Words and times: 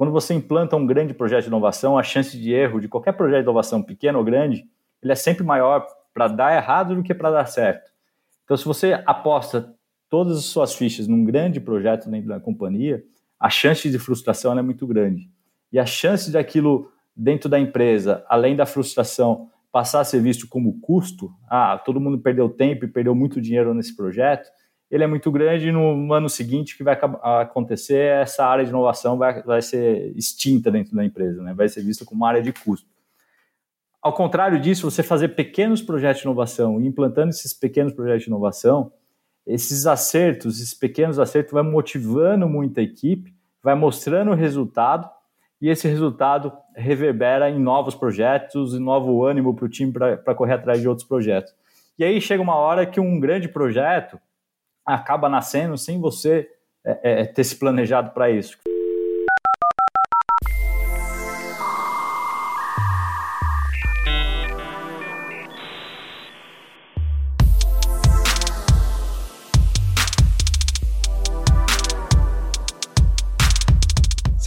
quando 0.00 0.12
você 0.12 0.32
implanta 0.32 0.76
um 0.76 0.86
grande 0.86 1.12
projeto 1.12 1.42
de 1.42 1.48
inovação, 1.48 1.98
a 1.98 2.02
chance 2.02 2.34
de 2.34 2.54
erro 2.54 2.80
de 2.80 2.88
qualquer 2.88 3.12
projeto 3.12 3.40
de 3.40 3.42
inovação, 3.42 3.82
pequeno 3.82 4.18
ou 4.18 4.24
grande, 4.24 4.66
ele 5.02 5.12
é 5.12 5.14
sempre 5.14 5.44
maior 5.44 5.86
para 6.14 6.26
dar 6.26 6.56
errado 6.56 6.94
do 6.94 7.02
que 7.02 7.12
para 7.12 7.30
dar 7.30 7.44
certo. 7.44 7.90
Então, 8.42 8.56
se 8.56 8.64
você 8.64 9.02
aposta 9.04 9.74
todas 10.08 10.38
as 10.38 10.44
suas 10.44 10.74
fichas 10.74 11.06
num 11.06 11.22
grande 11.22 11.60
projeto 11.60 12.08
dentro 12.08 12.30
da 12.30 12.40
companhia, 12.40 13.04
a 13.38 13.50
chance 13.50 13.90
de 13.90 13.98
frustração 13.98 14.58
é 14.58 14.62
muito 14.62 14.86
grande. 14.86 15.30
E 15.70 15.78
a 15.78 15.84
chance 15.84 16.32
daquilo 16.32 16.90
dentro 17.14 17.50
da 17.50 17.60
empresa, 17.60 18.24
além 18.26 18.56
da 18.56 18.64
frustração, 18.64 19.50
passar 19.70 20.00
a 20.00 20.04
ser 20.04 20.22
visto 20.22 20.48
como 20.48 20.80
custo, 20.80 21.30
ah, 21.46 21.76
todo 21.76 22.00
mundo 22.00 22.18
perdeu 22.18 22.48
tempo 22.48 22.86
e 22.86 22.88
perdeu 22.88 23.14
muito 23.14 23.38
dinheiro 23.38 23.74
nesse 23.74 23.94
projeto, 23.94 24.48
ele 24.90 25.04
é 25.04 25.06
muito 25.06 25.30
grande 25.30 25.68
e 25.68 25.72
no 25.72 26.12
ano 26.12 26.28
seguinte 26.28 26.76
que 26.76 26.82
vai 26.82 26.98
acontecer 27.22 28.22
essa 28.22 28.44
área 28.44 28.64
de 28.64 28.70
inovação 28.70 29.16
vai, 29.16 29.40
vai 29.42 29.62
ser 29.62 30.12
extinta 30.16 30.70
dentro 30.70 30.96
da 30.96 31.04
empresa, 31.04 31.42
né? 31.42 31.54
vai 31.54 31.68
ser 31.68 31.82
vista 31.82 32.04
como 32.04 32.22
uma 32.22 32.28
área 32.28 32.42
de 32.42 32.52
custo. 32.52 32.88
Ao 34.02 34.12
contrário 34.12 34.58
disso, 34.58 34.90
você 34.90 35.02
fazer 35.02 35.28
pequenos 35.28 35.80
projetos 35.80 36.22
de 36.22 36.26
inovação 36.26 36.80
e 36.80 36.86
implantando 36.86 37.30
esses 37.30 37.52
pequenos 37.52 37.92
projetos 37.92 38.24
de 38.24 38.30
inovação, 38.30 38.92
esses 39.46 39.86
acertos, 39.86 40.56
esses 40.60 40.74
pequenos 40.74 41.18
acertos, 41.18 41.52
vai 41.52 41.62
motivando 41.62 42.48
muita 42.48 42.82
equipe, 42.82 43.34
vai 43.62 43.74
mostrando 43.74 44.32
o 44.32 44.34
resultado 44.34 45.08
e 45.60 45.68
esse 45.68 45.86
resultado 45.86 46.50
reverbera 46.74 47.50
em 47.50 47.60
novos 47.60 47.94
projetos 47.94 48.74
e 48.74 48.78
novo 48.78 49.24
ânimo 49.24 49.54
para 49.54 49.66
o 49.66 49.68
time 49.68 49.92
para 49.92 50.34
correr 50.34 50.54
atrás 50.54 50.80
de 50.80 50.88
outros 50.88 51.06
projetos. 51.06 51.54
E 51.98 52.02
aí 52.02 52.18
chega 52.20 52.42
uma 52.42 52.56
hora 52.56 52.86
que 52.86 52.98
um 52.98 53.20
grande 53.20 53.46
projeto 53.46 54.18
acaba 54.84 55.28
nascendo 55.28 55.76
sem 55.76 56.00
você 56.00 56.48
é, 56.84 57.22
é, 57.22 57.24
ter 57.24 57.44
se 57.44 57.56
planejado 57.56 58.10
para 58.10 58.30
isso. 58.30 58.58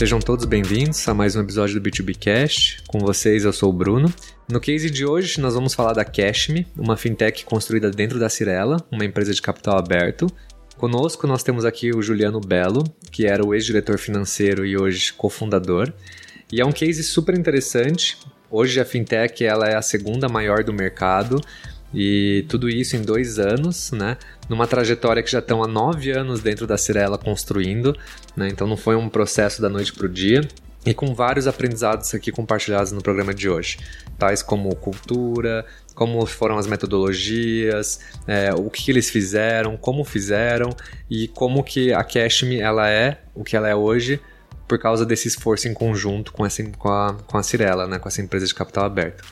Sejam 0.03 0.19
todos 0.19 0.43
bem-vindos 0.43 1.07
a 1.07 1.13
mais 1.13 1.33
um 1.33 1.39
episódio 1.39 1.79
do 1.79 1.89
B2B 1.89 2.17
Cast. 2.17 2.83
Com 2.89 2.99
vocês, 2.99 3.45
eu 3.45 3.53
sou 3.53 3.69
o 3.69 3.73
Bruno. 3.73 4.13
No 4.51 4.59
case 4.59 4.89
de 4.89 5.05
hoje, 5.05 5.39
nós 5.39 5.53
vamos 5.53 5.73
falar 5.73 5.93
da 5.93 6.03
Cashme, 6.03 6.67
uma 6.77 6.97
fintech 6.97 7.45
construída 7.45 7.89
dentro 7.89 8.19
da 8.19 8.27
Cirela, 8.27 8.85
uma 8.91 9.05
empresa 9.05 9.33
de 9.33 9.41
capital 9.41 9.77
aberto. 9.77 10.27
Conosco, 10.75 11.25
nós 11.25 11.41
temos 11.41 11.63
aqui 11.63 11.95
o 11.95 12.01
Juliano 12.01 12.41
Belo, 12.41 12.83
que 13.13 13.25
era 13.25 13.45
o 13.45 13.55
ex-diretor 13.55 13.97
financeiro 13.97 14.65
e 14.65 14.75
hoje 14.75 15.13
cofundador. 15.13 15.93
E 16.51 16.59
é 16.59 16.65
um 16.65 16.73
case 16.73 17.01
super 17.01 17.33
interessante. 17.39 18.17
Hoje 18.51 18.81
a 18.81 18.85
fintech 18.85 19.45
ela 19.45 19.69
é 19.69 19.75
a 19.77 19.81
segunda 19.81 20.27
maior 20.27 20.65
do 20.65 20.73
mercado, 20.73 21.39
e 21.94 22.45
tudo 22.49 22.69
isso 22.69 22.95
em 22.95 23.02
dois 23.02 23.39
anos, 23.39 23.91
né? 23.91 24.17
Numa 24.49 24.67
trajetória 24.67 25.22
que 25.22 25.31
já 25.31 25.39
estão 25.39 25.63
há 25.63 25.67
nove 25.67 26.11
anos 26.11 26.41
dentro 26.41 26.66
da 26.66 26.77
Cirela 26.77 27.17
construindo, 27.17 27.95
né? 28.35 28.47
Então 28.47 28.67
não 28.67 28.77
foi 28.77 28.95
um 28.95 29.08
processo 29.08 29.61
da 29.61 29.69
noite 29.69 29.94
para 29.94 30.05
o 30.05 30.09
dia. 30.09 30.41
E 30.85 30.94
com 30.94 31.16
vários 31.16 31.47
aprendizados 31.47 32.13
aqui 32.13 32.30
compartilhados 32.30 32.91
no 32.91 33.02
programa 33.02 33.33
de 33.33 33.47
hoje, 33.47 33.77
tais 34.17 34.44
como 34.44 34.75
cultura, 34.75 35.66
como 35.95 36.25
foram 36.25 36.58
as 36.58 36.67
metodologias, 36.67 38.02
é, 38.28 38.53
o 38.53 38.69
que 38.69 38.91
eles 38.91 39.09
fizeram, 39.09 39.78
como 39.78 40.03
fizeram 40.03 40.75
e 41.09 41.30
como 41.30 41.63
que 41.63 41.94
a 41.94 42.03
Cashme 42.03 42.59
ela 42.59 42.89
é 42.89 43.22
o 43.33 43.45
que 43.45 43.55
ela 43.55 43.69
é 43.69 43.75
hoje 43.75 44.19
por 44.67 44.80
causa 44.80 45.05
desse 45.05 45.28
esforço 45.28 45.67
em 45.67 45.73
conjunto 45.73 46.33
com, 46.33 46.45
essa, 46.45 46.63
com, 46.63 46.89
a, 46.89 47.16
com 47.28 47.38
a 47.38 47.44
Cirela, 47.44 47.88
né, 47.88 48.00
com 48.00 48.07
essa 48.07 48.22
empresa 48.22 48.45
de 48.45 48.55
capital 48.55 48.85
aberto. 48.85 49.23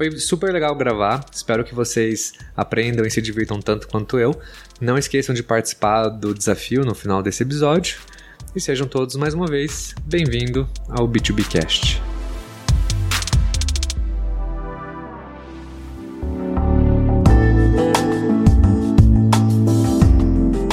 Foi 0.00 0.10
super 0.12 0.50
legal 0.50 0.74
gravar. 0.74 1.22
Espero 1.30 1.62
que 1.62 1.74
vocês 1.74 2.32
aprendam 2.56 3.04
e 3.04 3.10
se 3.10 3.20
divirtam 3.20 3.60
tanto 3.60 3.86
quanto 3.86 4.18
eu. 4.18 4.34
Não 4.80 4.96
esqueçam 4.96 5.34
de 5.34 5.42
participar 5.42 6.08
do 6.08 6.32
desafio 6.32 6.86
no 6.86 6.94
final 6.94 7.22
desse 7.22 7.42
episódio. 7.42 7.98
E 8.56 8.60
sejam 8.62 8.86
todos 8.86 9.14
mais 9.16 9.34
uma 9.34 9.46
vem 9.46 9.66
bem-vindo 10.06 10.66
ao 10.88 11.06
B2B 11.06 11.46
Cast. 11.46 12.00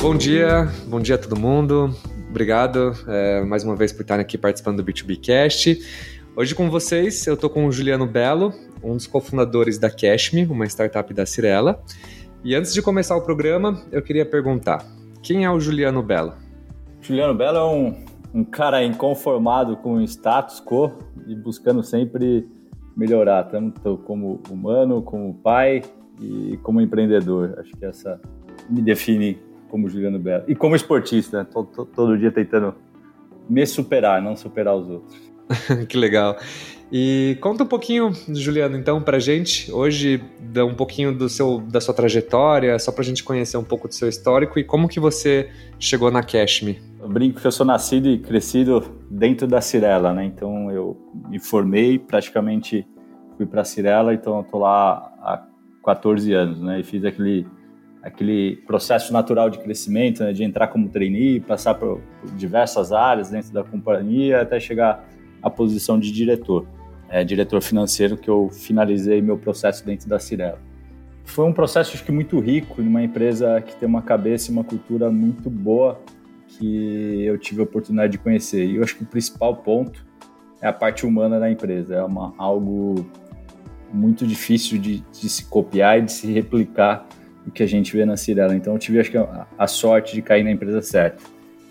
Bom 0.01 0.15
dia, 0.15 0.71
bom 0.87 1.01
dia 1.01 1.15
a 1.15 1.17
todo 1.17 1.37
mundo. 1.37 1.93
Obrigado 2.29 2.95
é, 3.07 3.41
mais 3.43 3.65
uma 3.65 3.75
vez 3.75 3.91
por 3.91 4.03
estar 4.03 4.21
aqui 4.21 4.37
participando 4.37 4.77
do 4.77 4.85
B2B 4.85 5.19
Cast. 5.19 6.16
Hoje 6.39 6.53
com 6.53 6.69
vocês 6.69 7.25
eu 7.25 7.33
estou 7.33 7.49
com 7.49 7.65
o 7.65 7.71
Juliano 7.71 8.05
Belo, 8.05 8.53
um 8.83 8.95
dos 8.95 9.07
cofundadores 9.07 9.79
da 9.79 9.89
Cashme, 9.89 10.45
uma 10.45 10.67
startup 10.67 11.11
da 11.11 11.25
Cirela. 11.25 11.81
E 12.43 12.53
antes 12.53 12.75
de 12.75 12.79
começar 12.79 13.17
o 13.17 13.23
programa, 13.23 13.81
eu 13.91 14.03
queria 14.03 14.23
perguntar: 14.23 14.85
quem 15.23 15.45
é 15.45 15.49
o 15.49 15.59
Juliano 15.59 16.03
Belo? 16.03 16.33
Juliano 17.01 17.33
Belo 17.33 17.57
é 17.57 17.65
um, 17.65 18.05
um 18.35 18.43
cara 18.43 18.83
inconformado 18.83 19.77
com 19.77 19.95
o 19.95 20.01
status 20.03 20.61
quo 20.63 20.93
e 21.25 21.33
buscando 21.33 21.81
sempre 21.81 22.47
melhorar, 22.95 23.45
tanto 23.45 23.97
como 24.05 24.39
humano, 24.47 25.01
como 25.01 25.33
pai 25.33 25.81
e 26.21 26.55
como 26.61 26.79
empreendedor. 26.79 27.55
Acho 27.57 27.71
que 27.71 27.83
essa 27.83 28.21
me 28.69 28.83
define 28.83 29.39
como 29.69 29.89
Juliano 29.89 30.19
Belo. 30.19 30.43
E 30.47 30.53
como 30.53 30.75
esportista, 30.75 31.43
todo, 31.43 31.69
todo, 31.69 31.87
todo 31.87 32.15
dia 32.15 32.31
tentando 32.31 32.75
me 33.49 33.65
superar, 33.65 34.21
não 34.21 34.35
superar 34.35 34.75
os 34.75 34.87
outros. 34.87 35.36
que 35.87 35.97
legal. 35.97 36.37
E 36.91 37.37
conta 37.41 37.63
um 37.63 37.67
pouquinho, 37.67 38.13
Juliano, 38.29 38.77
então, 38.77 39.01
pra 39.01 39.19
gente. 39.19 39.69
Hoje, 39.71 40.23
dá 40.39 40.63
um 40.63 40.73
pouquinho 40.73 41.13
do 41.13 41.27
seu, 41.27 41.59
da 41.59 41.81
sua 41.81 41.93
trajetória, 41.93 42.79
só 42.79 42.93
pra 42.93 43.03
gente 43.03 43.23
conhecer 43.23 43.57
um 43.57 43.63
pouco 43.63 43.89
do 43.89 43.93
seu 43.93 44.07
histórico 44.07 44.57
e 44.57 44.63
como 44.63 44.87
que 44.87 44.99
você 44.99 45.49
chegou 45.77 46.09
na 46.09 46.23
Cashme. 46.23 46.79
Eu 47.01 47.09
brinco 47.09 47.41
que 47.41 47.47
eu 47.47 47.51
sou 47.51 47.65
nascido 47.65 48.07
e 48.07 48.17
crescido 48.17 48.83
dentro 49.11 49.45
da 49.45 49.59
Cirela, 49.59 50.13
né? 50.13 50.23
Então, 50.25 50.71
eu 50.71 50.97
me 51.29 51.39
formei, 51.39 51.99
praticamente 51.99 52.87
fui 53.35 53.45
pra 53.45 53.65
Cirela, 53.65 54.13
então 54.13 54.37
eu 54.37 54.43
tô 54.43 54.59
lá 54.59 55.13
há 55.19 55.45
14 55.83 56.31
anos, 56.33 56.61
né? 56.61 56.79
E 56.79 56.83
fiz 56.83 57.03
aquele, 57.03 57.45
aquele 58.01 58.55
processo 58.65 59.11
natural 59.11 59.49
de 59.49 59.59
crescimento, 59.59 60.23
né? 60.23 60.31
De 60.31 60.41
entrar 60.41 60.67
como 60.67 60.87
trainee, 60.87 61.41
passar 61.41 61.73
por, 61.73 61.99
por 62.21 62.31
diversas 62.31 62.93
áreas 62.93 63.29
dentro 63.29 63.51
da 63.51 63.61
companhia, 63.61 64.41
até 64.41 64.57
chegar 64.57 65.05
a 65.47 65.49
posição 65.49 65.99
de 65.99 66.11
diretor, 66.11 66.67
é, 67.09 67.23
diretor 67.23 67.61
financeiro, 67.61 68.17
que 68.17 68.29
eu 68.29 68.49
finalizei 68.49 69.21
meu 69.21 69.37
processo 69.37 69.85
dentro 69.85 70.07
da 70.07 70.19
Cirela. 70.19 70.59
Foi 71.23 71.45
um 71.45 71.53
processo 71.53 71.93
acho 71.93 72.05
que 72.05 72.11
muito 72.11 72.39
rico, 72.39 72.81
numa 72.81 73.03
empresa 73.03 73.61
que 73.61 73.75
tem 73.75 73.87
uma 73.87 74.01
cabeça 74.01 74.49
e 74.49 74.53
uma 74.53 74.63
cultura 74.63 75.11
muito 75.11 75.49
boa 75.49 75.99
que 76.47 77.23
eu 77.25 77.37
tive 77.37 77.59
a 77.59 77.63
oportunidade 77.63 78.13
de 78.13 78.17
conhecer. 78.17 78.65
E 78.65 78.77
eu 78.77 78.83
acho 78.83 78.95
que 78.95 79.03
o 79.03 79.05
principal 79.05 79.57
ponto 79.57 80.05
é 80.61 80.67
a 80.67 80.73
parte 80.73 81.05
humana 81.05 81.39
da 81.39 81.51
empresa. 81.51 81.95
É 81.95 82.03
uma, 82.03 82.33
algo 82.37 83.05
muito 83.93 84.25
difícil 84.25 84.79
de, 84.79 85.03
de, 85.11 85.29
se 85.29 85.45
copiar 85.45 85.99
e 85.99 86.03
de 86.03 86.11
se 86.11 86.31
replicar 86.31 87.05
o 87.45 87.51
que 87.51 87.63
a 87.63 87.67
gente 87.67 87.95
vê 87.95 88.05
na 88.05 88.17
Cirela. 88.17 88.55
Então 88.55 88.73
eu 88.73 88.79
tive 88.79 88.99
acho 88.99 89.11
que 89.11 89.17
a, 89.17 89.45
a 89.57 89.67
sorte 89.67 90.15
de 90.15 90.21
cair 90.21 90.43
na 90.43 90.51
empresa 90.51 90.81
certa, 90.81 91.23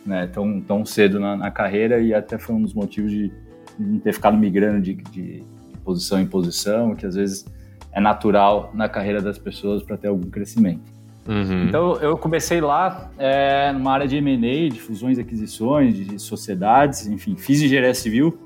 né? 0.04 0.26
Tão, 0.26 0.60
tão 0.60 0.84
cedo 0.84 1.18
na, 1.18 1.36
na 1.36 1.50
carreira 1.50 1.98
e 2.00 2.14
até 2.14 2.38
foi 2.38 2.54
um 2.54 2.62
dos 2.62 2.74
motivos 2.74 3.10
de 3.10 3.32
não 3.78 3.98
ter 3.98 4.12
ficado 4.12 4.36
migrando 4.36 4.80
de, 4.80 4.94
de, 4.94 5.42
posição 5.84 6.20
em 6.20 6.26
posição, 6.26 6.96
que 6.96 7.06
às 7.06 7.14
vezes 7.14 7.46
é 7.92 8.00
natural 8.00 8.72
na 8.74 8.88
carreira 8.88 9.22
das 9.22 9.38
pessoas 9.38 9.82
para 9.82 9.96
ter 9.96 10.08
algum 10.08 10.28
crescimento. 10.28 10.82
Uhum. 11.28 11.68
Então 11.68 11.96
eu 11.96 12.16
comecei 12.16 12.60
lá 12.60 13.10
é, 13.18 13.72
numa 13.72 13.92
área 13.92 14.06
de 14.06 14.16
M&A, 14.16 14.68
de 14.68 14.80
fusões 14.80 15.18
e 15.18 15.20
aquisições, 15.20 15.94
de 15.94 16.18
sociedades, 16.18 17.06
enfim, 17.06 17.36
fiz 17.36 17.60
engenharia 17.60 17.94
civil 17.94 18.38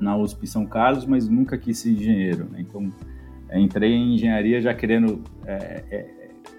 na 0.00 0.16
USP 0.16 0.46
São 0.46 0.64
Carlos, 0.64 1.06
mas 1.06 1.28
nunca 1.28 1.56
quis 1.58 1.78
ser 1.78 1.90
engenheiro. 1.90 2.46
Né? 2.50 2.60
Então 2.60 2.92
é, 3.48 3.58
entrei 3.58 3.92
em 3.92 4.14
engenharia 4.14 4.60
já 4.60 4.74
querendo 4.74 5.22
é, 5.46 5.84
é, 5.90 6.06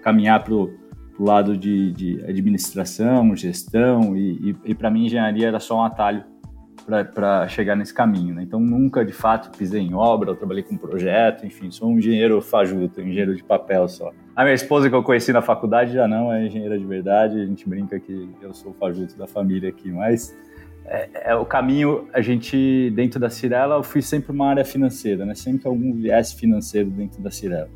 caminhar 0.02 0.42
para 0.42 0.54
o 0.54 0.70
lado 1.18 1.56
de, 1.56 1.92
de, 1.92 2.24
administração, 2.24 3.36
gestão, 3.36 4.16
e, 4.16 4.50
e, 4.50 4.56
e 4.70 4.74
para 4.74 4.90
mim 4.90 5.06
engenharia 5.06 5.48
era 5.48 5.60
só 5.60 5.78
um 5.78 5.84
atalho 5.84 6.24
para 7.12 7.48
chegar 7.48 7.76
nesse 7.76 7.94
caminho. 7.94 8.34
Né? 8.34 8.42
Então, 8.42 8.60
nunca 8.60 9.04
de 9.04 9.12
fato 9.12 9.56
pisei 9.56 9.80
em 9.80 9.94
obra, 9.94 10.30
eu 10.30 10.36
trabalhei 10.36 10.62
com 10.62 10.76
projeto, 10.76 11.46
enfim, 11.46 11.70
sou 11.70 11.88
um 11.88 11.98
engenheiro 11.98 12.40
fajuto, 12.40 13.00
engenheiro 13.00 13.34
de 13.34 13.42
papel 13.42 13.88
só. 13.88 14.12
A 14.34 14.42
minha 14.42 14.54
esposa 14.54 14.88
que 14.88 14.94
eu 14.94 15.02
conheci 15.02 15.32
na 15.32 15.42
faculdade 15.42 15.92
já 15.92 16.08
não 16.08 16.32
é 16.32 16.46
engenheira 16.46 16.78
de 16.78 16.84
verdade, 16.84 17.40
a 17.40 17.46
gente 17.46 17.68
brinca 17.68 17.98
que 17.98 18.30
eu 18.42 18.52
sou 18.52 18.72
o 18.72 18.74
fajuto 18.74 19.16
da 19.16 19.26
família 19.26 19.68
aqui, 19.68 19.90
mas 19.90 20.36
é, 20.86 21.08
é, 21.30 21.34
o 21.34 21.44
caminho, 21.44 22.08
a 22.12 22.20
gente, 22.20 22.90
dentro 22.90 23.20
da 23.20 23.30
Cirela, 23.30 23.76
eu 23.76 23.82
fui 23.82 24.02
sempre 24.02 24.32
uma 24.32 24.48
área 24.48 24.64
financeira, 24.64 25.24
né? 25.24 25.34
sempre 25.34 25.68
algum 25.68 25.92
viés 25.94 26.32
financeiro 26.32 26.90
dentro 26.90 27.22
da 27.22 27.30
Cirela. 27.30 27.68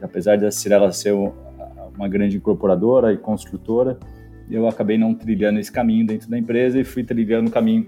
Apesar 0.00 0.38
da 0.38 0.50
Cirela 0.50 0.92
ser 0.92 1.12
uma 1.12 2.08
grande 2.08 2.36
incorporadora 2.36 3.12
e 3.12 3.16
construtora, 3.16 3.98
eu 4.50 4.68
acabei 4.68 4.98
não 4.98 5.14
trilhando 5.14 5.58
esse 5.58 5.72
caminho 5.72 6.06
dentro 6.06 6.28
da 6.28 6.38
empresa 6.38 6.78
e 6.78 6.84
fui 6.84 7.04
trilhando 7.04 7.48
o 7.48 7.52
caminho 7.52 7.86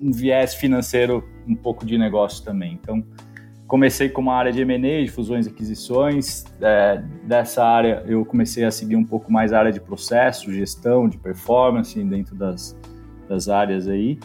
um 0.00 0.10
viés 0.10 0.54
financeiro, 0.54 1.28
um 1.46 1.54
pouco 1.54 1.84
de 1.84 1.98
negócio 1.98 2.44
também. 2.44 2.78
Então, 2.80 3.04
comecei 3.66 4.08
com 4.08 4.20
uma 4.20 4.34
área 4.34 4.50
de 4.50 4.60
M&A, 4.62 5.04
de 5.04 5.10
fusões 5.10 5.46
e 5.46 5.50
aquisições. 5.50 6.44
É, 6.60 7.02
dessa 7.24 7.64
área, 7.64 8.02
eu 8.06 8.24
comecei 8.24 8.64
a 8.64 8.70
seguir 8.70 8.96
um 8.96 9.04
pouco 9.04 9.30
mais 9.30 9.52
a 9.52 9.58
área 9.58 9.72
de 9.72 9.80
processo, 9.80 10.52
gestão, 10.52 11.08
de 11.08 11.18
performance 11.18 12.02
dentro 12.02 12.34
das, 12.34 12.76
das 13.28 13.48
áreas 13.48 13.86
aí. 13.86 14.18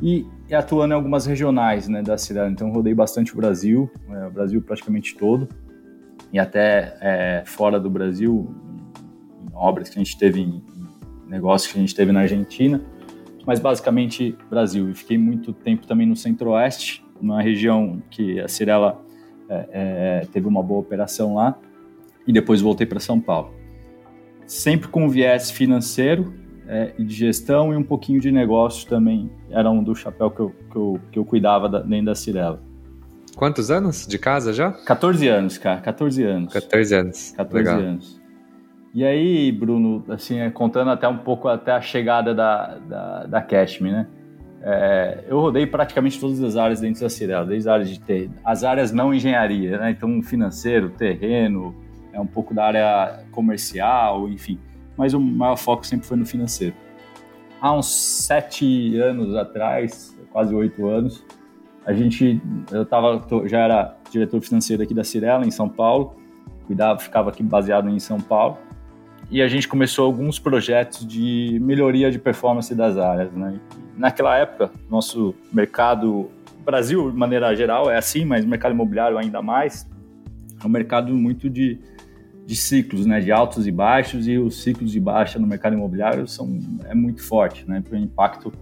E, 0.00 0.24
e 0.48 0.54
atuando 0.54 0.94
em 0.94 0.96
algumas 0.96 1.26
regionais 1.26 1.88
né, 1.88 2.02
da 2.02 2.16
cidade. 2.16 2.52
Então, 2.52 2.70
rodei 2.70 2.94
bastante 2.94 3.32
o 3.32 3.36
Brasil, 3.36 3.90
é, 4.10 4.26
o 4.26 4.30
Brasil 4.30 4.62
praticamente 4.62 5.16
todo. 5.16 5.48
E 6.32 6.38
até 6.38 6.96
é, 7.00 7.42
fora 7.46 7.80
do 7.80 7.90
Brasil, 7.90 8.54
em 9.42 9.54
obras 9.54 9.88
que 9.88 9.98
a 9.98 10.02
gente 10.04 10.16
teve, 10.16 10.40
em, 10.40 10.62
negócios 11.26 11.72
que 11.72 11.78
a 11.78 11.80
gente 11.80 11.94
teve 11.94 12.12
na 12.12 12.20
Argentina. 12.20 12.80
Mas 13.48 13.58
basicamente 13.58 14.36
Brasil. 14.50 14.90
E 14.90 14.94
fiquei 14.94 15.16
muito 15.16 15.54
tempo 15.54 15.86
também 15.86 16.06
no 16.06 16.14
Centro-Oeste, 16.14 17.02
numa 17.18 17.40
região 17.40 18.02
que 18.10 18.38
a 18.38 18.46
Cirela 18.46 19.02
é, 19.48 19.68
é, 19.72 20.26
teve 20.30 20.46
uma 20.46 20.62
boa 20.62 20.80
operação 20.80 21.36
lá, 21.36 21.58
e 22.26 22.32
depois 22.32 22.60
voltei 22.60 22.86
para 22.86 23.00
São 23.00 23.18
Paulo. 23.18 23.54
Sempre 24.46 24.88
com 24.88 25.08
viés 25.08 25.50
financeiro 25.50 26.34
é, 26.66 26.92
e 26.98 27.04
de 27.04 27.14
gestão 27.14 27.72
e 27.72 27.76
um 27.76 27.82
pouquinho 27.82 28.20
de 28.20 28.30
negócio 28.30 28.86
também, 28.86 29.30
era 29.48 29.70
um 29.70 29.82
do 29.82 29.94
chapéu 29.94 30.30
que 30.30 30.40
eu, 30.40 30.54
que 30.70 30.76
eu, 30.76 31.00
que 31.12 31.18
eu 31.18 31.24
cuidava 31.24 31.70
da, 31.70 31.80
dentro 31.80 32.04
da 32.04 32.14
Cirela. 32.14 32.62
Quantos 33.34 33.70
anos 33.70 34.06
de 34.06 34.18
casa 34.18 34.52
já? 34.52 34.72
14 34.72 35.26
anos, 35.26 35.56
cara, 35.56 35.80
14 35.80 36.22
anos. 36.22 36.52
14 36.52 36.94
anos. 36.94 37.32
14 37.34 37.64
Legal. 37.64 37.80
anos. 37.80 38.17
E 38.94 39.04
aí, 39.04 39.52
Bruno, 39.52 40.04
assim, 40.08 40.38
é, 40.38 40.50
contando 40.50 40.90
até 40.90 41.06
um 41.06 41.18
pouco 41.18 41.48
até 41.48 41.72
a 41.72 41.80
chegada 41.80 42.34
da, 42.34 42.78
da, 42.78 43.26
da 43.26 43.42
Cashme, 43.42 43.90
né? 43.90 44.06
É, 44.60 45.24
eu 45.28 45.38
rodei 45.38 45.66
praticamente 45.66 46.18
todas 46.18 46.42
as 46.42 46.56
áreas 46.56 46.80
dentro 46.80 47.00
da 47.00 47.08
Cirela, 47.08 47.46
desde 47.46 47.92
de 47.92 48.00
ter, 48.00 48.30
as 48.44 48.64
áreas 48.64 48.90
não 48.90 49.14
engenharia, 49.14 49.78
né? 49.78 49.90
Então, 49.90 50.22
financeiro, 50.22 50.90
terreno, 50.90 51.74
é 52.12 52.20
um 52.20 52.26
pouco 52.26 52.54
da 52.54 52.64
área 52.64 53.24
comercial, 53.30 54.28
enfim. 54.28 54.58
Mas 54.96 55.14
o 55.14 55.20
maior 55.20 55.56
foco 55.56 55.86
sempre 55.86 56.06
foi 56.06 56.16
no 56.16 56.26
financeiro. 56.26 56.74
Há 57.60 57.72
uns 57.72 57.86
sete 57.86 58.98
anos 58.98 59.36
atrás, 59.36 60.18
quase 60.32 60.54
oito 60.54 60.88
anos, 60.88 61.24
a 61.84 61.92
gente, 61.92 62.40
eu 62.72 62.84
tava, 62.84 63.24
já 63.46 63.60
era 63.60 63.96
diretor 64.10 64.40
financeiro 64.40 64.82
aqui 64.82 64.94
da 64.94 65.04
Cirela, 65.04 65.46
em 65.46 65.50
São 65.50 65.68
Paulo, 65.68 66.16
cuidava, 66.66 66.98
ficava 66.98 67.30
aqui 67.30 67.42
baseado 67.42 67.88
em 67.88 67.98
São 67.98 68.20
Paulo 68.20 68.58
e 69.30 69.42
a 69.42 69.48
gente 69.48 69.68
começou 69.68 70.06
alguns 70.06 70.38
projetos 70.38 71.06
de 71.06 71.58
melhoria 71.60 72.10
de 72.10 72.18
performance 72.18 72.74
das 72.74 72.96
áreas. 72.96 73.32
Né? 73.32 73.60
Naquela 73.96 74.36
época, 74.36 74.70
nosso 74.88 75.34
mercado, 75.52 76.30
Brasil 76.64 77.10
de 77.10 77.16
maneira 77.16 77.54
geral 77.54 77.90
é 77.90 77.96
assim, 77.96 78.24
mas 78.24 78.44
o 78.44 78.48
mercado 78.48 78.72
imobiliário 78.72 79.18
ainda 79.18 79.40
mais, 79.40 79.88
é 80.62 80.66
um 80.66 80.70
mercado 80.70 81.14
muito 81.14 81.48
de, 81.48 81.78
de 82.44 82.56
ciclos, 82.56 83.06
né? 83.06 83.20
de 83.20 83.30
altos 83.32 83.66
e 83.66 83.70
baixos, 83.70 84.26
e 84.26 84.38
os 84.38 84.62
ciclos 84.62 84.90
de 84.90 85.00
baixa 85.00 85.38
no 85.38 85.46
mercado 85.46 85.74
imobiliário 85.74 86.26
são, 86.26 86.58
é 86.84 86.94
muito 86.94 87.22
forte, 87.22 87.68
né? 87.68 87.82
o 87.90 87.96
impacto 87.96 88.52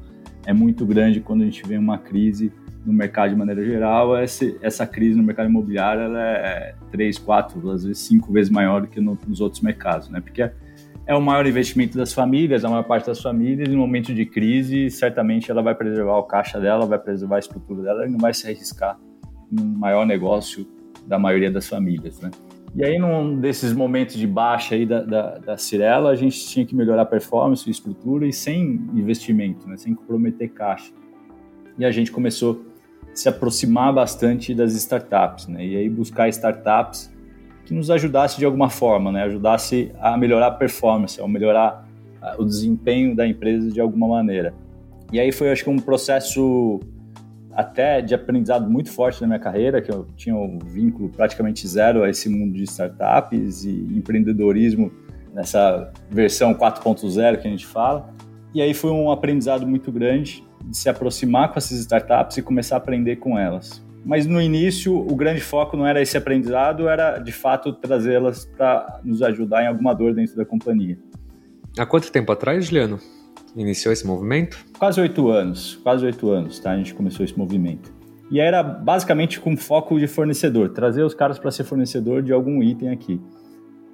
é 0.45 0.53
muito 0.53 0.87
grande 0.87 1.21
quando 1.21 1.43
a 1.43 1.45
gente 1.45 1.67
vê 1.67 1.77
uma 1.77 1.99
crise 1.99 2.53
no 2.87 2.93
mercado 2.93 3.31
de 3.31 3.37
maneira 3.37 3.65
geral, 3.65 4.17
essa, 4.17 4.87
crise 4.87 5.17
no 5.17 5.23
mercado 5.25 5.49
imobiliário 5.49 6.03
ela 6.03 6.21
é 6.21 6.75
três, 6.91 7.19
quatro, 7.19 7.71
às 7.71 7.85
vezes 7.85 7.99
cinco 7.99 8.33
vezes 8.33 8.51
maior 8.51 8.83
do 8.83 8.87
que 8.87 9.01
no, 9.01 9.19
nos 9.27 9.41
outros 9.41 9.61
mercados, 9.61 10.09
né? 10.09 10.21
Porque 10.21 10.49
é 11.07 11.15
o 11.15 11.21
maior 11.21 11.47
investimento 11.47 11.97
das 11.97 12.13
famílias, 12.13 12.65
a 12.65 12.69
maior 12.69 12.85
parte 12.85 13.07
das 13.07 13.21
famílias, 13.21 13.69
em 13.69 13.77
momento 13.77 14.15
de 14.15 14.25
crise, 14.25 14.91
certamente 14.91 15.51
ela 15.51 15.63
vai 15.63 15.75
preservar 15.75 16.17
o 16.19 16.23
caixa 16.23 16.61
dela, 16.61 16.87
vai 16.87 16.99
preservar 16.99 17.37
a 17.37 17.39
estrutura 17.41 17.83
dela 17.83 18.07
e 18.07 18.11
não 18.11 18.19
vai 18.19 18.33
se 18.33 18.47
arriscar 18.47 18.99
no 19.51 19.65
maior 19.65 20.07
negócio 20.07 20.67
da 21.07 21.19
maioria 21.19 21.51
das 21.51 21.69
famílias, 21.69 22.21
né? 22.21 22.31
E 22.75 22.85
aí, 22.85 22.99
num 22.99 23.41
desses 23.41 23.73
momentos 23.73 24.17
de 24.17 24.27
baixa 24.27 24.75
aí 24.75 24.85
da, 24.85 25.01
da, 25.01 25.39
da 25.39 25.57
Cirela, 25.57 26.11
a 26.11 26.15
gente 26.15 26.47
tinha 26.47 26.67
que 26.67 26.75
melhorar 26.75 27.03
a 27.03 27.07
performance, 27.07 27.67
a 27.67 27.71
estrutura 27.71 28.27
e 28.27 28.35
sem 28.35 28.87
investimento, 28.93 29.67
né? 29.67 29.79
sem 29.79 29.95
comprometer 29.95 30.51
caixa. 30.51 30.93
E 31.79 31.87
a 31.87 31.91
gente 31.91 32.13
começou 32.13 32.67
se 33.17 33.31
aproximar 33.31 33.95
bastante 33.95 34.55
das 34.55 34.75
startups, 34.75 35.49
né? 35.49 35.65
E 35.65 35.75
aí 35.75 35.89
buscar 35.89 36.29
startups 36.29 37.11
que 37.65 37.73
nos 37.73 37.91
ajudasse 37.91 38.39
de 38.39 38.45
alguma 38.45 38.69
forma, 38.69 39.11
né? 39.11 39.23
Ajudasse 39.23 39.91
a 39.99 40.19
melhorar 40.19 40.49
a 40.49 40.51
performance, 40.51 41.19
a 41.19 41.27
melhorar 41.27 41.89
ah, 42.21 42.37
o 42.39 42.45
desempenho 42.45 43.17
da 43.17 43.27
empresa 43.27 43.71
de 43.71 43.81
alguma 43.81 44.07
maneira. 44.07 44.53
E 45.11 45.19
aí 45.19 45.33
foi, 45.33 45.51
acho 45.51 45.65
que, 45.65 45.71
um 45.71 45.79
processo 45.79 46.79
até 47.53 48.03
de 48.03 48.15
aprendizado 48.15 48.69
muito 48.69 48.91
forte 48.91 49.19
na 49.23 49.27
minha 49.27 49.39
carreira, 49.39 49.81
que 49.81 49.91
eu 49.91 50.07
tinha 50.15 50.37
um 50.37 50.59
vínculo 50.59 51.09
praticamente 51.09 51.67
zero 51.67 52.05
a 52.05 52.11
esse 52.11 52.29
mundo 52.29 52.53
de 52.53 52.65
startups 52.65 53.65
e 53.65 53.71
empreendedorismo 53.97 54.93
nessa 55.33 55.91
versão 56.11 56.53
4.0 56.53 57.41
que 57.41 57.49
a 57.49 57.51
gente 57.51 57.67
fala. 57.67 58.11
E 58.53 58.61
aí 58.61 58.75
foi 58.75 58.91
um 58.91 59.11
aprendizado 59.11 59.67
muito 59.67 59.91
grande 59.91 60.46
de 60.65 60.77
se 60.77 60.89
aproximar 60.89 61.53
com 61.53 61.59
essas 61.59 61.79
startups 61.81 62.37
e 62.37 62.43
começar 62.43 62.77
a 62.77 62.79
aprender 62.79 63.17
com 63.17 63.39
elas. 63.39 63.85
Mas 64.05 64.27
no 64.27 64.41
início, 64.41 64.97
o 64.97 65.17
grande 65.17 65.41
foco 65.41 65.77
não 65.77 65.87
era 65.87 66.01
esse 66.01 66.17
aprendizado, 66.17 66.89
era 66.89 67.19
de 67.19 67.33
fato 67.33 67.73
trazê-las 67.73 68.45
para 68.45 69.01
nos 69.03 69.21
ajudar 69.21 69.65
em 69.65 69.67
alguma 69.67 69.93
dor 69.93 70.15
dentro 70.15 70.37
da 70.37 70.45
companhia. 70.45 70.97
Há 71.77 71.85
quanto 71.85 72.13
tempo 72.13 72.31
atrás, 72.31 72.67
Juliano, 72.67 73.01
iniciou 73.57 73.93
esse 73.93 74.07
movimento? 74.07 74.65
Quase 74.79 75.01
oito 75.01 75.29
anos, 75.29 75.77
quase 75.83 76.07
oito 76.07 76.31
anos, 76.31 76.61
tá? 76.61 76.71
A 76.71 76.77
gente 76.77 76.95
começou 76.95 77.25
esse 77.25 77.37
movimento. 77.37 77.93
E 78.31 78.41
era 78.41 78.63
basicamente 78.63 79.41
com 79.41 79.57
foco 79.57 79.99
de 79.99 80.07
fornecedor, 80.07 80.71
trazer 80.71 81.03
os 81.03 81.15
caras 81.15 81.39
para 81.39 81.51
ser 81.51 81.65
fornecedor 81.65 82.23
de 82.23 82.33
algum 82.33 82.63
item 82.63 82.91
aqui. 82.91 83.21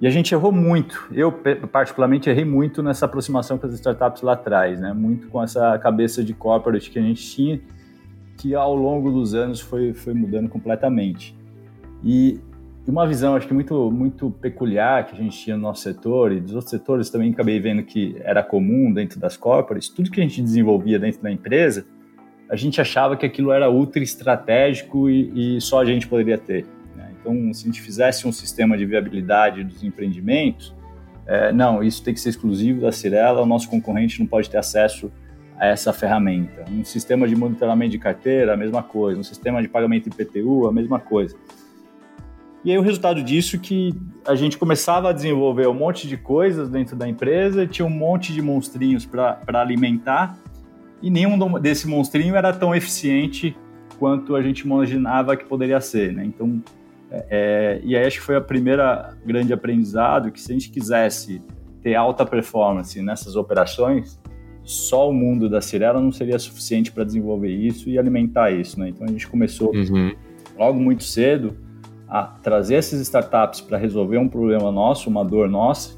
E 0.01 0.07
a 0.07 0.09
gente 0.09 0.33
errou 0.33 0.51
muito. 0.51 1.07
Eu, 1.11 1.31
particularmente, 1.71 2.29
errei 2.29 2.43
muito 2.43 2.83
nessa 2.83 3.05
aproximação 3.05 3.57
com 3.57 3.65
as 3.65 3.73
startups 3.73 4.21
lá 4.21 4.33
atrás, 4.33 4.79
né? 4.79 4.93
Muito 4.93 5.27
com 5.27 5.41
essa 5.41 5.77
cabeça 5.79 6.23
de 6.23 6.33
corporate 6.33 6.89
que 6.89 6.99
a 6.99 7.01
gente 7.01 7.23
tinha, 7.23 7.61
que 8.37 8.53
ao 8.53 8.75
longo 8.75 9.11
dos 9.11 9.33
anos 9.33 9.61
foi, 9.61 9.93
foi 9.93 10.13
mudando 10.13 10.49
completamente. 10.49 11.35
E 12.03 12.39
uma 12.85 13.07
visão, 13.07 13.35
acho 13.35 13.47
que 13.47 13.53
muito, 13.53 13.89
muito 13.89 14.29
peculiar 14.29 15.05
que 15.05 15.15
a 15.15 15.17
gente 15.17 15.37
tinha 15.37 15.55
no 15.55 15.63
nosso 15.63 15.83
setor 15.83 16.33
e 16.33 16.41
dos 16.41 16.53
outros 16.53 16.69
setores 16.69 17.09
também 17.09 17.31
acabei 17.31 17.57
vendo 17.59 17.81
que 17.83 18.17
era 18.19 18.43
comum 18.43 18.91
dentro 18.91 19.19
das 19.19 19.37
corporates, 19.37 19.87
tudo 19.87 20.11
que 20.11 20.19
a 20.19 20.23
gente 20.23 20.41
desenvolvia 20.41 20.99
dentro 20.99 21.21
da 21.21 21.31
empresa, 21.31 21.85
a 22.49 22.57
gente 22.57 22.81
achava 22.81 23.15
que 23.15 23.25
aquilo 23.25 23.53
era 23.53 23.71
ultra 23.71 24.03
estratégico 24.03 25.09
e, 25.09 25.55
e 25.55 25.61
só 25.61 25.81
a 25.81 25.85
gente 25.85 26.07
poderia 26.07 26.37
ter. 26.37 26.65
Então, 27.23 27.53
se 27.53 27.63
a 27.63 27.65
gente 27.67 27.81
fizesse 27.81 28.27
um 28.27 28.33
sistema 28.33 28.77
de 28.77 28.85
viabilidade 28.85 29.63
dos 29.63 29.81
empreendimentos, 29.81 30.75
é, 31.25 31.53
não, 31.53 31.81
isso 31.81 32.03
tem 32.03 32.13
que 32.13 32.19
ser 32.19 32.29
exclusivo 32.29 32.81
da 32.81 32.91
Cirela, 32.91 33.41
o 33.41 33.45
nosso 33.45 33.69
concorrente 33.69 34.19
não 34.19 34.27
pode 34.27 34.49
ter 34.49 34.57
acesso 34.57 35.09
a 35.57 35.67
essa 35.67 35.93
ferramenta. 35.93 36.65
Um 36.69 36.83
sistema 36.83 37.25
de 37.25 37.33
monitoramento 37.35 37.91
de 37.91 37.97
carteira, 37.97 38.53
a 38.53 38.57
mesma 38.57 38.83
coisa. 38.83 39.19
Um 39.21 39.23
sistema 39.23 39.61
de 39.61 39.69
pagamento 39.69 40.09
IPTU, 40.09 40.67
a 40.67 40.73
mesma 40.73 40.99
coisa. 40.99 41.35
E 42.65 42.71
aí 42.71 42.77
o 42.77 42.81
resultado 42.81 43.23
disso 43.23 43.55
é 43.55 43.59
que 43.59 43.93
a 44.25 44.35
gente 44.35 44.57
começava 44.57 45.09
a 45.09 45.13
desenvolver 45.13 45.67
um 45.67 45.73
monte 45.73 46.07
de 46.07 46.17
coisas 46.17 46.69
dentro 46.69 46.95
da 46.95 47.07
empresa, 47.07 47.65
tinha 47.65 47.85
um 47.85 47.89
monte 47.89 48.33
de 48.33 48.41
monstrinhos 48.41 49.05
para 49.05 49.39
alimentar, 49.53 50.37
e 51.01 51.09
nenhum 51.09 51.59
desse 51.59 51.87
monstrinho 51.87 52.35
era 52.35 52.53
tão 52.53 52.73
eficiente 52.73 53.55
quanto 53.99 54.35
a 54.35 54.41
gente 54.41 54.61
imaginava 54.61 55.35
que 55.35 55.43
poderia 55.43 55.81
ser. 55.81 56.13
Né? 56.13 56.23
Então, 56.23 56.61
é, 57.29 57.79
e 57.83 57.95
aí 57.95 58.05
acho 58.05 58.19
que 58.19 58.25
foi 58.25 58.35
a 58.35 58.41
primeira 58.41 59.15
grande 59.23 59.53
aprendizado 59.53 60.31
que 60.31 60.41
se 60.41 60.51
a 60.51 60.53
gente 60.53 60.69
quisesse 60.69 61.41
ter 61.81 61.95
alta 61.95 62.25
performance 62.25 62.99
nessas 63.01 63.35
operações, 63.35 64.19
só 64.63 65.09
o 65.09 65.13
mundo 65.13 65.49
da 65.49 65.61
Cirela 65.61 66.01
não 66.01 66.11
seria 66.11 66.39
suficiente 66.39 66.91
para 66.91 67.03
desenvolver 67.03 67.51
isso 67.51 67.89
e 67.89 67.99
alimentar 67.99 68.51
isso, 68.51 68.79
né? 68.79 68.89
Então 68.89 69.05
a 69.05 69.11
gente 69.11 69.27
começou 69.27 69.71
uhum. 69.75 70.13
logo 70.57 70.79
muito 70.79 71.03
cedo 71.03 71.55
a 72.07 72.23
trazer 72.23 72.75
essas 72.75 72.99
startups 73.01 73.61
para 73.61 73.77
resolver 73.77 74.17
um 74.17 74.29
problema 74.29 74.71
nosso, 74.71 75.09
uma 75.09 75.23
dor 75.23 75.49
nossa, 75.49 75.95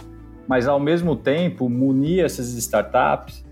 mas 0.48 0.68
ao 0.68 0.80
mesmo 0.80 1.16
tempo 1.16 1.70
munir 1.70 2.24
essas 2.24 2.54
startups 2.54 3.46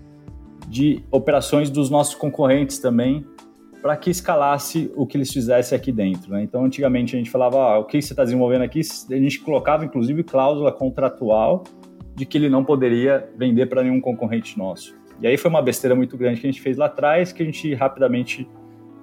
de 0.68 1.02
operações 1.10 1.70
dos 1.70 1.88
nossos 1.88 2.14
concorrentes 2.14 2.78
também 2.78 3.24
para 3.84 3.98
que 3.98 4.08
escalasse 4.08 4.90
o 4.96 5.06
que 5.06 5.14
eles 5.14 5.30
fizessem 5.30 5.76
aqui 5.76 5.92
dentro. 5.92 6.32
Né? 6.32 6.42
Então, 6.42 6.64
antigamente 6.64 7.14
a 7.14 7.18
gente 7.18 7.30
falava, 7.30 7.58
ah, 7.58 7.78
o 7.78 7.84
que 7.84 8.00
você 8.00 8.14
está 8.14 8.24
desenvolvendo 8.24 8.62
aqui, 8.62 8.80
a 8.80 9.14
gente 9.16 9.40
colocava 9.40 9.84
inclusive 9.84 10.24
cláusula 10.24 10.72
contratual 10.72 11.64
de 12.14 12.24
que 12.24 12.38
ele 12.38 12.48
não 12.48 12.64
poderia 12.64 13.28
vender 13.36 13.66
para 13.66 13.82
nenhum 13.82 14.00
concorrente 14.00 14.56
nosso. 14.56 14.96
E 15.20 15.26
aí 15.26 15.36
foi 15.36 15.50
uma 15.50 15.60
besteira 15.60 15.94
muito 15.94 16.16
grande 16.16 16.40
que 16.40 16.46
a 16.46 16.50
gente 16.50 16.62
fez 16.62 16.78
lá 16.78 16.86
atrás, 16.86 17.30
que 17.30 17.42
a 17.42 17.44
gente 17.44 17.74
rapidamente 17.74 18.48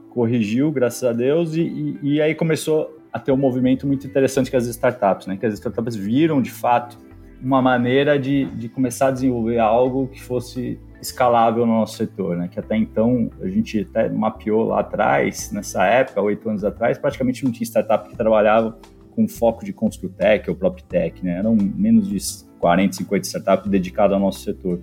corrigiu, 0.10 0.72
graças 0.72 1.04
a 1.04 1.14
Deus, 1.14 1.54
e, 1.54 1.62
e, 1.62 2.00
e 2.14 2.22
aí 2.22 2.34
começou 2.34 2.98
a 3.14 3.20
ter 3.20 3.32
um 3.32 3.38
movimento 3.38 3.86
muito 3.86 4.08
interessante 4.08 4.50
com 4.50 4.58
as 4.58 4.66
startups, 4.66 5.28
né? 5.28 5.38
que 5.38 5.46
as 5.46 5.54
startups 5.54 5.96
viram 5.96 6.42
de 6.42 6.50
fato 6.50 6.98
uma 7.42 7.62
maneira 7.62 8.20
de, 8.20 8.46
de 8.46 8.70
começar 8.70 9.08
a 9.08 9.12
desenvolver 9.12 9.60
algo 9.60 10.08
que 10.08 10.22
fosse 10.22 10.80
escalável 11.02 11.66
no 11.66 11.74
nosso 11.74 11.98
setor, 11.98 12.38
né? 12.38 12.48
Que 12.48 12.60
até 12.60 12.78
então 12.78 13.30
a 13.42 13.48
gente 13.48 13.88
até 13.90 14.08
mapeou 14.10 14.64
lá 14.68 14.82
atrás, 14.82 15.52
nessa 15.52 15.84
época, 15.86 16.22
oito 16.22 16.48
anos 16.48 16.64
atrás, 16.64 16.98
praticamente 16.98 17.44
não 17.44 17.52
tinha 17.52 17.66
startup 17.66 18.08
que 18.08 18.16
trabalhava 18.16 18.78
com 19.16 19.28
foco 19.28 19.66
de 19.66 19.74
Construtec 19.74 20.50
ou 20.50 20.56
PropTech, 20.56 21.26
né? 21.26 21.40
Eram 21.40 21.56
menos 21.56 22.08
de 22.08 22.18
40, 22.60 22.98
50 22.98 23.26
startups 23.26 23.70
dedicadas 23.70 24.14
ao 24.14 24.20
nosso 24.20 24.42
setor. 24.42 24.80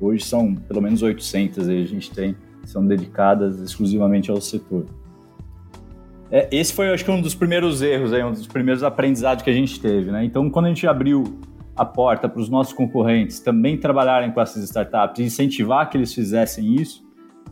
Hoje 0.00 0.24
são 0.24 0.54
pelo 0.54 0.80
menos 0.80 1.02
800 1.02 1.68
aí 1.68 1.82
a 1.82 1.86
gente 1.86 2.10
tem, 2.12 2.36
são 2.64 2.86
dedicadas 2.86 3.58
exclusivamente 3.58 4.30
ao 4.30 4.40
setor. 4.40 4.86
É, 6.30 6.48
esse 6.52 6.72
foi, 6.72 6.88
acho 6.90 7.04
que, 7.04 7.10
um 7.10 7.20
dos 7.20 7.34
primeiros 7.34 7.82
erros, 7.82 8.12
aí, 8.12 8.22
um 8.22 8.30
dos 8.30 8.46
primeiros 8.46 8.84
aprendizados 8.84 9.42
que 9.42 9.50
a 9.50 9.52
gente 9.52 9.80
teve, 9.80 10.12
né? 10.12 10.24
Então, 10.24 10.48
quando 10.48 10.66
a 10.66 10.68
gente 10.68 10.86
abriu 10.86 11.24
a 11.80 11.84
porta 11.86 12.28
para 12.28 12.38
os 12.38 12.50
nossos 12.50 12.74
concorrentes 12.74 13.40
também 13.40 13.74
trabalharem 13.74 14.30
com 14.30 14.38
essas 14.38 14.62
startups, 14.64 15.18
incentivar 15.18 15.88
que 15.88 15.96
eles 15.96 16.12
fizessem 16.12 16.74
isso, 16.74 17.02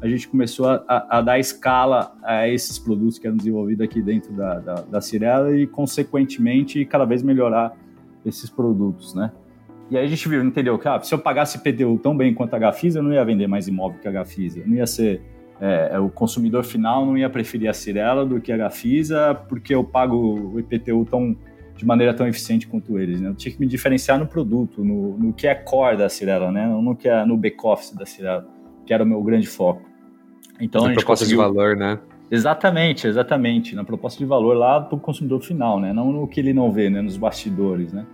a 0.02 0.06
gente 0.06 0.28
começou 0.28 0.68
a, 0.68 0.84
a, 0.86 1.18
a 1.18 1.20
dar 1.22 1.38
escala 1.38 2.14
a 2.22 2.46
esses 2.46 2.78
produtos 2.78 3.18
que 3.18 3.26
eram 3.26 3.38
desenvolvidos 3.38 3.82
aqui 3.82 4.02
dentro 4.02 4.30
da, 4.34 4.58
da, 4.58 4.74
da 4.82 5.00
Cirela 5.00 5.56
e, 5.56 5.66
consequentemente, 5.66 6.84
cada 6.84 7.06
vez 7.06 7.22
melhorar 7.22 7.74
esses 8.22 8.50
produtos, 8.50 9.14
né? 9.14 9.32
E 9.90 9.96
aí 9.96 10.04
a 10.04 10.08
gente 10.08 10.28
viu, 10.28 10.44
entendeu? 10.44 10.78
Que 10.78 10.86
ah, 10.86 11.00
se 11.00 11.14
eu 11.14 11.18
pagasse 11.18 11.60
PTU 11.60 11.98
tão 11.98 12.14
bem 12.14 12.34
quanto 12.34 12.52
a 12.52 12.58
Gafisa, 12.58 12.98
eu 12.98 13.02
não 13.02 13.14
ia 13.14 13.24
vender 13.24 13.46
mais 13.46 13.66
imóvel 13.66 13.98
que 13.98 14.08
a 14.08 14.12
Gafisa. 14.12 14.62
Não 14.66 14.76
ia 14.76 14.86
ser... 14.86 15.22
É, 15.58 15.92
é, 15.94 15.98
o 15.98 16.10
consumidor 16.10 16.64
final 16.64 17.06
não 17.06 17.16
ia 17.16 17.30
preferir 17.30 17.70
a 17.70 17.72
Cirela 17.72 18.26
do 18.26 18.42
que 18.42 18.52
a 18.52 18.58
Gafisa, 18.58 19.34
porque 19.48 19.74
eu 19.74 19.82
pago 19.82 20.52
o 20.52 20.60
IPTU 20.60 21.06
tão 21.06 21.34
de 21.78 21.86
maneira 21.86 22.12
tão 22.12 22.26
eficiente 22.26 22.66
quanto 22.66 22.98
eles. 22.98 23.20
Né? 23.20 23.28
Eu 23.28 23.34
tinha 23.36 23.54
que 23.54 23.60
me 23.60 23.66
diferenciar 23.66 24.18
no 24.18 24.26
produto, 24.26 24.84
no, 24.84 25.16
no 25.16 25.32
que 25.32 25.46
é 25.46 25.54
core 25.54 25.96
da 25.96 26.08
Cirela, 26.08 26.50
né? 26.50 26.66
não 26.66 26.82
no 26.82 26.96
que 26.96 27.08
é 27.08 27.24
no 27.24 27.36
back-office 27.36 27.94
da 27.94 28.04
Cirela, 28.04 28.44
que 28.84 28.92
era 28.92 29.04
o 29.04 29.06
meu 29.06 29.22
grande 29.22 29.46
foco. 29.46 29.88
Então, 30.60 30.82
na 30.82 30.88
a 30.88 30.90
gente 30.90 30.98
proposta 30.98 31.24
conseguiu... 31.24 31.46
de 31.46 31.54
valor, 31.54 31.76
né? 31.76 32.00
Exatamente, 32.28 33.06
exatamente. 33.06 33.76
Na 33.76 33.84
proposta 33.84 34.18
de 34.18 34.24
valor 34.24 34.56
lá 34.56 34.80
para 34.80 34.96
o 34.96 35.00
consumidor 35.00 35.40
final, 35.40 35.78
né? 35.78 35.92
Não 35.92 36.10
no 36.10 36.26
que 36.26 36.40
ele 36.40 36.52
não 36.52 36.72
vê, 36.72 36.90
né? 36.90 37.00
Nos 37.00 37.16
bastidores, 37.16 37.92
né? 37.92 38.04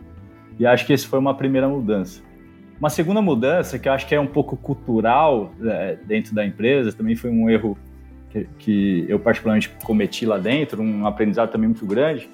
E 0.59 0.67
acho 0.67 0.87
que 0.87 0.93
esse 0.93 1.07
foi 1.07 1.19
uma 1.19 1.35
primeira 1.35 1.67
mudança. 1.67 2.23
Uma 2.79 2.91
segunda 2.91 3.23
mudança, 3.23 3.79
que 3.79 3.89
eu 3.89 3.93
acho 3.95 4.07
que 4.07 4.15
é 4.15 4.21
um 4.21 4.27
pouco 4.27 4.59
cultural 4.59 5.53
é, 5.65 5.97
dentro 6.05 6.35
da 6.35 6.45
empresa, 6.45 6.93
também 6.93 7.17
foi 7.17 7.31
um 7.31 7.49
erro 7.49 7.79
que, 8.29 8.47
que 8.59 9.07
eu 9.09 9.19
particularmente 9.19 9.71
cometi 9.85 10.27
lá 10.27 10.37
dentro, 10.37 10.83
um 10.83 11.07
aprendizado 11.07 11.51
também 11.51 11.69
muito 11.69 11.87
grande, 11.87 12.29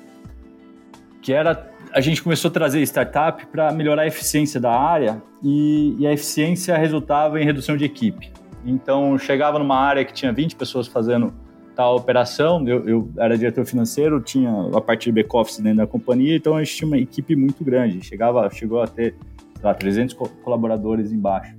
que 1.20 1.32
era 1.32 1.70
a 1.92 2.00
gente 2.00 2.22
começou 2.22 2.48
a 2.50 2.52
trazer 2.52 2.80
startup 2.82 3.46
para 3.46 3.72
melhorar 3.72 4.02
a 4.02 4.06
eficiência 4.06 4.60
da 4.60 4.70
área 4.70 5.20
e, 5.42 5.96
e, 5.98 6.06
a 6.06 6.12
eficiência 6.12 6.76
resultava 6.76 7.40
em 7.40 7.44
redução 7.44 7.76
de 7.76 7.84
equipe. 7.84 8.30
Então, 8.64 9.18
chegava 9.18 9.58
numa 9.58 9.76
área 9.76 10.04
que 10.04 10.12
tinha 10.12 10.32
20 10.32 10.54
pessoas 10.54 10.86
fazendo 10.86 11.32
tal 11.74 11.96
operação, 11.96 12.66
eu, 12.68 12.86
eu 12.88 13.10
era 13.18 13.36
diretor 13.36 13.64
financeiro, 13.64 14.20
tinha 14.20 14.50
a 14.74 14.80
parte 14.80 15.04
de 15.04 15.12
back-office 15.12 15.60
dentro 15.60 15.78
da 15.78 15.86
companhia, 15.86 16.36
então 16.36 16.56
a 16.56 16.62
gente 16.62 16.76
tinha 16.76 16.86
uma 16.86 16.98
equipe 16.98 17.34
muito 17.34 17.64
grande, 17.64 18.04
chegava, 18.04 18.48
chegou 18.50 18.82
a 18.82 18.86
ter 18.86 19.14
lá, 19.62 19.72
300 19.72 20.14
colaboradores 20.44 21.10
embaixo. 21.10 21.56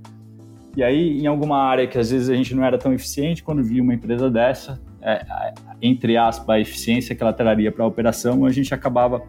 E 0.76 0.82
aí, 0.82 1.20
em 1.20 1.26
alguma 1.26 1.58
área 1.58 1.86
que 1.86 1.98
às 1.98 2.10
vezes 2.10 2.30
a 2.30 2.34
gente 2.34 2.54
não 2.54 2.64
era 2.64 2.78
tão 2.78 2.92
eficiente, 2.92 3.42
quando 3.42 3.62
via 3.62 3.82
uma 3.82 3.92
empresa 3.92 4.30
dessa, 4.30 4.80
é, 5.02 5.52
entre 5.82 6.16
aspas, 6.16 6.48
a 6.48 6.60
eficiência 6.60 7.14
que 7.14 7.22
ela 7.22 7.32
traria 7.32 7.70
para 7.70 7.84
a 7.84 7.86
operação, 7.86 8.46
a 8.46 8.50
gente 8.50 8.72
acabava 8.72 9.22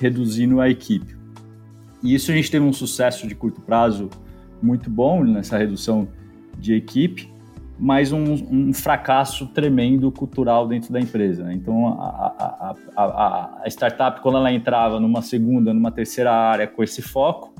reduzindo 0.00 0.60
a 0.60 0.68
equipe. 0.68 1.16
E 2.02 2.14
isso 2.14 2.30
a 2.30 2.34
gente 2.34 2.50
teve 2.50 2.64
um 2.64 2.72
sucesso 2.72 3.26
de 3.28 3.34
curto 3.34 3.60
prazo 3.60 4.08
muito 4.62 4.88
bom 4.88 5.22
nessa 5.22 5.58
redução 5.58 6.08
de 6.58 6.74
equipe, 6.74 7.30
mas 7.78 8.12
um, 8.12 8.34
um 8.50 8.72
fracasso 8.72 9.46
tremendo 9.48 10.10
cultural 10.10 10.66
dentro 10.66 10.92
da 10.92 11.00
empresa. 11.00 11.44
Né? 11.44 11.54
Então, 11.54 11.88
a, 11.88 12.74
a, 12.96 13.02
a, 13.02 13.62
a, 13.64 13.68
startup, 13.68 14.20
quando 14.20 14.38
ela 14.38 14.52
entrava 14.52 14.98
numa 14.98 15.22
segunda, 15.22 15.72
numa 15.72 15.90
terceira 15.90 16.32
área 16.32 16.66
com 16.66 16.82
esse 16.82 17.00
foco, 17.00 17.54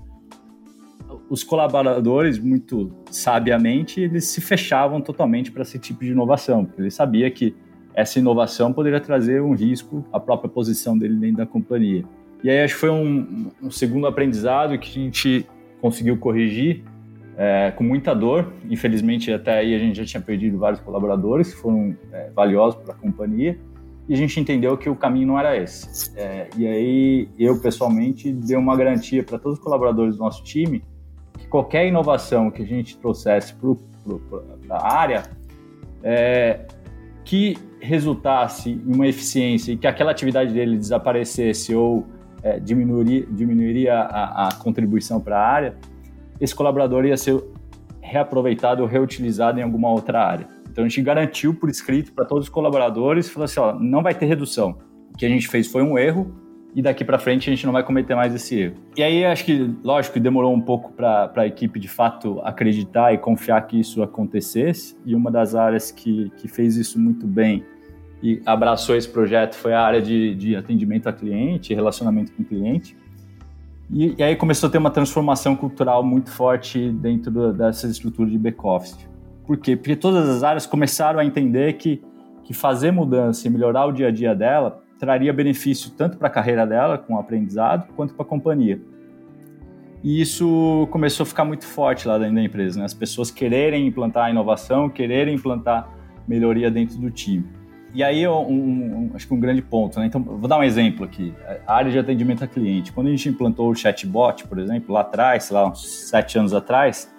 os 1.28 1.42
colaboradores, 1.42 2.38
muito 2.38 2.92
sabiamente, 3.10 4.00
eles 4.00 4.26
se 4.26 4.40
fechavam 4.40 5.00
totalmente 5.00 5.50
para 5.50 5.62
esse 5.62 5.78
tipo 5.78 6.04
de 6.04 6.10
inovação, 6.10 6.64
porque 6.64 6.82
ele 6.82 6.90
sabia 6.90 7.30
que 7.30 7.54
essa 7.94 8.18
inovação 8.18 8.72
poderia 8.72 9.00
trazer 9.00 9.42
um 9.42 9.54
risco 9.54 10.04
à 10.12 10.20
própria 10.20 10.48
posição 10.48 10.96
dele 10.96 11.16
dentro 11.16 11.38
da 11.38 11.46
companhia. 11.46 12.04
E 12.42 12.50
aí 12.50 12.62
acho 12.62 12.74
que 12.74 12.80
foi 12.80 12.90
um, 12.90 13.50
um 13.62 13.70
segundo 13.70 14.06
aprendizado 14.06 14.78
que 14.78 14.88
a 14.88 15.02
gente 15.04 15.46
conseguiu 15.80 16.16
corrigir 16.16 16.82
é, 17.36 17.70
com 17.70 17.84
muita 17.84 18.14
dor. 18.14 18.52
Infelizmente, 18.68 19.32
até 19.32 19.58
aí 19.58 19.74
a 19.74 19.78
gente 19.78 19.96
já 19.96 20.04
tinha 20.04 20.20
perdido 20.20 20.58
vários 20.58 20.80
colaboradores 20.80 21.54
que 21.54 21.60
foram 21.60 21.96
é, 22.12 22.30
valiosos 22.34 22.80
para 22.82 22.94
a 22.94 22.96
companhia. 22.96 23.58
E 24.08 24.14
a 24.14 24.16
gente 24.16 24.40
entendeu 24.40 24.76
que 24.76 24.88
o 24.88 24.96
caminho 24.96 25.28
não 25.28 25.38
era 25.38 25.56
esse. 25.56 26.12
É, 26.18 26.48
e 26.56 26.66
aí 26.66 27.28
eu, 27.38 27.60
pessoalmente, 27.60 28.32
dei 28.32 28.56
uma 28.56 28.76
garantia 28.76 29.22
para 29.22 29.38
todos 29.38 29.58
os 29.58 29.64
colaboradores 29.64 30.16
do 30.16 30.20
nosso 30.20 30.42
time 30.42 30.82
que 31.38 31.46
qualquer 31.46 31.86
inovação 31.86 32.50
que 32.50 32.62
a 32.62 32.66
gente 32.66 32.98
trouxesse 32.98 33.54
para 33.54 34.76
a 34.76 34.92
área, 34.92 35.22
é, 36.02 36.66
que 37.24 37.56
resultasse 37.80 38.70
em 38.70 38.94
uma 38.94 39.06
eficiência 39.06 39.72
e 39.72 39.76
que 39.76 39.86
aquela 39.86 40.10
atividade 40.10 40.52
dele 40.52 40.76
desaparecesse 40.76 41.74
ou 41.74 42.06
é, 42.42 42.58
diminuiria, 42.58 43.26
diminuiria 43.30 43.94
a, 43.94 44.48
a 44.48 44.54
contribuição 44.54 45.20
para 45.20 45.38
a 45.38 45.46
área, 45.46 45.76
esse 46.40 46.54
colaborador 46.54 47.04
ia 47.04 47.16
ser 47.16 47.42
reaproveitado 48.00 48.82
ou 48.82 48.88
reutilizado 48.88 49.60
em 49.60 49.62
alguma 49.62 49.90
outra 49.90 50.24
área. 50.24 50.46
Então 50.70 50.84
a 50.84 50.88
gente 50.88 51.02
garantiu 51.02 51.54
por 51.54 51.68
escrito 51.68 52.12
para 52.12 52.24
todos 52.24 52.44
os 52.44 52.50
colaboradores, 52.50 53.28
falou 53.28 53.44
assim, 53.44 53.60
ó, 53.60 53.74
não 53.74 54.02
vai 54.02 54.14
ter 54.14 54.26
redução. 54.26 54.78
O 55.12 55.18
que 55.18 55.26
a 55.26 55.28
gente 55.28 55.48
fez 55.48 55.66
foi 55.66 55.82
um 55.82 55.98
erro 55.98 56.32
e 56.74 56.80
daqui 56.80 57.04
para 57.04 57.18
frente 57.18 57.50
a 57.50 57.52
gente 57.52 57.66
não 57.66 57.72
vai 57.72 57.82
cometer 57.82 58.14
mais 58.14 58.34
esse 58.34 58.58
erro. 58.58 58.76
E 58.96 59.02
aí 59.02 59.24
acho 59.24 59.44
que, 59.44 59.74
lógico, 59.82 60.18
demorou 60.20 60.54
um 60.54 60.60
pouco 60.60 60.92
para 60.92 61.30
a 61.34 61.46
equipe 61.46 61.80
de 61.80 61.88
fato 61.88 62.40
acreditar 62.44 63.12
e 63.12 63.18
confiar 63.18 63.60
que 63.66 63.78
isso 63.78 64.02
acontecesse. 64.02 64.96
E 65.04 65.14
uma 65.14 65.30
das 65.30 65.54
áreas 65.54 65.90
que, 65.90 66.30
que 66.36 66.46
fez 66.46 66.76
isso 66.76 66.98
muito 66.98 67.26
bem 67.26 67.64
e 68.22 68.42
abraçou 68.44 68.96
esse 68.96 69.08
projeto 69.08 69.54
foi 69.54 69.72
a 69.72 69.80
área 69.80 70.00
de, 70.00 70.34
de 70.34 70.56
atendimento 70.56 71.08
a 71.08 71.12
cliente, 71.12 71.74
relacionamento 71.74 72.32
com 72.32 72.42
o 72.42 72.44
cliente. 72.44 72.96
E, 73.90 74.14
e, 74.16 74.22
aí 74.22 74.36
começou 74.36 74.68
a 74.68 74.70
ter 74.70 74.78
uma 74.78 74.90
transformação 74.90 75.56
cultural 75.56 76.02
muito 76.04 76.30
forte 76.30 76.90
dentro 76.90 77.30
do, 77.30 77.52
dessa 77.52 77.86
estrutura 77.86 78.30
de 78.30 78.38
back-office. 78.38 78.96
Por 79.46 79.56
quê? 79.56 79.74
Porque 79.74 79.96
todas 79.96 80.28
as 80.28 80.42
áreas 80.44 80.66
começaram 80.66 81.18
a 81.18 81.24
entender 81.24 81.72
que, 81.72 82.02
que 82.44 82.54
fazer 82.54 82.92
mudança 82.92 83.48
e 83.48 83.50
melhorar 83.50 83.86
o 83.86 83.92
dia 83.92 84.08
a 84.08 84.10
dia 84.10 84.34
dela 84.34 84.82
traria 84.98 85.32
benefício 85.32 85.90
tanto 85.96 86.18
para 86.18 86.28
a 86.28 86.30
carreira 86.30 86.66
dela, 86.66 86.98
com 86.98 87.14
o 87.14 87.18
aprendizado, 87.18 87.90
quanto 87.96 88.14
para 88.14 88.22
a 88.22 88.28
companhia. 88.28 88.80
E 90.04 90.20
isso 90.20 90.86
começou 90.90 91.24
a 91.24 91.26
ficar 91.26 91.44
muito 91.44 91.66
forte 91.66 92.06
lá 92.06 92.18
dentro 92.18 92.34
da 92.34 92.42
empresa, 92.42 92.78
né? 92.78 92.84
as 92.84 92.94
pessoas 92.94 93.30
quererem 93.30 93.86
implantar 93.86 94.30
inovação, 94.30 94.88
quererem 94.88 95.34
implantar 95.34 95.88
melhoria 96.28 96.70
dentro 96.70 96.98
do 96.98 97.10
time. 97.10 97.44
E 97.92 98.04
aí, 98.04 98.26
um, 98.26 98.40
um, 98.40 99.10
acho 99.14 99.26
que 99.26 99.34
um 99.34 99.40
grande 99.40 99.60
ponto, 99.60 99.98
né? 99.98 100.06
Então, 100.06 100.22
vou 100.22 100.48
dar 100.48 100.58
um 100.58 100.62
exemplo 100.62 101.04
aqui. 101.04 101.34
A 101.66 101.74
área 101.74 101.90
de 101.90 101.98
atendimento 101.98 102.44
a 102.44 102.46
cliente. 102.46 102.92
Quando 102.92 103.08
a 103.08 103.10
gente 103.10 103.28
implantou 103.28 103.68
o 103.68 103.74
chatbot, 103.74 104.46
por 104.46 104.58
exemplo, 104.58 104.94
lá 104.94 105.00
atrás, 105.00 105.50
lá, 105.50 105.68
uns 105.68 106.08
sete 106.08 106.38
anos 106.38 106.54
atrás, 106.54 107.12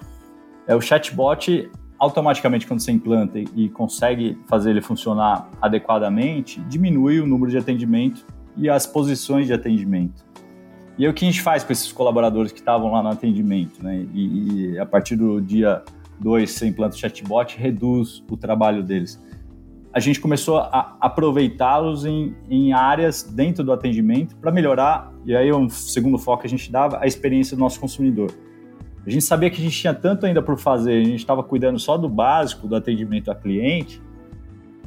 é, 0.66 0.74
o 0.74 0.80
chatbot, 0.80 1.70
automaticamente, 2.00 2.66
quando 2.66 2.80
você 2.80 2.92
implanta 2.92 3.38
e, 3.38 3.48
e 3.56 3.70
consegue 3.70 4.38
fazer 4.48 4.70
ele 4.70 4.82
funcionar 4.82 5.50
adequadamente, 5.62 6.62
diminui 6.62 7.20
o 7.20 7.28
número 7.28 7.52
de 7.52 7.58
atendimento 7.58 8.26
e 8.56 8.70
as 8.70 8.88
posições 8.88 9.48
de 9.48 9.54
atendimento. 9.54 10.26
E 10.98 11.06
aí, 11.06 11.12
o 11.12 11.14
que 11.14 11.26
a 11.26 11.28
gente 11.28 11.42
faz 11.42 11.66
com 11.66 11.74
esses 11.74 11.92
colaboradores 11.92 12.52
que 12.52 12.60
estavam 12.60 12.94
lá 12.94 13.04
no 13.04 13.10
atendimento, 13.10 13.84
né? 13.84 14.06
E, 14.14 14.72
e 14.72 14.80
a 14.80 14.86
partir 14.86 15.18
do 15.18 15.42
dia 15.42 15.84
2, 16.22 16.50
você 16.50 16.68
implanta 16.68 16.96
o 16.96 16.98
chatbot, 16.98 17.58
reduz 17.58 18.24
o 18.30 18.38
trabalho 18.38 18.82
deles 18.82 19.20
a 19.94 20.00
gente 20.00 20.20
começou 20.20 20.58
a 20.58 20.96
aproveitá-los 21.00 22.06
em, 22.06 22.36
em, 22.50 22.72
áreas 22.72 23.24
dentro 23.24 23.64
do 23.64 23.74
atendimento 23.74 24.36
para 24.38 24.52
melhorar, 24.52 25.12
e 25.26 25.36
aí 25.36 25.52
um 25.52 25.70
segundo 25.70 26.18
foco 26.18 26.42
que 26.42 26.48
a 26.48 26.50
gente 26.50 26.72
dava, 26.72 27.00
a 27.02 27.08
experiência 27.08 27.58
do 27.58 27.60
nosso 27.60 27.80
consumidor. 27.80 28.32
A 29.06 29.10
gente 29.10 29.24
sabia 29.24 29.50
que 29.50 29.60
a 29.60 29.64
gente 29.64 29.78
tinha 29.78 29.94
tanto 29.94 30.26
ainda 30.26 30.42
por 30.42 30.58
fazer, 30.58 31.02
a 31.02 31.04
gente 31.04 31.20
estava 31.20 31.44
cuidando 31.44 31.80
só 31.80 31.98
do 31.98 32.08
básico 32.08 32.68
do 32.68 32.76
atendimento 32.76 33.30
a 33.30 33.36
cliente, 33.36 34.02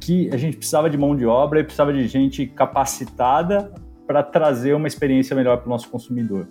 que 0.00 0.30
a 0.32 0.37
gente 0.37 0.56
precisava 0.56 0.88
de 0.88 0.96
mão 0.96 1.14
de 1.14 1.26
obra 1.26 1.61
e 1.61 1.64
precisava 1.64 1.92
de 1.92 2.06
gente 2.06 2.46
capacitada 2.46 3.73
para 4.06 4.23
trazer 4.23 4.75
uma 4.75 4.87
experiência 4.87 5.34
melhor 5.34 5.58
para 5.58 5.66
o 5.66 5.70
nosso 5.70 5.88
consumidor. 5.88 6.49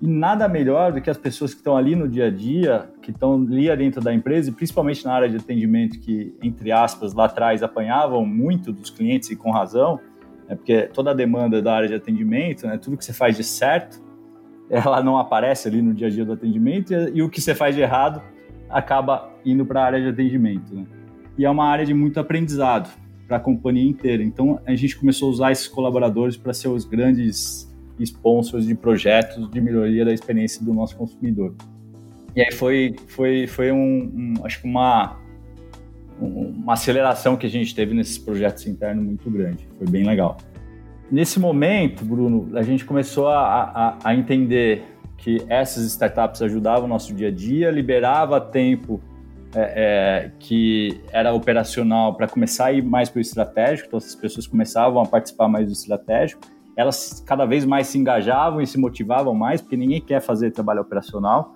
E 0.00 0.06
nada 0.06 0.48
melhor 0.48 0.92
do 0.92 1.00
que 1.00 1.10
as 1.10 1.18
pessoas 1.18 1.52
que 1.52 1.60
estão 1.60 1.76
ali 1.76 1.94
no 1.94 2.08
dia 2.08 2.26
a 2.26 2.30
dia, 2.30 2.88
que 3.02 3.10
estão 3.10 3.34
ali 3.34 3.76
dentro 3.76 4.00
da 4.00 4.14
empresa, 4.14 4.48
e 4.48 4.52
principalmente 4.52 5.04
na 5.04 5.12
área 5.12 5.28
de 5.28 5.36
atendimento, 5.36 6.00
que, 6.00 6.34
entre 6.42 6.72
aspas, 6.72 7.12
lá 7.12 7.26
atrás 7.26 7.62
apanhavam 7.62 8.24
muito 8.24 8.72
dos 8.72 8.88
clientes 8.88 9.30
e 9.30 9.36
com 9.36 9.50
razão, 9.50 10.00
né, 10.48 10.54
porque 10.54 10.82
toda 10.94 11.10
a 11.10 11.14
demanda 11.14 11.60
da 11.60 11.74
área 11.74 11.88
de 11.88 11.94
atendimento, 11.94 12.66
né, 12.66 12.78
tudo 12.78 12.96
que 12.96 13.04
você 13.04 13.12
faz 13.12 13.36
de 13.36 13.44
certo, 13.44 14.00
ela 14.70 15.02
não 15.02 15.18
aparece 15.18 15.68
ali 15.68 15.82
no 15.82 15.92
dia 15.92 16.06
a 16.06 16.10
dia 16.10 16.24
do 16.24 16.32
atendimento 16.32 16.94
e, 16.94 17.18
e 17.18 17.22
o 17.22 17.28
que 17.28 17.40
você 17.40 17.54
faz 17.54 17.74
de 17.74 17.82
errado 17.82 18.22
acaba 18.70 19.30
indo 19.44 19.66
para 19.66 19.82
a 19.82 19.84
área 19.84 20.00
de 20.00 20.08
atendimento. 20.08 20.74
Né? 20.74 20.86
E 21.36 21.44
é 21.44 21.50
uma 21.50 21.66
área 21.66 21.84
de 21.84 21.92
muito 21.92 22.18
aprendizado 22.18 22.90
para 23.26 23.36
a 23.36 23.40
companhia 23.40 23.88
inteira. 23.88 24.22
Então 24.22 24.60
a 24.64 24.74
gente 24.74 24.98
começou 24.98 25.28
a 25.28 25.30
usar 25.30 25.52
esses 25.52 25.68
colaboradores 25.68 26.36
para 26.36 26.52
ser 26.52 26.68
os 26.68 26.84
grandes 26.84 27.69
sponsors 28.02 28.66
de 28.66 28.74
projetos 28.74 29.50
de 29.50 29.60
melhoria 29.60 30.04
da 30.04 30.12
experiência 30.12 30.64
do 30.64 30.72
nosso 30.72 30.96
consumidor. 30.96 31.54
E 32.34 32.40
aí 32.40 32.52
foi, 32.52 32.94
foi, 33.08 33.46
foi 33.46 33.72
um, 33.72 34.36
um 34.38 34.46
acho 34.46 34.60
que 34.60 34.68
uma, 34.68 35.16
uma 36.20 36.74
aceleração 36.74 37.36
que 37.36 37.46
a 37.46 37.50
gente 37.50 37.74
teve 37.74 37.94
nesses 37.94 38.18
projetos 38.18 38.66
internos 38.66 39.04
muito 39.04 39.30
grande. 39.30 39.66
Foi 39.78 39.88
bem 39.88 40.04
legal. 40.04 40.36
Nesse 41.10 41.40
momento, 41.40 42.04
Bruno, 42.04 42.56
a 42.56 42.62
gente 42.62 42.84
começou 42.84 43.28
a, 43.28 43.38
a, 43.42 43.98
a 44.04 44.14
entender 44.14 44.84
que 45.16 45.42
essas 45.48 45.84
startups 45.84 46.40
ajudavam 46.40 46.84
o 46.84 46.88
nosso 46.88 47.12
dia 47.12 47.28
a 47.28 47.30
dia, 47.30 47.70
liberava 47.70 48.40
tempo 48.40 49.00
é, 49.54 49.60
é, 50.26 50.30
que 50.38 51.00
era 51.12 51.32
operacional 51.34 52.14
para 52.14 52.28
começar 52.28 52.66
a 52.66 52.72
ir 52.72 52.82
mais 52.82 53.08
para 53.08 53.18
o 53.18 53.20
estratégico, 53.20 53.88
então 53.88 53.98
essas 53.98 54.14
pessoas 54.14 54.46
começavam 54.46 55.02
a 55.02 55.06
participar 55.06 55.48
mais 55.48 55.66
do 55.66 55.72
estratégico, 55.72 56.40
elas 56.76 57.22
cada 57.26 57.44
vez 57.44 57.64
mais 57.64 57.86
se 57.88 57.98
engajavam 57.98 58.60
e 58.60 58.66
se 58.66 58.78
motivavam 58.78 59.34
mais, 59.34 59.60
porque 59.60 59.76
ninguém 59.76 60.00
quer 60.00 60.20
fazer 60.20 60.50
trabalho 60.50 60.80
operacional. 60.80 61.54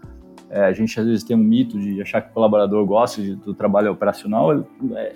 É, 0.50 0.64
a 0.64 0.73
gente 0.73 0.99
às 0.99 1.06
vezes 1.06 1.25
tem 1.25 1.37
um 1.37 1.42
mito 1.42 1.78
de 1.78 2.00
achar 2.00 2.21
que 2.21 2.30
o 2.30 2.33
colaborador 2.33 2.85
gosta 2.85 3.23
de, 3.23 3.35
do 3.35 3.54
trabalho 3.54 3.90
operacional. 3.90 4.52
É, 4.94 5.14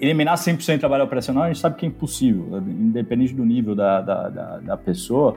eliminar 0.00 0.36
100% 0.36 0.76
do 0.76 0.80
trabalho 0.80 1.04
operacional, 1.04 1.44
a 1.44 1.46
gente 1.48 1.58
sabe 1.58 1.76
que 1.76 1.84
é 1.84 1.88
impossível, 1.88 2.58
independente 2.68 3.34
do 3.34 3.44
nível 3.44 3.74
da, 3.74 4.00
da, 4.00 4.28
da, 4.28 4.58
da 4.58 4.76
pessoa, 4.76 5.36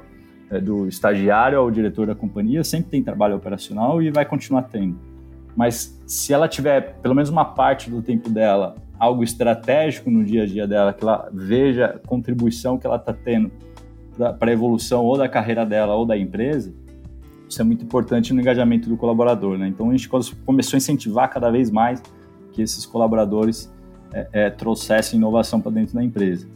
é, 0.50 0.60
do 0.60 0.88
estagiário 0.88 1.58
ao 1.58 1.72
diretor 1.72 2.06
da 2.06 2.16
companhia, 2.16 2.64
sempre 2.64 2.92
tem 2.92 3.04
trabalho 3.04 3.36
operacional 3.36 4.02
e 4.02 4.12
vai 4.12 4.26
continuar 4.26 4.64
tendo. 4.64 5.00
Mas 5.56 6.02
se 6.06 6.34
ela 6.34 6.48
tiver 6.48 6.96
pelo 7.02 7.16
menos 7.16 7.30
uma 7.30 7.46
parte 7.46 7.90
do 7.90 8.02
tempo 8.02 8.30
dela 8.30 8.76
algo 8.98 9.24
estratégico 9.24 10.12
no 10.12 10.24
dia 10.24 10.44
a 10.44 10.46
dia 10.46 10.68
dela, 10.68 10.94
que 10.94 11.04
ela 11.04 11.28
veja 11.34 11.86
a 11.86 12.08
contribuição 12.08 12.78
que 12.78 12.86
ela 12.86 12.98
está 12.98 13.12
tendo 13.12 13.52
para 14.40 14.52
a 14.52 14.54
evolução 14.54 15.04
ou 15.04 15.18
da 15.18 15.28
carreira 15.28 15.66
dela 15.66 15.96
ou 15.96 16.06
da 16.06 16.18
empresa, 16.18 16.74
isso 17.50 17.62
é 17.62 17.66
muito 17.66 17.84
importante 17.84 18.34
no 18.34 18.40
engajamento 18.40 18.88
do 18.88 18.96
colaborador. 18.96 19.58
Né? 19.58 19.68
Então 19.68 19.90
a 19.90 19.92
gente 19.92 20.10
começou 20.46 20.76
a 20.76 20.78
incentivar 20.78 21.30
cada 21.30 21.50
vez 21.50 21.70
mais 21.70 22.02
que 22.52 22.62
esses 22.62 22.86
colaboradores 22.86 23.72
é, 24.14 24.28
é, 24.32 24.50
trouxessem 24.50 25.18
inovação 25.18 25.60
para 25.60 25.72
dentro 25.72 25.96
da 25.96 26.04
empresa. 26.04 26.48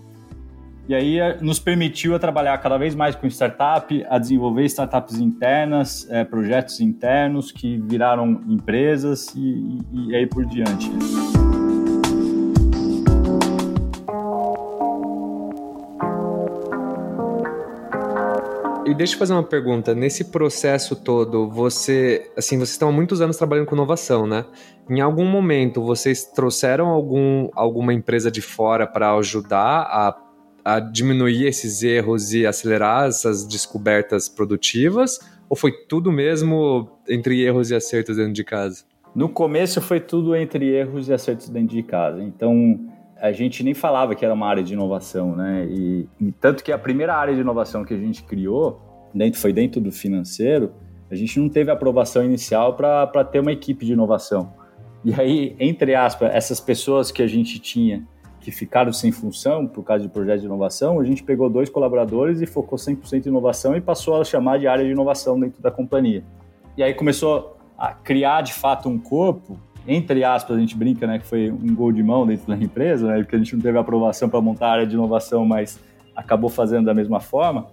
E 0.88 0.94
aí 0.94 1.20
é, 1.20 1.38
nos 1.42 1.60
permitiu 1.60 2.16
a 2.16 2.20
trabalhar 2.20 2.58
cada 2.60 2.78
vez 2.78 2.94
mais 2.94 3.16
com 3.16 3.26
startup, 3.28 4.06
a 4.08 4.20
desenvolver 4.20 4.66
startups 4.66 5.20
internas, 5.20 6.08
é, 6.10 6.24
projetos 6.24 6.80
internos 6.80 7.52
que 7.52 7.78
viraram 7.78 8.42
empresas 8.48 9.34
e, 9.36 9.80
e, 9.92 10.10
e 10.10 10.16
aí 10.16 10.28
por 10.28 10.46
diante. 10.46 10.92
Deixa 18.96 19.14
eu 19.14 19.20
fazer 19.20 19.34
uma 19.34 19.44
pergunta. 19.44 19.94
Nesse 19.94 20.26
processo 20.26 20.96
todo, 20.96 21.50
você, 21.50 22.32
assim, 22.38 22.58
vocês 22.58 22.72
estão 22.72 22.90
há 22.90 22.92
muitos 22.92 23.20
anos 23.20 23.36
trabalhando 23.36 23.66
com 23.66 23.76
inovação, 23.76 24.26
né? 24.26 24.46
Em 24.90 25.02
algum 25.02 25.26
momento, 25.26 25.84
vocês 25.84 26.24
trouxeram 26.24 26.88
algum, 26.88 27.50
alguma 27.54 27.94
empresa 27.94 28.32
de 28.32 28.42
fora 28.42 28.88
para 28.88 29.14
ajudar 29.16 29.82
a, 29.82 30.18
a 30.64 30.80
diminuir 30.80 31.46
esses 31.46 31.84
erros 31.84 32.34
e 32.34 32.46
acelerar 32.46 33.08
essas 33.08 33.46
descobertas 33.46 34.30
produtivas? 34.30 35.20
Ou 35.50 35.58
foi 35.58 35.74
tudo 35.74 36.10
mesmo 36.10 36.90
entre 37.08 37.44
erros 37.44 37.72
e 37.72 37.76
acertos 37.76 38.16
dentro 38.16 38.34
de 38.34 38.44
casa? 38.46 38.86
No 39.14 39.28
começo 39.28 39.82
foi 39.82 40.00
tudo 40.00 40.34
entre 40.36 40.74
erros 40.74 41.10
e 41.10 41.14
acertos 41.14 41.50
dentro 41.50 41.76
de 41.76 41.84
casa. 41.84 42.24
Então, 42.24 42.80
a 43.20 43.32
gente 43.32 43.64
nem 43.64 43.74
falava 43.74 44.14
que 44.16 44.24
era 44.24 44.34
uma 44.34 44.48
área 44.48 44.64
de 44.64 44.74
inovação, 44.74 45.36
né? 45.36 45.66
E, 45.70 46.08
e, 46.20 46.32
tanto 46.34 46.64
que 46.64 46.72
a 46.72 46.78
primeira 46.78 47.16
área 47.16 47.34
de 47.34 47.42
inovação 47.42 47.84
que 47.84 47.94
a 47.94 47.98
gente 47.98 48.24
criou, 48.24 48.82
dentro, 49.16 49.40
foi 49.40 49.54
dentro 49.54 49.80
do 49.80 49.92
financeiro, 49.92 50.74
a 51.10 51.16
gente 51.16 51.40
não 51.40 51.48
teve 51.50 51.72
aprovação 51.72 52.24
inicial 52.24 52.76
para 52.76 53.24
ter 53.24 53.40
uma 53.40 53.52
equipe 53.52 53.86
de 53.86 53.94
inovação. 53.94 54.54
E 55.04 55.14
aí, 55.14 55.56
entre 55.60 55.94
aspas, 55.96 56.34
essas 56.34 56.60
pessoas 56.60 57.12
que 57.12 57.22
a 57.22 57.28
gente 57.28 57.60
tinha 57.60 58.04
que 58.42 58.52
ficaram 58.52 58.94
sem 58.94 59.12
função 59.12 59.66
por 59.66 59.84
causa 59.84 60.04
de 60.04 60.10
projeto 60.10 60.42
de 60.42 60.46
inovação, 60.46 61.00
a 61.00 61.04
gente 61.04 61.24
pegou 61.24 61.50
dois 61.50 61.70
colaboradores 61.70 62.42
e 62.42 62.46
focou 62.46 62.78
100% 62.78 63.26
em 63.26 63.30
inovação 63.30 63.76
e 63.76 63.82
passou 63.82 64.22
a 64.22 64.24
chamar 64.24 64.60
de 64.60 64.68
área 64.68 64.86
de 64.86 64.92
inovação 64.92 65.40
dentro 65.40 65.62
da 65.62 65.72
companhia. 65.72 66.24
E 66.78 66.84
aí 66.84 66.94
começou 66.94 67.58
a 67.78 67.94
criar 67.94 68.42
de 68.42 68.54
fato 68.54 68.88
um 68.88 69.00
corpo 69.00 69.60
entre 69.88 70.24
aspas, 70.24 70.58
a 70.58 70.60
gente 70.60 70.76
brinca, 70.76 71.06
né, 71.06 71.20
que 71.20 71.26
foi 71.26 71.52
um 71.52 71.76
gol 71.76 71.92
de 71.92 72.02
mão 72.02 72.26
dentro 72.26 72.48
da 72.48 72.56
empresa, 72.56 73.08
né, 73.08 73.18
porque 73.18 73.36
a 73.36 73.40
gente 73.40 73.56
não 73.56 73.62
teve 73.62 73.78
aprovação 73.78 74.28
para 74.28 74.42
montar 74.42 74.68
a 74.68 74.72
área 74.72 74.88
de 74.88 74.96
inovação, 74.96 75.46
mas 75.46 75.80
acabou 76.16 76.50
fazendo 76.50 76.86
da 76.86 76.94
mesma 76.94 77.20
forma. 77.20 77.68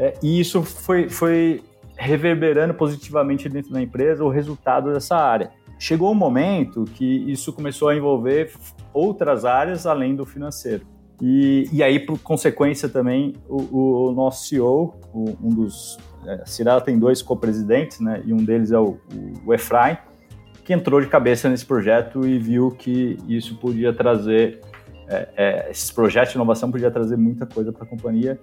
É, 0.00 0.14
e 0.22 0.40
isso 0.40 0.62
foi, 0.62 1.10
foi 1.10 1.62
reverberando 1.94 2.72
positivamente 2.72 3.50
dentro 3.50 3.70
da 3.70 3.82
empresa 3.82 4.24
o 4.24 4.30
resultado 4.30 4.94
dessa 4.94 5.14
área. 5.14 5.50
Chegou 5.78 6.10
um 6.10 6.14
momento 6.14 6.84
que 6.84 7.04
isso 7.30 7.52
começou 7.52 7.90
a 7.90 7.94
envolver 7.94 8.50
outras 8.94 9.44
áreas 9.44 9.86
além 9.86 10.16
do 10.16 10.24
financeiro. 10.24 10.86
E, 11.20 11.68
e 11.70 11.82
aí, 11.82 12.00
por 12.00 12.18
consequência, 12.18 12.88
também, 12.88 13.34
o, 13.46 14.08
o 14.08 14.12
nosso 14.12 14.48
CEO, 14.48 14.98
o, 15.12 15.36
um 15.42 15.50
dos. 15.50 15.98
É, 16.26 16.34
a 16.42 16.46
Cirela 16.46 16.80
tem 16.80 16.98
dois 16.98 17.20
co-presidentes, 17.20 18.00
né, 18.00 18.22
e 18.24 18.32
um 18.32 18.38
deles 18.38 18.72
é 18.72 18.78
o, 18.78 18.98
o 19.44 19.52
Efraim, 19.52 19.98
que 20.64 20.72
entrou 20.72 20.98
de 21.00 21.08
cabeça 21.08 21.46
nesse 21.48 21.66
projeto 21.66 22.26
e 22.26 22.38
viu 22.38 22.70
que 22.70 23.18
isso 23.28 23.56
podia 23.56 23.92
trazer, 23.92 24.60
é, 25.08 25.28
é, 25.36 25.70
esses 25.70 25.90
projetos 25.90 26.32
de 26.32 26.38
inovação 26.38 26.70
podia 26.70 26.90
trazer 26.90 27.18
muita 27.18 27.44
coisa 27.44 27.70
para 27.70 27.84
a 27.84 27.86
companhia. 27.86 28.40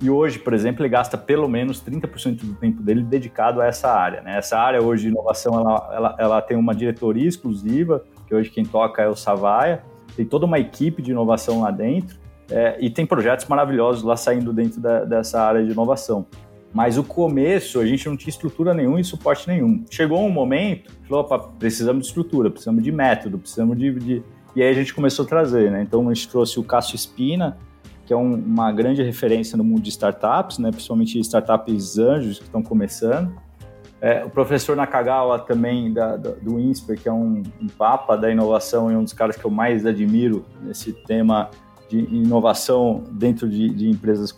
E 0.00 0.10
hoje, 0.10 0.38
por 0.38 0.52
exemplo, 0.52 0.82
ele 0.82 0.90
gasta 0.90 1.16
pelo 1.16 1.48
menos 1.48 1.82
30% 1.82 2.44
do 2.44 2.54
tempo 2.54 2.82
dele 2.82 3.02
dedicado 3.02 3.60
a 3.60 3.66
essa 3.66 3.90
área. 3.90 4.20
Né? 4.20 4.36
Essa 4.36 4.58
área 4.58 4.82
hoje 4.82 5.04
de 5.04 5.08
inovação, 5.08 5.58
ela, 5.58 5.90
ela, 5.92 6.16
ela 6.18 6.42
tem 6.42 6.56
uma 6.56 6.74
diretoria 6.74 7.26
exclusiva, 7.26 8.04
que 8.26 8.34
hoje 8.34 8.50
quem 8.50 8.64
toca 8.64 9.02
é 9.02 9.08
o 9.08 9.16
Savaia, 9.16 9.82
tem 10.14 10.26
toda 10.26 10.44
uma 10.44 10.58
equipe 10.58 11.00
de 11.00 11.12
inovação 11.12 11.62
lá 11.62 11.70
dentro, 11.70 12.18
é, 12.50 12.76
e 12.78 12.90
tem 12.90 13.06
projetos 13.06 13.46
maravilhosos 13.46 14.02
lá 14.02 14.16
saindo 14.16 14.52
dentro 14.52 14.80
da, 14.80 15.04
dessa 15.04 15.40
área 15.40 15.64
de 15.64 15.72
inovação. 15.72 16.26
Mas 16.72 16.98
o 16.98 17.04
começo, 17.04 17.80
a 17.80 17.86
gente 17.86 18.06
não 18.06 18.16
tinha 18.16 18.28
estrutura 18.28 18.74
nenhuma 18.74 19.00
e 19.00 19.04
suporte 19.04 19.48
nenhum. 19.48 19.82
Chegou 19.90 20.22
um 20.22 20.30
momento, 20.30 20.92
falou, 21.08 21.24
opa, 21.24 21.38
precisamos 21.38 22.02
de 22.02 22.08
estrutura, 22.08 22.50
precisamos 22.50 22.84
de 22.84 22.92
método, 22.92 23.38
precisamos 23.38 23.78
de, 23.78 23.94
de... 23.94 24.22
E 24.54 24.62
aí 24.62 24.68
a 24.68 24.74
gente 24.74 24.92
começou 24.92 25.24
a 25.24 25.28
trazer, 25.28 25.70
né? 25.70 25.82
Então 25.82 26.06
a 26.08 26.12
gente 26.12 26.28
trouxe 26.28 26.60
o 26.60 26.64
Cássio 26.64 26.94
Espina, 26.94 27.56
que 28.06 28.12
é 28.12 28.16
um, 28.16 28.34
uma 28.34 28.70
grande 28.70 29.02
referência 29.02 29.58
no 29.58 29.64
mundo 29.64 29.82
de 29.82 29.90
startups, 29.90 30.58
né? 30.58 30.70
principalmente 30.70 31.18
startups 31.18 31.98
anjos 31.98 32.38
que 32.38 32.44
estão 32.44 32.62
começando. 32.62 33.34
É, 34.00 34.24
o 34.24 34.30
professor 34.30 34.76
Nakagawa 34.76 35.40
também 35.40 35.92
da, 35.92 36.16
da, 36.16 36.30
do 36.30 36.60
INSPER, 36.60 37.00
que 37.00 37.08
é 37.08 37.12
um, 37.12 37.42
um, 37.60 37.66
papa 37.66 38.14
da 38.16 38.30
inovação 38.30 38.92
e 38.92 38.94
um 38.94 39.02
dos 39.02 39.12
caras 39.12 39.36
que 39.36 39.44
eu 39.44 39.50
mais 39.50 39.84
admiro 39.84 40.44
nesse 40.62 40.92
tema 40.92 41.50
de 41.88 41.98
inovação 41.98 43.02
dentro 43.10 43.48
de, 43.48 43.70
de 43.70 43.88
empresas 43.88 44.32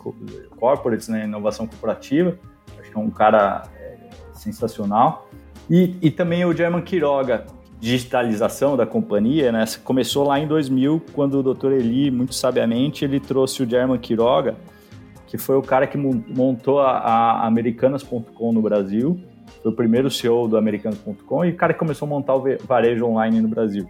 corporates, 0.57 1.07
né, 1.07 1.25
inovação 1.25 1.67
corporativa. 1.67 2.37
Acho 2.79 2.89
que 2.89 2.97
é 2.97 2.99
um 2.99 3.09
cara 3.09 3.63
é, 3.75 3.97
sensacional. 4.33 5.29
E, 5.69 5.95
e 6.01 6.09
também 6.09 6.45
o 6.45 6.55
German 6.55 6.81
Quiroga, 6.81 7.45
digitalização 7.79 8.75
da 8.75 8.85
companhia, 8.85 9.51
né? 9.51 9.63
Começou 9.83 10.27
lá 10.27 10.39
em 10.39 10.47
2000, 10.47 11.01
quando 11.13 11.39
o 11.39 11.53
Dr. 11.53 11.71
Eli, 11.71 12.11
muito 12.11 12.35
sabiamente, 12.35 13.05
ele 13.05 13.19
trouxe 13.19 13.63
o 13.63 13.69
German 13.69 13.97
Quiroga, 13.97 14.55
que 15.27 15.37
foi 15.37 15.55
o 15.55 15.61
cara 15.61 15.87
que 15.87 15.97
montou 15.97 16.79
a, 16.79 16.97
a 16.97 17.47
Americanas.com 17.47 18.51
no 18.51 18.61
Brasil, 18.61 19.19
foi 19.61 19.71
o 19.71 19.75
primeiro 19.75 20.09
CEO 20.09 20.47
do 20.47 20.57
Americanas.com 20.57 21.45
e 21.45 21.51
o 21.51 21.55
cara 21.55 21.73
que 21.73 21.79
começou 21.79 22.05
a 22.05 22.09
montar 22.09 22.35
o 22.35 22.43
varejo 22.65 23.05
online 23.05 23.39
no 23.39 23.47
Brasil. 23.47 23.87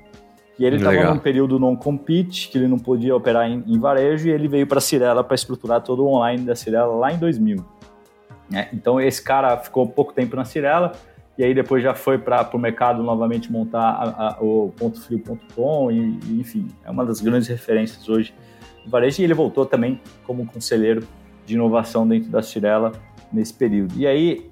E 0.59 0.65
ele 0.65 0.75
estava 0.75 1.13
num 1.13 1.19
período 1.19 1.57
non-compete, 1.57 2.49
que 2.49 2.57
ele 2.57 2.67
não 2.67 2.77
podia 2.77 3.15
operar 3.15 3.49
em, 3.49 3.63
em, 3.65 3.79
varejo, 3.79 4.27
e 4.27 4.31
ele 4.31 4.47
veio 4.47 4.67
para 4.67 4.79
a 4.79 4.81
Cirela 4.81 5.23
para 5.23 5.33
estruturar 5.33 5.81
todo 5.81 6.03
o 6.03 6.07
online 6.07 6.43
da 6.43 6.53
Cirela 6.53 6.93
lá 6.95 7.13
em 7.13 7.17
2000. 7.17 7.65
É, 8.53 8.67
então 8.73 8.99
esse 8.99 9.23
cara 9.23 9.55
ficou 9.57 9.87
pouco 9.87 10.11
tempo 10.11 10.35
na 10.35 10.43
Cirela, 10.43 10.91
e 11.39 11.43
aí 11.45 11.53
depois 11.53 11.81
já 11.81 11.95
foi 11.95 12.17
para 12.17 12.49
o 12.53 12.59
mercado 12.59 13.01
novamente 13.01 13.49
montar 13.49 13.79
a, 13.79 14.27
a, 14.27 14.37
o 14.41 14.73
pontofrio.com, 14.77 15.89
e, 15.89 16.19
e, 16.25 16.39
enfim, 16.41 16.67
é 16.83 16.91
uma 16.91 17.05
das 17.05 17.21
grandes 17.21 17.47
referências 17.47 18.09
hoje 18.09 18.33
do 18.83 18.91
varejo, 18.91 19.21
e 19.21 19.23
ele 19.23 19.33
voltou 19.33 19.65
também 19.65 20.01
como 20.25 20.45
conselheiro 20.45 21.07
de 21.45 21.55
inovação 21.55 22.05
dentro 22.05 22.29
da 22.29 22.41
Cirela 22.41 22.91
nesse 23.31 23.53
período. 23.53 23.93
E 23.95 24.05
aí 24.05 24.51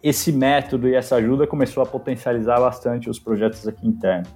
esse 0.00 0.30
método 0.30 0.88
e 0.88 0.94
essa 0.94 1.16
ajuda 1.16 1.44
começou 1.44 1.82
a 1.82 1.86
potencializar 1.86 2.60
bastante 2.60 3.10
os 3.10 3.18
projetos 3.18 3.66
aqui 3.66 3.84
internos. 3.84 4.28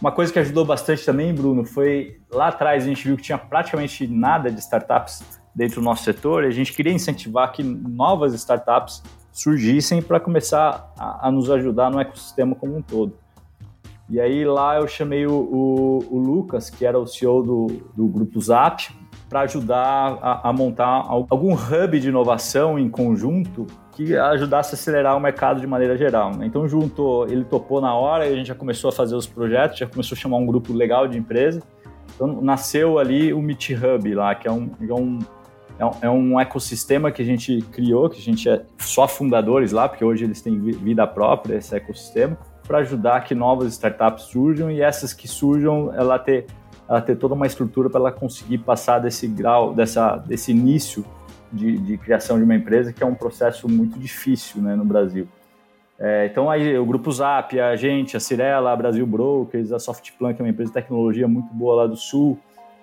Uma 0.00 0.12
coisa 0.12 0.32
que 0.32 0.38
ajudou 0.38 0.64
bastante 0.64 1.04
também, 1.04 1.34
Bruno, 1.34 1.64
foi 1.64 2.20
lá 2.32 2.46
atrás 2.46 2.84
a 2.84 2.86
gente 2.86 3.04
viu 3.04 3.16
que 3.16 3.24
tinha 3.24 3.38
praticamente 3.38 4.06
nada 4.06 4.52
de 4.52 4.60
startups 4.60 5.40
dentro 5.52 5.80
do 5.80 5.84
nosso 5.84 6.04
setor 6.04 6.44
e 6.44 6.46
a 6.46 6.52
gente 6.52 6.72
queria 6.72 6.92
incentivar 6.92 7.50
que 7.50 7.64
novas 7.64 8.34
startups 8.34 9.02
surgissem 9.38 10.02
para 10.02 10.18
começar 10.18 10.92
a, 10.98 11.28
a, 11.28 11.30
nos 11.30 11.48
ajudar 11.48 11.90
no 11.90 12.00
ecossistema 12.00 12.56
como 12.56 12.76
um 12.76 12.82
todo. 12.82 13.14
E 14.10 14.20
aí 14.20 14.44
lá 14.44 14.78
eu 14.78 14.88
chamei 14.88 15.26
o, 15.26 15.32
o, 15.32 15.98
o 16.10 16.18
Lucas, 16.18 16.68
que 16.70 16.84
era 16.84 16.98
o 16.98 17.06
CEO 17.06 17.42
do, 17.42 17.66
do 17.94 18.08
grupo 18.08 18.40
Zap, 18.40 18.88
para 19.28 19.42
ajudar 19.42 20.18
a, 20.20 20.48
a, 20.48 20.52
montar 20.52 21.04
algum 21.06 21.52
hub 21.52 22.00
de 22.00 22.08
inovação 22.08 22.78
em 22.78 22.88
conjunto 22.88 23.66
que 23.92 24.16
ajudasse 24.16 24.74
a 24.74 24.76
acelerar 24.76 25.16
o 25.16 25.20
mercado 25.20 25.60
de 25.60 25.66
maneira 25.68 25.96
geral. 25.96 26.34
Né? 26.34 26.46
Então 26.46 26.66
juntou, 26.66 27.28
ele 27.28 27.44
topou 27.44 27.80
na 27.80 27.94
hora 27.94 28.26
e 28.26 28.32
a 28.32 28.36
gente 28.36 28.46
já 28.46 28.54
começou 28.56 28.88
a 28.88 28.92
fazer 28.92 29.14
os 29.14 29.26
projetos, 29.26 29.78
já 29.78 29.86
começou 29.86 30.16
a 30.16 30.18
chamar 30.18 30.38
um 30.38 30.46
grupo 30.46 30.72
legal 30.72 31.06
de 31.06 31.16
empresa. 31.16 31.62
Então 32.14 32.40
nasceu 32.42 32.98
ali 32.98 33.32
o 33.32 33.40
Meet 33.40 33.70
Hub 33.70 34.14
lá, 34.14 34.34
que 34.34 34.48
é 34.48 34.50
um, 34.50 34.70
é 34.80 34.94
um 34.94 35.18
é 36.00 36.10
um 36.10 36.38
ecossistema 36.40 37.12
que 37.12 37.22
a 37.22 37.24
gente 37.24 37.62
criou, 37.72 38.10
que 38.10 38.18
a 38.18 38.22
gente 38.22 38.48
é 38.48 38.62
só 38.78 39.06
fundadores 39.06 39.70
lá, 39.70 39.88
porque 39.88 40.04
hoje 40.04 40.24
eles 40.24 40.40
têm 40.40 40.58
vida 40.58 41.06
própria, 41.06 41.56
esse 41.56 41.74
ecossistema, 41.74 42.36
para 42.66 42.78
ajudar 42.78 43.22
que 43.24 43.34
novas 43.34 43.72
startups 43.72 44.24
surjam 44.24 44.70
e 44.70 44.80
essas 44.80 45.12
que 45.12 45.28
surjam, 45.28 45.92
ela 45.94 46.18
ter 46.18 46.46
ela 46.88 47.02
ter 47.02 47.16
toda 47.16 47.34
uma 47.34 47.46
estrutura 47.46 47.90
para 47.90 48.00
ela 48.00 48.12
conseguir 48.12 48.58
passar 48.58 48.98
desse 48.98 49.28
grau, 49.28 49.74
dessa, 49.74 50.16
desse 50.16 50.52
início 50.52 51.04
de, 51.52 51.76
de, 51.76 51.98
criação 51.98 52.38
de 52.38 52.44
uma 52.44 52.54
empresa, 52.54 52.92
que 52.94 53.02
é 53.02 53.06
um 53.06 53.14
processo 53.14 53.68
muito 53.68 53.98
difícil 53.98 54.62
né, 54.62 54.74
no 54.74 54.86
Brasil. 54.86 55.28
É, 55.98 56.26
então, 56.26 56.50
aí 56.50 56.78
o 56.78 56.86
Grupo 56.86 57.12
Zap, 57.12 57.58
a 57.60 57.76
gente, 57.76 58.16
a 58.16 58.20
Cirela, 58.20 58.72
a 58.72 58.76
Brasil 58.76 59.06
Brokers, 59.06 59.70
a 59.70 59.78
Softplan, 59.78 60.32
que 60.32 60.40
é 60.40 60.44
uma 60.44 60.50
empresa 60.50 60.70
de 60.70 60.74
tecnologia 60.74 61.28
muito 61.28 61.52
boa 61.52 61.82
lá 61.82 61.86
do 61.86 61.96
Sul, 61.96 62.38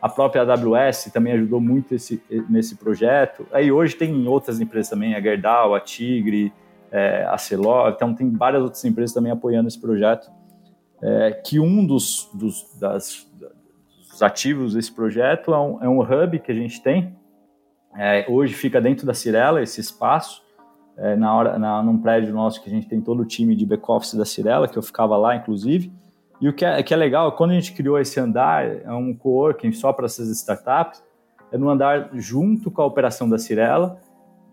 a 0.05 0.09
própria 0.09 0.43
AWS 0.43 1.05
também 1.11 1.33
ajudou 1.33 1.59
muito 1.59 1.95
esse, 1.95 2.21
nesse 2.47 2.75
projeto. 2.75 3.47
Aí 3.51 3.71
hoje 3.71 3.95
tem 3.95 4.27
outras 4.27 4.61
empresas 4.61 4.87
também, 4.87 5.15
a 5.15 5.19
Gerdau, 5.19 5.73
a 5.73 5.79
Tigre, 5.79 6.53
é, 6.91 7.25
a 7.27 7.39
Celor, 7.39 7.89
então 7.89 8.13
tem 8.13 8.29
várias 8.29 8.61
outras 8.61 8.85
empresas 8.85 9.15
também 9.15 9.31
apoiando 9.31 9.67
esse 9.67 9.81
projeto. 9.81 10.31
É, 11.01 11.31
que 11.31 11.59
um 11.59 11.83
dos, 11.83 12.29
dos, 12.35 12.77
das, 12.79 13.27
os 14.13 14.21
ativos 14.21 14.75
desse 14.75 14.91
projeto 14.93 15.51
é 15.55 15.59
um, 15.59 15.83
é 15.85 15.89
um 15.89 16.01
hub 16.01 16.37
que 16.37 16.51
a 16.51 16.55
gente 16.55 16.83
tem. 16.83 17.17
É, 17.97 18.27
hoje 18.29 18.53
fica 18.53 18.79
dentro 18.79 19.07
da 19.07 19.13
Cirela 19.15 19.59
esse 19.59 19.81
espaço, 19.81 20.43
é, 20.97 21.15
na 21.15 21.35
hora, 21.35 21.57
na, 21.57 21.81
num 21.81 21.97
prédio 21.97 22.31
nosso 22.31 22.61
que 22.61 22.69
a 22.69 22.71
gente 22.71 22.87
tem 22.87 23.01
todo 23.01 23.23
o 23.23 23.25
time 23.25 23.55
de 23.55 23.65
back-office 23.65 24.13
da 24.13 24.23
Cirela, 24.23 24.67
que 24.67 24.77
eu 24.77 24.83
ficava 24.83 25.17
lá, 25.17 25.35
inclusive. 25.35 25.91
E 26.39 26.49
o 26.49 26.53
que 26.53 26.65
é, 26.65 26.81
que 26.83 26.93
é 26.93 26.97
legal, 26.97 27.31
quando 27.33 27.51
a 27.51 27.53
gente 27.53 27.73
criou 27.73 27.99
esse 27.99 28.19
andar, 28.19 28.65
é 28.65 28.91
um 28.91 29.13
coworking 29.13 29.71
só 29.71 29.93
para 29.93 30.05
essas 30.05 30.29
startups, 30.29 31.03
é 31.51 31.57
no 31.57 31.69
andar 31.69 32.09
junto 32.13 32.69
com 32.69 32.81
a 32.81 32.85
operação 32.85 33.29
da 33.29 33.37
Cirela, 33.37 33.97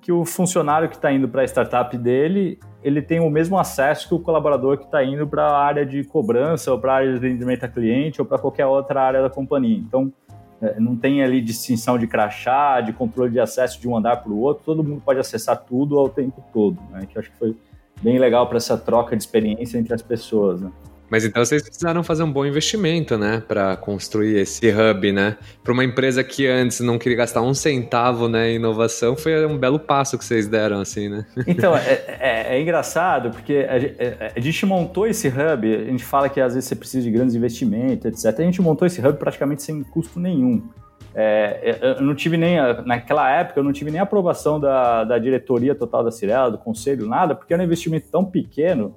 que 0.00 0.10
o 0.10 0.24
funcionário 0.24 0.88
que 0.88 0.96
está 0.96 1.12
indo 1.12 1.28
para 1.28 1.42
a 1.42 1.44
startup 1.44 1.96
dele, 1.96 2.58
ele 2.82 3.00
tem 3.00 3.20
o 3.20 3.30
mesmo 3.30 3.56
acesso 3.58 4.08
que 4.08 4.14
o 4.14 4.18
colaborador 4.18 4.76
que 4.76 4.84
está 4.84 5.02
indo 5.02 5.26
para 5.26 5.44
a 5.44 5.64
área 5.64 5.86
de 5.86 6.02
cobrança 6.02 6.72
ou 6.72 6.78
para 6.78 6.92
a 6.92 6.96
área 6.96 7.12
de 7.12 7.18
atendimento 7.18 7.64
a 7.64 7.68
cliente 7.68 8.20
ou 8.20 8.26
para 8.26 8.36
qualquer 8.36 8.66
outra 8.66 9.00
área 9.00 9.22
da 9.22 9.30
companhia. 9.30 9.78
Então, 9.78 10.12
é, 10.60 10.78
não 10.78 10.96
tem 10.96 11.22
ali 11.22 11.40
distinção 11.40 11.96
de 11.98 12.08
crachá, 12.08 12.80
de 12.80 12.92
controle 12.92 13.30
de 13.30 13.38
acesso 13.38 13.80
de 13.80 13.88
um 13.88 13.96
andar 13.96 14.16
para 14.16 14.32
o 14.32 14.40
outro, 14.40 14.64
todo 14.64 14.82
mundo 14.82 15.00
pode 15.04 15.20
acessar 15.20 15.56
tudo 15.56 15.98
ao 15.98 16.08
tempo 16.08 16.42
todo, 16.52 16.80
né? 16.90 17.06
que 17.08 17.16
eu 17.16 17.20
acho 17.20 17.30
que 17.30 17.38
foi 17.38 17.56
bem 18.00 18.18
legal 18.18 18.48
para 18.48 18.56
essa 18.56 18.76
troca 18.76 19.16
de 19.16 19.22
experiência 19.22 19.78
entre 19.78 19.94
as 19.94 20.02
pessoas. 20.02 20.60
Né? 20.60 20.70
Mas 21.12 21.26
então 21.26 21.44
vocês 21.44 21.60
precisaram 21.60 22.02
fazer 22.02 22.22
um 22.22 22.32
bom 22.32 22.46
investimento, 22.46 23.18
né, 23.18 23.42
para 23.46 23.76
construir 23.76 24.38
esse 24.38 24.66
hub, 24.70 25.12
né? 25.12 25.36
Para 25.62 25.74
uma 25.74 25.84
empresa 25.84 26.24
que 26.24 26.46
antes 26.46 26.80
não 26.80 26.98
queria 26.98 27.18
gastar 27.18 27.42
um 27.42 27.52
centavo, 27.52 28.30
né, 28.30 28.52
em 28.52 28.56
inovação, 28.56 29.14
foi 29.14 29.44
um 29.44 29.58
belo 29.58 29.78
passo 29.78 30.16
que 30.16 30.24
vocês 30.24 30.48
deram, 30.48 30.80
assim, 30.80 31.10
né? 31.10 31.26
Então, 31.46 31.76
é, 31.76 32.02
é, 32.18 32.56
é 32.56 32.62
engraçado, 32.62 33.30
porque 33.30 33.52
a, 33.68 33.76
é, 33.76 34.32
a, 34.34 34.40
gente 34.40 34.64
montou 34.64 35.06
esse 35.06 35.28
hub, 35.28 35.74
a 35.74 35.90
gente 35.90 36.02
fala 36.02 36.30
que 36.30 36.40
às 36.40 36.54
vezes 36.54 36.66
você 36.66 36.74
precisa 36.74 37.04
de 37.04 37.10
grandes 37.10 37.34
investimentos, 37.34 38.06
etc. 38.06 38.40
A 38.40 38.44
gente 38.44 38.62
montou 38.62 38.86
esse 38.86 39.06
hub 39.06 39.18
praticamente 39.18 39.62
sem 39.62 39.82
custo 39.82 40.18
nenhum. 40.18 40.62
É, 41.14 41.78
eu 41.98 42.02
não 42.02 42.14
tive 42.14 42.38
nem, 42.38 42.56
naquela 42.86 43.30
época, 43.30 43.60
eu 43.60 43.64
não 43.64 43.72
tive 43.72 43.90
nem 43.90 44.00
aprovação 44.00 44.58
da, 44.58 45.04
da 45.04 45.18
diretoria 45.18 45.74
total 45.74 46.02
da 46.02 46.10
Cirela, 46.10 46.50
do 46.50 46.56
conselho, 46.56 47.06
nada, 47.06 47.34
porque 47.34 47.52
era 47.52 47.62
um 47.62 47.66
investimento 47.66 48.08
tão 48.10 48.24
pequeno 48.24 48.94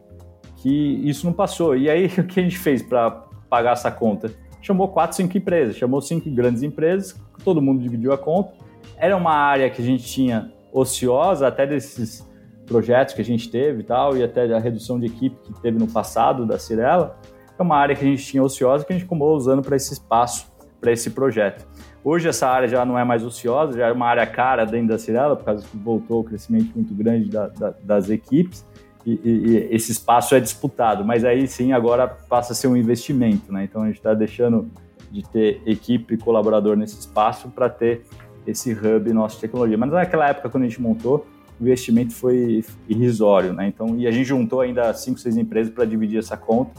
que 0.65 0.99
isso 1.08 1.28
não 1.28 1.34
passou. 1.34 1.78
E 1.78 1.88
aí, 1.88 2.08
o 2.17 2.23
que 2.23 2.39
a 2.39 2.43
gente 2.43 2.58
fez 2.58 2.82
para 2.82 3.12
pagar 3.47 3.73
essa 3.73 3.91
conta? 3.91 4.32
Chamou 4.63 4.88
quatro, 4.88 5.15
cinco 5.15 5.38
empresas, 5.38 5.75
chamou 5.75 6.01
cinco 6.01 6.28
grandes 6.32 6.63
empresas, 6.63 7.15
todo 7.43 7.62
mundo 7.62 7.84
dividiu 7.84 8.12
a 8.12 8.17
conta. 8.17 8.54
Era 8.97 9.15
uma 9.15 9.34
área 9.34 9.69
que 9.69 9.80
a 9.80 9.86
gente 9.86 10.04
tinha 10.04 10.51
ociosa, 10.73 11.47
até 11.47 11.67
desses 11.67 12.28
projetos 12.65 13.13
que 13.13 13.21
a 13.21 13.23
gente 13.23 13.47
teve 13.47 13.82
e 13.82 13.84
tal, 13.84 14.17
e 14.17 14.23
até 14.23 14.51
a 14.51 14.58
redução 14.58 14.99
de 14.99 15.06
equipe 15.06 15.38
que 15.39 15.62
teve 15.62 15.78
no 15.78 15.88
passado 15.88 16.47
da 16.47 16.58
Cirela. 16.58 17.15
É 17.60 17.62
uma 17.62 17.78
área 17.78 17.95
que 17.95 18.04
a 18.04 18.08
gente 18.08 18.25
tinha 18.25 18.41
ociosa 18.41 18.84
que 18.84 18.91
a 18.91 18.95
gente 18.95 19.06
acabou 19.06 19.36
usando 19.36 19.62
para 19.62 19.75
esse 19.75 19.93
espaço, 19.93 20.51
para 20.82 20.91
esse 20.91 21.12
projeto. 21.12 21.63
Hoje 22.04 22.28
essa 22.28 22.47
área 22.47 22.67
já 22.67 22.84
não 22.84 22.97
é 22.97 23.04
mais 23.04 23.23
ociosa, 23.23 23.78
já 23.78 23.88
é 23.88 23.91
uma 23.91 24.08
área 24.08 24.25
cara 24.25 24.65
dentro 24.65 24.88
da 24.88 24.97
Cirela, 24.97 25.36
por 25.36 25.45
causa 25.45 25.63
que 25.65 25.78
voltou 25.78 26.21
o 26.21 26.23
crescimento 26.23 26.71
muito 26.73 26.93
grande 26.95 27.30
da, 27.30 27.49
da, 27.49 27.75
das 27.84 28.10
equipes 28.10 28.65
e, 29.05 29.19
e, 29.23 29.67
esse 29.71 29.91
espaço 29.91 30.33
é 30.33 30.39
disputado, 30.39 31.05
mas 31.05 31.23
aí 31.23 31.47
sim 31.47 31.73
agora 31.73 32.07
passa 32.07 32.53
a 32.53 32.55
ser 32.55 32.67
um 32.67 32.75
investimento, 32.75 33.53
né? 33.53 33.63
Então 33.63 33.83
a 33.83 33.87
gente 33.87 33.97
está 33.97 34.13
deixando 34.13 34.69
de 35.11 35.21
ter 35.23 35.61
equipe 35.65 36.15
e 36.15 36.17
colaborador 36.17 36.75
nesse 36.75 36.99
espaço 36.99 37.49
para 37.49 37.69
ter 37.69 38.03
esse 38.47 38.73
hub 38.73 39.13
nosso 39.13 39.35
de 39.35 39.41
tecnologia. 39.41 39.77
Mas 39.77 39.91
naquela 39.91 40.27
época, 40.27 40.49
quando 40.49 40.63
a 40.63 40.67
gente 40.67 40.81
montou, 40.81 41.25
o 41.59 41.63
investimento 41.63 42.13
foi 42.13 42.65
irrisório, 42.89 43.53
né? 43.53 43.67
Então, 43.67 43.97
e 43.97 44.07
a 44.07 44.11
gente 44.11 44.25
juntou 44.25 44.61
ainda 44.61 44.93
cinco, 44.93 45.19
seis 45.19 45.37
empresas 45.37 45.73
para 45.73 45.85
dividir 45.85 46.19
essa 46.19 46.35
conta 46.35 46.71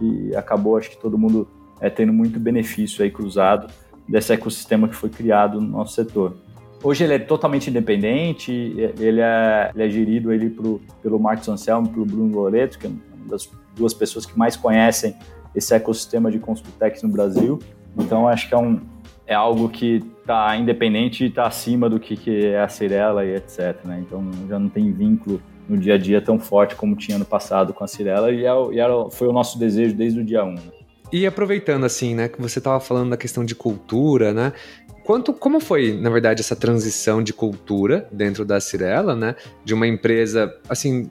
e 0.00 0.34
acabou, 0.34 0.76
acho 0.76 0.90
que 0.90 0.96
todo 0.96 1.18
mundo 1.18 1.48
é, 1.80 1.90
tendo 1.90 2.12
muito 2.12 2.38
benefício 2.38 3.02
aí 3.02 3.10
cruzado 3.10 3.66
desse 4.08 4.32
ecossistema 4.32 4.88
que 4.88 4.94
foi 4.94 5.10
criado 5.10 5.60
no 5.60 5.68
nosso 5.68 5.94
setor. 5.94 6.36
Hoje 6.86 7.02
ele 7.02 7.14
é 7.14 7.18
totalmente 7.18 7.68
independente, 7.68 8.52
ele 8.52 9.20
é, 9.20 9.72
ele 9.74 9.82
é 9.82 9.90
gerido 9.90 10.32
ele 10.32 10.48
pro, 10.48 10.80
pelo 11.02 11.18
Marcos 11.18 11.48
Anselmo 11.48 11.88
pelo 11.88 12.06
Bruno 12.06 12.32
Loreto, 12.32 12.78
que 12.78 12.86
é 12.86 12.88
uma 12.88 13.28
das 13.28 13.50
duas 13.74 13.92
pessoas 13.92 14.24
que 14.24 14.38
mais 14.38 14.56
conhecem 14.56 15.16
esse 15.52 15.74
ecossistema 15.74 16.30
de 16.30 16.38
consultex 16.38 17.02
no 17.02 17.08
Brasil. 17.08 17.58
Então 17.98 18.28
acho 18.28 18.48
que 18.48 18.54
é, 18.54 18.56
um, 18.56 18.80
é 19.26 19.34
algo 19.34 19.68
que 19.68 20.00
está 20.20 20.56
independente 20.56 21.24
e 21.24 21.26
está 21.26 21.48
acima 21.48 21.90
do 21.90 21.98
que, 21.98 22.16
que 22.16 22.46
é 22.46 22.60
a 22.60 22.68
Cirela 22.68 23.24
e 23.24 23.34
etc. 23.34 23.84
Né? 23.84 24.04
Então 24.06 24.30
já 24.48 24.56
não 24.56 24.68
tem 24.68 24.92
vínculo 24.92 25.42
no 25.68 25.76
dia 25.76 25.94
a 25.94 25.98
dia 25.98 26.22
tão 26.22 26.38
forte 26.38 26.76
como 26.76 26.94
tinha 26.94 27.18
no 27.18 27.24
passado 27.24 27.74
com 27.74 27.82
a 27.82 27.88
Cirela 27.88 28.30
e, 28.30 28.44
é, 28.44 28.78
era, 28.78 29.10
foi 29.10 29.26
o 29.26 29.32
nosso 29.32 29.58
desejo 29.58 29.92
desde 29.92 30.20
o 30.20 30.24
dia 30.24 30.44
1. 30.44 30.54
Né? 30.54 30.60
E 31.12 31.26
aproveitando 31.26 31.84
assim, 31.84 32.14
né, 32.14 32.28
que 32.28 32.40
você 32.40 32.58
estava 32.58 32.80
falando 32.80 33.10
da 33.10 33.16
questão 33.16 33.44
de 33.44 33.54
cultura, 33.54 34.32
né? 34.32 34.52
Quanto, 35.06 35.32
como 35.32 35.60
foi, 35.60 35.92
na 35.92 36.10
verdade, 36.10 36.40
essa 36.40 36.56
transição 36.56 37.22
de 37.22 37.32
cultura 37.32 38.08
dentro 38.10 38.44
da 38.44 38.58
Cirela, 38.58 39.14
né? 39.14 39.36
De 39.64 39.72
uma 39.72 39.86
empresa, 39.86 40.52
assim, 40.68 41.08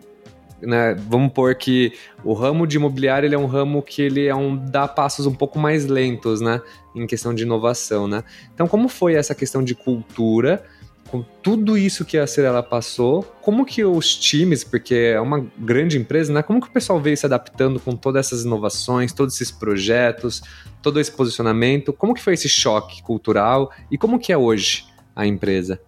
né, 0.62 0.94
vamos 1.08 1.32
pôr 1.32 1.56
que 1.56 1.94
o 2.22 2.34
ramo 2.34 2.68
de 2.68 2.76
imobiliário 2.76 3.26
ele 3.26 3.36
é 3.36 3.38
um 3.38 3.46
ramo 3.46 3.82
que 3.82 4.02
ele 4.02 4.28
é 4.28 4.36
um 4.36 4.58
dá 4.58 4.86
passos 4.86 5.26
um 5.26 5.34
pouco 5.34 5.58
mais 5.58 5.86
lentos, 5.86 6.42
né, 6.42 6.62
em 6.94 7.08
questão 7.08 7.34
de 7.34 7.44
inovação, 7.44 8.06
né? 8.06 8.26
Então, 8.54 8.68
como 8.68 8.90
foi 8.90 9.14
essa 9.14 9.34
questão 9.34 9.64
de 9.64 9.74
cultura 9.74 10.62
com 11.16 11.24
tudo 11.42 11.78
isso 11.78 12.04
que 12.04 12.18
a 12.18 12.28
Cirela 12.28 12.62
passou, 12.62 13.24
como 13.42 13.66
que 13.66 13.86
os 13.86 14.16
times, 14.16 14.64
porque 14.64 15.14
é 15.14 15.22
uma 15.22 15.46
grande 15.58 15.98
empresa, 15.98 16.34
né? 16.34 16.44
Como 16.44 16.60
que 16.60 16.68
o 16.68 16.72
pessoal 16.72 17.00
veio 17.00 17.16
se 17.16 17.26
adaptando 17.26 17.80
com 17.80 17.96
todas 17.96 18.26
essas 18.26 18.44
inovações, 18.44 19.14
todos 19.14 19.36
esses 19.36 19.52
projetos, 19.52 20.42
todo 20.82 21.00
esse 21.00 21.12
posicionamento? 21.12 21.94
Como 21.94 22.14
que 22.14 22.22
foi 22.22 22.34
esse 22.34 22.50
choque 22.50 23.02
cultural 23.02 23.72
e 23.90 23.98
como 23.98 24.20
que 24.20 24.34
é 24.34 24.38
hoje 24.38 24.86
a 25.16 25.26
empresa? 25.26 25.80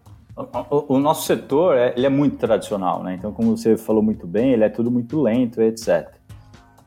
O, 0.69 0.95
o 0.95 0.99
nosso 0.99 1.25
setor 1.25 1.75
é, 1.75 1.93
ele 1.97 2.05
é 2.05 2.09
muito 2.09 2.37
tradicional, 2.37 3.03
né? 3.03 3.15
Então, 3.15 3.33
como 3.33 3.57
você 3.57 3.75
falou 3.75 4.03
muito 4.03 4.25
bem, 4.25 4.53
ele 4.53 4.63
é 4.63 4.69
tudo 4.69 4.89
muito 4.89 5.21
lento, 5.21 5.61
etc. 5.61 6.07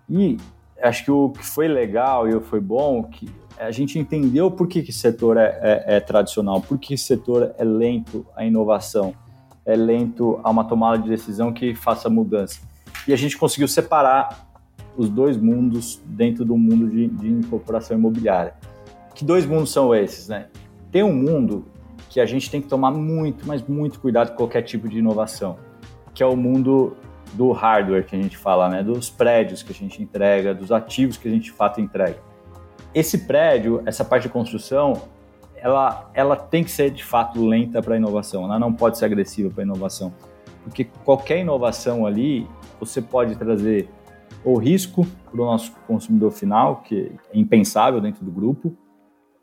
E 0.09 0.39
acho 0.81 1.05
que 1.05 1.11
o 1.11 1.31
que 1.31 1.45
foi 1.45 1.69
legal 1.69 2.27
e 2.27 2.41
foi 2.41 2.61
bom 2.61 3.03
que 3.03 3.29
a 3.61 3.71
gente 3.71 3.99
entendeu 3.99 4.51
por 4.51 4.67
que, 4.67 4.83
que 4.83 4.91
esse 4.91 5.01
setor 5.01 5.37
é, 5.37 5.59
é, 5.63 5.97
é 5.97 6.01
tradicional, 6.01 6.63
por 6.63 6.79
que 6.79 6.95
esse 6.95 7.05
setor 7.05 7.55
é 7.59 7.65
lento 7.65 8.27
à 8.35 8.45
inovação, 8.45 9.15
é 9.67 9.77
lento 9.77 10.41
a 10.43 10.51
uma 10.51 10.65
tomada 10.65 11.03
de 11.03 11.09
decisão 11.11 11.53
que 11.53 11.75
faça 11.75 12.09
mudança. 12.09 12.61
E 13.07 13.13
a 13.13 13.17
gente 13.17 13.37
conseguiu 13.37 13.69
separar 13.69 14.49
os 14.97 15.11
dois 15.11 15.37
mundos 15.37 16.01
dentro 16.07 16.43
do 16.43 16.57
mundo 16.57 16.89
de, 16.89 17.07
de 17.09 17.29
incorporação 17.29 17.97
imobiliária. 17.97 18.55
Que 19.15 19.25
dois 19.25 19.45
mundos 19.45 19.71
são 19.71 19.95
esses, 19.95 20.29
né? 20.29 20.47
Tem 20.91 21.03
um 21.03 21.13
mundo 21.13 21.67
que 22.09 22.19
a 22.19 22.27
gente 22.27 22.51
tem 22.51 22.63
que 22.63 22.69
tomar 22.69 22.91
muito, 22.91 23.47
mas 23.47 23.63
muito 23.63 24.01
cuidado 24.01 24.31
com 24.31 24.37
qualquer 24.37 24.63
tipo 24.63 24.89
de 24.89 24.99
inovação, 24.99 25.59
que 26.15 26.23
é 26.23 26.27
o 26.27 26.35
mundo 26.35 26.97
do 27.35 27.53
hardware 27.53 28.07
que 28.07 28.17
a 28.17 28.21
gente 28.21 28.37
fala, 28.39 28.71
né? 28.71 28.83
Dos 28.83 29.11
prédios 29.11 29.63
que 29.63 29.71
a 29.71 29.75
gente 29.75 30.03
entrega, 30.03 30.55
dos 30.55 30.73
ativos 30.73 31.19
que 31.19 31.29
a 31.29 31.31
gente 31.31 31.45
de 31.45 31.53
fato 31.53 31.79
entrega 31.79 32.30
esse 32.95 33.27
prédio, 33.27 33.83
essa 33.87 34.05
parte 34.05 34.25
de 34.25 34.29
construção, 34.31 34.95
ela, 35.57 36.11
ela 36.15 36.37
tem 36.37 36.65
que 36.65 36.71
ser 36.71 36.91
de 36.91 37.05
fato 37.05 37.45
lenta 37.45 37.83
para 37.83 37.95
a 37.95 37.97
inovação, 37.97 38.45
ela 38.45 38.59
não 38.59 38.73
pode 38.73 38.99
ser 38.99 39.05
agressiva 39.05 39.51
para 39.51 39.63
a 39.63 39.67
inovação. 39.67 40.13
porque 40.65 40.85
qualquer 41.05 41.39
inovação 41.39 42.07
ali 42.07 42.47
você 42.79 43.01
pode 43.01 43.37
trazer 43.37 43.89
ou 44.45 44.57
risco 44.57 45.07
para 45.31 45.41
o 45.41 45.45
nosso 45.45 45.73
consumidor 45.87 46.31
final, 46.31 46.83
que 46.83 47.13
é 47.33 47.39
impensável 47.39 48.01
dentro 48.01 48.25
do 48.25 48.31
grupo, 48.31 48.75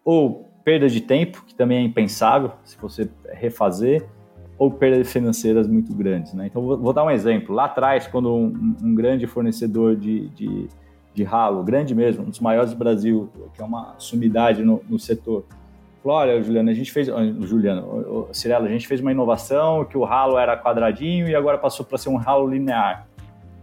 ou 0.03 0.49
perda 0.63 0.89
de 0.89 1.01
tempo, 1.01 1.43
que 1.45 1.53
também 1.53 1.77
é 1.77 1.81
impensável 1.81 2.51
se 2.63 2.77
você 2.77 3.09
refazer, 3.31 4.07
ou 4.57 4.71
perdas 4.71 5.11
financeiras 5.11 5.67
muito 5.67 5.93
grandes. 5.93 6.33
Né? 6.33 6.47
Então, 6.47 6.61
vou, 6.61 6.77
vou, 6.77 6.93
dar 6.93 7.03
um 7.03 7.11
exemplo. 7.11 7.53
Lá 7.53 7.65
atrás, 7.65 8.07
quando 8.07 8.33
um, 8.33 8.75
um 8.81 8.95
grande 8.95 9.27
fornecedor 9.27 9.95
de, 9.95 10.29
de, 10.29 10.67
de, 11.17 11.23
ralo, 11.23 11.63
grande 11.63 11.95
mesmo, 11.95 12.23
um 12.23 12.29
dos 12.29 12.39
maiores 12.39 12.71
do 12.71 12.77
Brasil, 12.77 13.29
que 13.55 13.61
é 13.61 13.65
uma 13.65 13.95
sumidade 13.97 14.63
no, 14.63 14.83
no 14.87 14.99
setor, 14.99 15.43
falou, 16.03 16.19
olha, 16.19 16.41
Juliano, 16.43 16.69
a 16.69 16.73
gente 16.73 16.91
fez... 16.91 17.07
Juliano, 17.41 18.27
Cirela, 18.31 18.67
a 18.67 18.69
gente 18.69 18.87
fez 18.87 19.01
uma 19.01 19.11
inovação 19.11 19.83
que 19.83 19.97
o 19.97 20.03
ralo 20.03 20.37
era 20.37 20.55
quadradinho 20.55 21.27
e 21.27 21.35
agora 21.35 21.57
passou 21.57 21.83
para 21.83 21.97
ser 21.97 22.09
um 22.09 22.17
ralo 22.17 22.47
linear. 22.47 23.07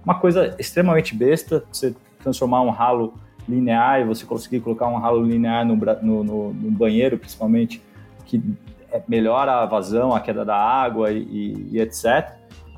Uma 0.05 0.17
coisa 0.17 0.55
extremamente 0.59 1.14
besta, 1.14 1.64
você 1.71 1.95
transformar 2.21 2.61
um 2.62 2.71
ralo 2.71 3.14
linear 3.49 4.01
e 4.01 4.05
você 4.05 4.27
conseguir 4.27 4.61
colocar 4.61 4.88
um 4.88 4.99
ralo 4.99 5.23
linear 5.23 5.64
no, 5.64 5.77
no, 5.77 6.25
no, 6.25 6.55
no 6.55 6.71
banheiro, 6.73 7.17
principalmente, 7.19 7.81
que 8.27 8.43
é, 8.90 9.01
melhora 9.07 9.62
a 9.62 9.67
vazão, 9.67 10.12
a 10.12 10.21
queda 10.21 10.45
da 10.45 10.57
água 10.57 11.12
e, 11.12 11.19
e, 11.23 11.69
e 11.73 11.81
etc. 11.81 12.33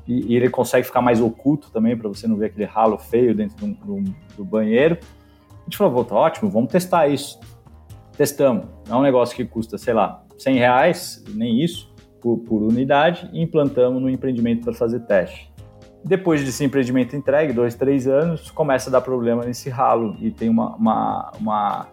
E, 0.07 0.33
e, 0.33 0.35
ele 0.35 0.49
consegue 0.49 0.85
ficar 0.85 1.01
mais 1.01 1.19
oculto 1.19 1.69
também, 1.69 1.97
para 1.97 2.07
você 2.07 2.27
não 2.27 2.37
ver 2.37 2.45
aquele 2.47 2.65
ralo 2.65 2.97
feio 2.97 3.35
dentro 3.35 3.57
do, 3.57 3.73
do, 3.73 4.15
do 4.37 4.45
banheiro. 4.45 4.97
A 5.61 5.63
gente 5.65 5.77
falou, 5.77 6.05
tá 6.05 6.15
ótimo, 6.15 6.49
vamos 6.49 6.71
testar 6.71 7.07
isso. 7.07 7.39
Testamos. 8.15 8.65
É 8.89 8.95
um 8.95 9.01
negócio 9.01 9.35
que 9.35 9.43
custa, 9.43 9.77
sei 9.77 9.93
lá, 9.93 10.23
100 10.37 10.55
reais, 10.55 11.23
nem 11.33 11.61
isso, 11.61 11.93
por, 12.21 12.37
por 12.39 12.63
unidade, 12.63 13.29
e 13.33 13.41
implantamos 13.41 14.01
no 14.01 14.09
empreendimento 14.09 14.63
para 14.63 14.73
fazer 14.73 15.01
teste. 15.01 15.51
Depois 16.03 16.43
desse 16.43 16.63
empreendimento 16.63 17.15
entregue, 17.15 17.51
dois, 17.51 17.75
três 17.75 18.07
anos, 18.07 18.49
começa 18.49 18.89
a 18.89 18.91
dar 18.93 19.01
problema 19.01 19.43
nesse 19.43 19.69
ralo 19.69 20.15
e 20.21 20.31
tem 20.31 20.47
uma, 20.47 20.75
uma, 20.75 21.31
uma, 21.39 21.87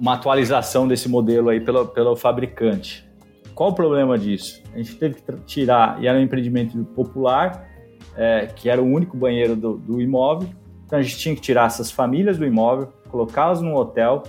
uma 0.00 0.14
atualização 0.14 0.88
desse 0.88 1.08
modelo 1.08 1.48
aí 1.48 1.60
pelo, 1.60 1.86
pelo 1.86 2.16
fabricante. 2.16 3.08
Qual 3.54 3.70
o 3.70 3.74
problema 3.74 4.18
disso? 4.18 4.61
A 4.74 4.78
gente 4.78 4.96
teve 4.96 5.14
que 5.16 5.32
tirar, 5.46 6.02
e 6.02 6.06
era 6.06 6.18
um 6.18 6.22
empreendimento 6.22 6.82
popular, 6.94 7.68
é, 8.16 8.46
que 8.46 8.68
era 8.68 8.82
o 8.82 8.86
único 8.86 9.16
banheiro 9.16 9.54
do, 9.54 9.76
do, 9.76 10.00
imóvel, 10.00 10.48
então 10.86 10.98
a 10.98 11.02
gente 11.02 11.18
tinha 11.18 11.34
que 11.34 11.40
tirar 11.40 11.66
essas 11.66 11.90
famílias 11.90 12.38
do 12.38 12.46
imóvel, 12.46 12.92
colocá-las 13.08 13.60
num 13.60 13.74
hotel, 13.74 14.22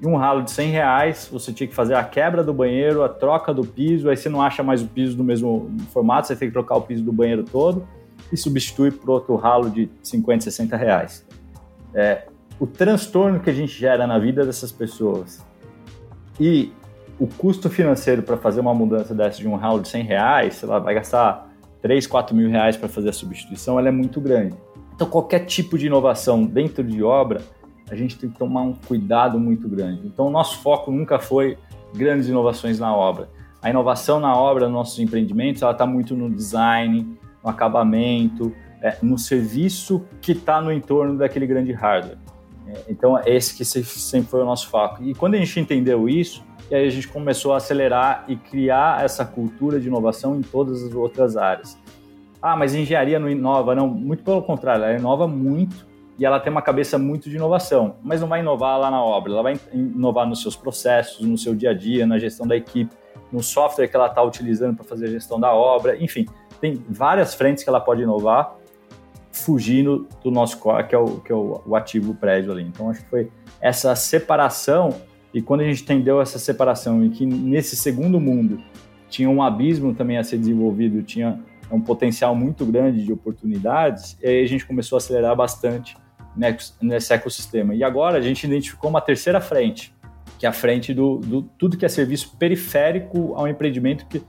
e 0.00 0.06
um 0.06 0.16
ralo 0.16 0.42
de 0.42 0.50
100 0.50 0.70
reais, 0.70 1.28
você 1.32 1.52
tinha 1.52 1.66
que 1.66 1.74
fazer 1.74 1.94
a 1.94 2.04
quebra 2.04 2.42
do 2.42 2.52
banheiro, 2.52 3.02
a 3.02 3.08
troca 3.08 3.54
do 3.54 3.64
piso, 3.64 4.10
aí 4.10 4.16
você 4.16 4.28
não 4.28 4.42
acha 4.42 4.62
mais 4.62 4.82
o 4.82 4.86
piso 4.86 5.16
do 5.16 5.24
mesmo 5.24 5.70
formato, 5.92 6.26
você 6.26 6.36
tem 6.36 6.48
que 6.48 6.52
trocar 6.52 6.76
o 6.76 6.82
piso 6.82 7.02
do 7.02 7.12
banheiro 7.12 7.44
todo, 7.44 7.86
e 8.32 8.36
substitui 8.36 8.90
por 8.90 9.10
outro 9.10 9.36
ralo 9.36 9.70
de 9.70 9.88
50, 10.02 10.44
60 10.44 10.76
reais. 10.76 11.26
É, 11.94 12.26
o 12.58 12.66
transtorno 12.66 13.40
que 13.40 13.50
a 13.50 13.52
gente 13.52 13.72
gera 13.72 14.06
na 14.06 14.18
vida 14.18 14.44
dessas 14.44 14.72
pessoas 14.72 15.44
e 16.38 16.72
o 17.18 17.26
custo 17.26 17.70
financeiro 17.70 18.22
para 18.22 18.36
fazer 18.36 18.60
uma 18.60 18.74
mudança 18.74 19.14
dessa 19.14 19.38
de 19.38 19.48
um 19.48 19.56
ralo 19.56 19.80
de 19.80 19.88
100 19.88 20.02
reais, 20.04 20.54
sei 20.54 20.68
lá, 20.68 20.78
vai 20.78 20.94
gastar 20.94 21.48
3, 21.82 22.06
4 22.06 22.34
mil 22.34 22.48
reais 22.48 22.76
para 22.76 22.88
fazer 22.88 23.10
a 23.10 23.12
substituição, 23.12 23.78
ela 23.78 23.88
é 23.88 23.92
muito 23.92 24.20
grande. 24.20 24.56
Então, 24.94 25.08
qualquer 25.08 25.40
tipo 25.40 25.76
de 25.76 25.86
inovação 25.86 26.44
dentro 26.44 26.82
de 26.82 27.02
obra, 27.02 27.42
a 27.90 27.94
gente 27.94 28.18
tem 28.18 28.30
que 28.30 28.38
tomar 28.38 28.62
um 28.62 28.72
cuidado 28.72 29.38
muito 29.38 29.68
grande. 29.68 30.06
Então, 30.06 30.26
o 30.26 30.30
nosso 30.30 30.58
foco 30.58 30.90
nunca 30.90 31.18
foi 31.18 31.58
grandes 31.94 32.28
inovações 32.28 32.78
na 32.78 32.94
obra. 32.94 33.28
A 33.60 33.70
inovação 33.70 34.20
na 34.20 34.36
obra, 34.36 34.66
nos 34.66 34.72
nossos 34.72 34.98
empreendimentos, 34.98 35.62
ela 35.62 35.72
está 35.72 35.86
muito 35.86 36.14
no 36.14 36.30
design, 36.30 37.18
no 37.42 37.50
acabamento, 37.50 38.52
é, 38.80 38.96
no 39.02 39.18
serviço 39.18 40.04
que 40.20 40.32
está 40.32 40.60
no 40.60 40.72
entorno 40.72 41.18
daquele 41.18 41.46
grande 41.46 41.72
hardware. 41.72 42.18
É, 42.66 42.82
então, 42.88 43.18
esse 43.26 43.54
que 43.54 43.64
sempre 43.64 44.30
foi 44.30 44.42
o 44.42 44.44
nosso 44.44 44.68
foco. 44.68 45.02
E 45.02 45.14
quando 45.14 45.34
a 45.34 45.38
gente 45.38 45.58
entendeu 45.58 46.08
isso, 46.08 46.42
e 46.70 46.74
aí 46.74 46.86
a 46.86 46.90
gente 46.90 47.08
começou 47.08 47.52
a 47.52 47.58
acelerar 47.58 48.24
e 48.28 48.36
criar 48.36 49.04
essa 49.04 49.24
cultura 49.24 49.78
de 49.78 49.88
inovação 49.88 50.36
em 50.36 50.42
todas 50.42 50.82
as 50.82 50.94
outras 50.94 51.36
áreas. 51.36 51.78
Ah, 52.40 52.56
mas 52.56 52.74
engenharia 52.74 53.18
não 53.18 53.28
inova? 53.28 53.74
Não, 53.74 53.88
muito 53.88 54.22
pelo 54.22 54.42
contrário, 54.42 54.84
ela 54.84 54.98
inova 54.98 55.26
muito 55.26 55.86
e 56.18 56.24
ela 56.24 56.38
tem 56.38 56.50
uma 56.50 56.62
cabeça 56.62 56.98
muito 56.98 57.28
de 57.28 57.36
inovação, 57.36 57.96
mas 58.02 58.20
não 58.20 58.28
vai 58.28 58.40
inovar 58.40 58.78
lá 58.78 58.90
na 58.90 59.02
obra, 59.02 59.32
ela 59.32 59.42
vai 59.42 59.58
inovar 59.72 60.26
nos 60.26 60.42
seus 60.42 60.54
processos, 60.54 61.26
no 61.26 61.36
seu 61.36 61.54
dia 61.54 61.70
a 61.70 61.74
dia, 61.74 62.06
na 62.06 62.18
gestão 62.18 62.46
da 62.46 62.56
equipe, 62.56 62.94
no 63.32 63.42
software 63.42 63.88
que 63.88 63.96
ela 63.96 64.06
está 64.06 64.22
utilizando 64.22 64.76
para 64.76 64.84
fazer 64.84 65.06
a 65.06 65.10
gestão 65.10 65.40
da 65.40 65.52
obra, 65.52 66.00
enfim, 66.00 66.26
tem 66.60 66.84
várias 66.88 67.34
frentes 67.34 67.64
que 67.64 67.68
ela 67.68 67.80
pode 67.80 68.02
inovar, 68.02 68.54
fugindo 69.32 70.06
do 70.22 70.30
nosso 70.30 70.58
core, 70.58 70.86
que 70.86 70.94
é 70.94 70.98
o, 70.98 71.20
que 71.20 71.32
é 71.32 71.34
o, 71.34 71.60
o 71.66 71.74
ativo 71.74 72.14
prédio 72.14 72.52
ali. 72.52 72.62
Então, 72.62 72.88
acho 72.88 73.02
que 73.02 73.10
foi 73.10 73.30
essa 73.60 73.96
separação 73.96 74.94
e 75.34 75.42
quando 75.42 75.62
a 75.62 75.64
gente 75.64 75.82
entendeu 75.82 76.20
essa 76.20 76.38
separação 76.38 77.04
e 77.04 77.10
que 77.10 77.26
nesse 77.26 77.74
segundo 77.74 78.20
mundo 78.20 78.62
tinha 79.08 79.28
um 79.28 79.42
abismo 79.42 79.92
também 79.92 80.16
a 80.16 80.22
ser 80.22 80.38
desenvolvido, 80.38 81.02
tinha 81.02 81.40
um 81.70 81.80
potencial 81.80 82.36
muito 82.36 82.64
grande 82.64 83.04
de 83.04 83.12
oportunidades, 83.12 84.16
e 84.22 84.28
aí 84.28 84.44
a 84.44 84.46
gente 84.46 84.64
começou 84.64 84.96
a 84.96 84.98
acelerar 84.98 85.34
bastante 85.34 85.96
nesse 86.80 87.12
ecossistema. 87.12 87.74
E 87.74 87.82
agora 87.82 88.18
a 88.18 88.20
gente 88.20 88.44
identificou 88.44 88.90
uma 88.90 89.00
terceira 89.00 89.40
frente, 89.40 89.92
que 90.38 90.46
é 90.46 90.48
a 90.48 90.52
frente 90.52 90.94
do, 90.94 91.18
do 91.18 91.42
tudo 91.42 91.76
que 91.76 91.84
é 91.84 91.88
serviço 91.88 92.36
periférico 92.36 93.34
ao 93.34 93.48
empreendimento 93.48 94.06
que, 94.06 94.22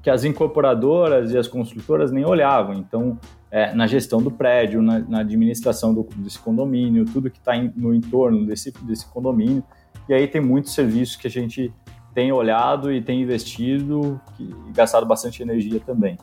que 0.00 0.10
as 0.10 0.24
incorporadoras 0.24 1.32
e 1.32 1.38
as 1.38 1.48
construtoras 1.48 2.12
nem 2.12 2.24
olhavam. 2.24 2.74
Então, 2.74 3.18
é, 3.50 3.74
na 3.74 3.86
gestão 3.86 4.22
do 4.22 4.30
prédio, 4.30 4.80
na, 4.82 4.98
na 5.00 5.20
administração 5.20 5.92
do, 5.92 6.06
desse 6.16 6.38
condomínio, 6.38 7.04
tudo 7.04 7.30
que 7.30 7.38
está 7.38 7.52
no 7.76 7.94
entorno 7.94 8.46
desse, 8.46 8.72
desse 8.82 9.06
condomínio. 9.06 9.62
E 10.08 10.14
aí 10.14 10.26
tem 10.26 10.40
muitos 10.40 10.74
serviços 10.74 11.16
que 11.16 11.26
a 11.26 11.30
gente 11.30 11.72
tem 12.14 12.32
olhado 12.32 12.92
e 12.92 13.00
tem 13.00 13.22
investido 13.22 14.20
e 14.38 14.72
gastado 14.72 15.06
bastante 15.06 15.42
energia 15.42 15.80
também. 15.80 16.18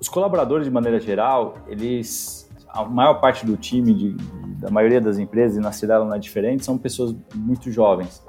Os 0.00 0.08
colaboradores, 0.08 0.66
de 0.66 0.70
maneira 0.70 1.00
geral, 1.00 1.54
eles, 1.68 2.50
a 2.68 2.84
maior 2.84 3.14
parte 3.14 3.46
do 3.46 3.56
time, 3.56 3.94
de, 3.94 4.16
da 4.58 4.70
maioria 4.70 5.00
das 5.00 5.18
empresas, 5.18 5.56
e 5.56 5.60
na 5.60 5.72
Cirela 5.72 6.04
não 6.04 6.14
é 6.14 6.18
diferente, 6.18 6.64
são 6.64 6.76
pessoas 6.76 7.14
muito 7.34 7.70
jovens. 7.70 8.22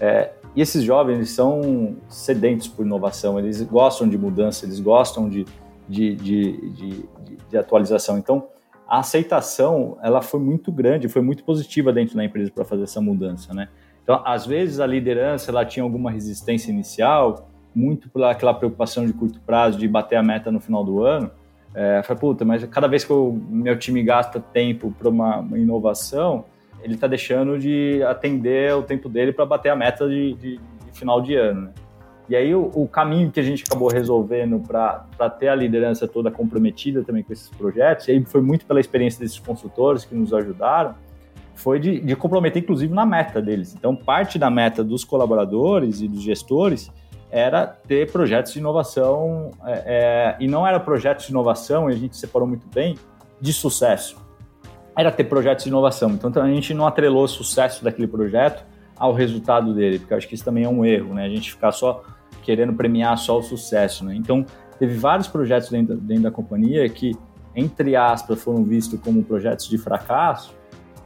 É, 0.00 0.32
e 0.54 0.60
esses 0.60 0.82
jovens 0.82 1.16
eles 1.16 1.30
são 1.30 1.96
sedentos 2.08 2.68
por 2.68 2.84
inovação, 2.84 3.38
eles 3.38 3.62
gostam 3.62 4.08
de 4.08 4.18
mudança, 4.18 4.66
eles 4.66 4.80
gostam 4.80 5.28
de, 5.28 5.46
de, 5.88 6.14
de, 6.16 6.70
de, 6.70 7.08
de 7.48 7.56
atualização. 7.56 8.18
Então, 8.18 8.48
a 8.86 8.98
aceitação 8.98 9.96
ela 10.02 10.20
foi 10.20 10.40
muito 10.40 10.70
grande, 10.70 11.08
foi 11.08 11.22
muito 11.22 11.44
positiva 11.44 11.92
dentro 11.92 12.16
da 12.16 12.24
empresa 12.24 12.50
para 12.50 12.64
fazer 12.64 12.82
essa 12.82 13.00
mudança, 13.00 13.54
né? 13.54 13.68
Então, 14.12 14.22
às 14.26 14.44
vezes, 14.44 14.78
a 14.78 14.86
liderança 14.86 15.50
ela 15.50 15.64
tinha 15.64 15.82
alguma 15.82 16.10
resistência 16.10 16.70
inicial, 16.70 17.48
muito 17.74 18.10
por 18.10 18.22
aquela 18.24 18.52
preocupação 18.52 19.06
de 19.06 19.12
curto 19.14 19.40
prazo 19.40 19.78
de 19.78 19.88
bater 19.88 20.16
a 20.16 20.22
meta 20.22 20.52
no 20.52 20.60
final 20.60 20.84
do 20.84 21.02
ano. 21.02 21.30
É, 21.74 22.02
falei, 22.02 22.20
puta, 22.20 22.44
mas 22.44 22.62
cada 22.66 22.86
vez 22.86 23.06
que 23.06 23.12
o 23.14 23.32
meu 23.32 23.78
time 23.78 24.02
gasta 24.02 24.38
tempo 24.38 24.94
para 24.98 25.08
uma, 25.08 25.38
uma, 25.38 25.58
inovação, 25.58 26.44
ele 26.82 26.92
está 26.92 27.06
deixando 27.06 27.58
de 27.58 28.02
atender 28.02 28.74
o 28.74 28.82
tempo 28.82 29.08
dele 29.08 29.32
para 29.32 29.46
bater 29.46 29.70
a 29.70 29.76
meta 29.76 30.06
de, 30.06 30.34
de, 30.34 30.58
de, 30.58 30.92
final 30.92 31.22
de 31.22 31.34
ano. 31.34 31.62
Né? 31.62 31.72
E 32.28 32.36
aí, 32.36 32.54
o, 32.54 32.70
o, 32.74 32.86
caminho 32.86 33.30
que 33.30 33.40
a 33.40 33.42
gente 33.42 33.64
acabou 33.66 33.88
resolvendo 33.88 34.60
para 34.60 35.30
ter 35.38 35.48
a 35.48 35.54
liderança 35.54 36.06
toda 36.06 36.30
comprometida 36.30 37.02
também 37.02 37.22
com 37.22 37.32
esses 37.32 37.48
projetos, 37.48 38.08
e 38.08 38.10
aí 38.10 38.22
foi 38.26 38.42
muito 38.42 38.66
pela 38.66 38.78
experiência 38.78 39.20
desses 39.20 39.38
consultores 39.38 40.04
que 40.04 40.14
nos 40.14 40.34
ajudaram, 40.34 40.94
foi 41.54 41.78
de, 41.78 42.00
de 42.00 42.16
comprometer, 42.16 42.62
inclusive, 42.62 42.92
na 42.92 43.06
meta 43.06 43.40
deles. 43.40 43.74
Então, 43.74 43.94
parte 43.94 44.38
da 44.38 44.50
meta 44.50 44.82
dos 44.82 45.04
colaboradores 45.04 46.00
e 46.00 46.08
dos 46.08 46.22
gestores 46.22 46.90
era 47.30 47.66
ter 47.66 48.10
projetos 48.12 48.52
de 48.52 48.58
inovação, 48.58 49.50
é, 49.64 49.82
é, 49.86 50.36
e 50.38 50.46
não 50.46 50.66
era 50.66 50.78
projetos 50.78 51.26
de 51.26 51.30
inovação, 51.30 51.88
e 51.88 51.94
a 51.94 51.96
gente 51.96 52.16
separou 52.16 52.46
muito 52.46 52.66
bem, 52.74 52.96
de 53.40 53.52
sucesso. 53.52 54.16
Era 54.96 55.10
ter 55.10 55.24
projetos 55.24 55.64
de 55.64 55.70
inovação. 55.70 56.10
Então, 56.10 56.30
a 56.42 56.48
gente 56.48 56.74
não 56.74 56.86
atrelou 56.86 57.24
o 57.24 57.28
sucesso 57.28 57.82
daquele 57.82 58.06
projeto 58.06 58.64
ao 58.96 59.14
resultado 59.14 59.74
dele, 59.74 59.98
porque 59.98 60.14
acho 60.14 60.28
que 60.28 60.34
isso 60.34 60.44
também 60.44 60.64
é 60.64 60.68
um 60.68 60.84
erro, 60.84 61.14
né? 61.14 61.24
A 61.24 61.28
gente 61.28 61.50
ficar 61.50 61.72
só 61.72 62.04
querendo 62.42 62.74
premiar 62.74 63.16
só 63.16 63.38
o 63.38 63.42
sucesso, 63.42 64.04
né? 64.04 64.14
Então, 64.14 64.44
teve 64.78 64.94
vários 64.94 65.26
projetos 65.26 65.70
dentro, 65.70 65.96
dentro 65.96 66.24
da 66.24 66.30
companhia 66.30 66.88
que, 66.88 67.16
entre 67.56 67.96
aspas, 67.96 68.42
foram 68.42 68.62
vistos 68.62 69.00
como 69.00 69.24
projetos 69.24 69.68
de 69.68 69.78
fracasso, 69.78 70.54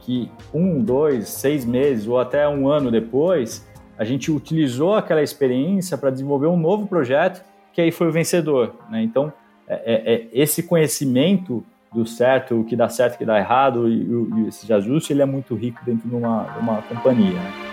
que 0.07 0.31
um, 0.53 0.81
dois, 0.81 1.27
seis 1.27 1.65
meses 1.65 2.07
ou 2.07 2.17
até 2.17 2.47
um 2.47 2.69
ano 2.69 2.89
depois, 2.89 3.67
a 3.97 4.05
gente 4.05 4.31
utilizou 4.31 4.95
aquela 4.95 5.21
experiência 5.21 5.97
para 5.97 6.09
desenvolver 6.09 6.47
um 6.47 6.57
novo 6.57 6.87
projeto 6.87 7.43
que 7.73 7.81
aí 7.81 7.91
foi 7.91 8.07
o 8.07 8.11
vencedor. 8.11 8.73
Né? 8.89 9.03
Então, 9.03 9.31
é, 9.67 9.75
é, 9.75 10.13
é, 10.13 10.27
esse 10.31 10.63
conhecimento 10.63 11.61
do 11.93 12.05
certo, 12.07 12.61
o 12.61 12.63
que 12.63 12.75
dá 12.75 12.87
certo, 12.87 13.15
o 13.15 13.17
que 13.17 13.25
dá 13.25 13.37
errado 13.37 13.89
e, 13.89 14.01
e 14.01 14.47
esse 14.47 14.71
ajuste, 14.71 15.11
ele 15.11 15.21
é 15.21 15.25
muito 15.25 15.53
rico 15.55 15.81
dentro 15.85 16.07
de 16.07 16.15
uma, 16.15 16.57
uma 16.57 16.81
companhia. 16.83 17.33
Né? 17.33 17.66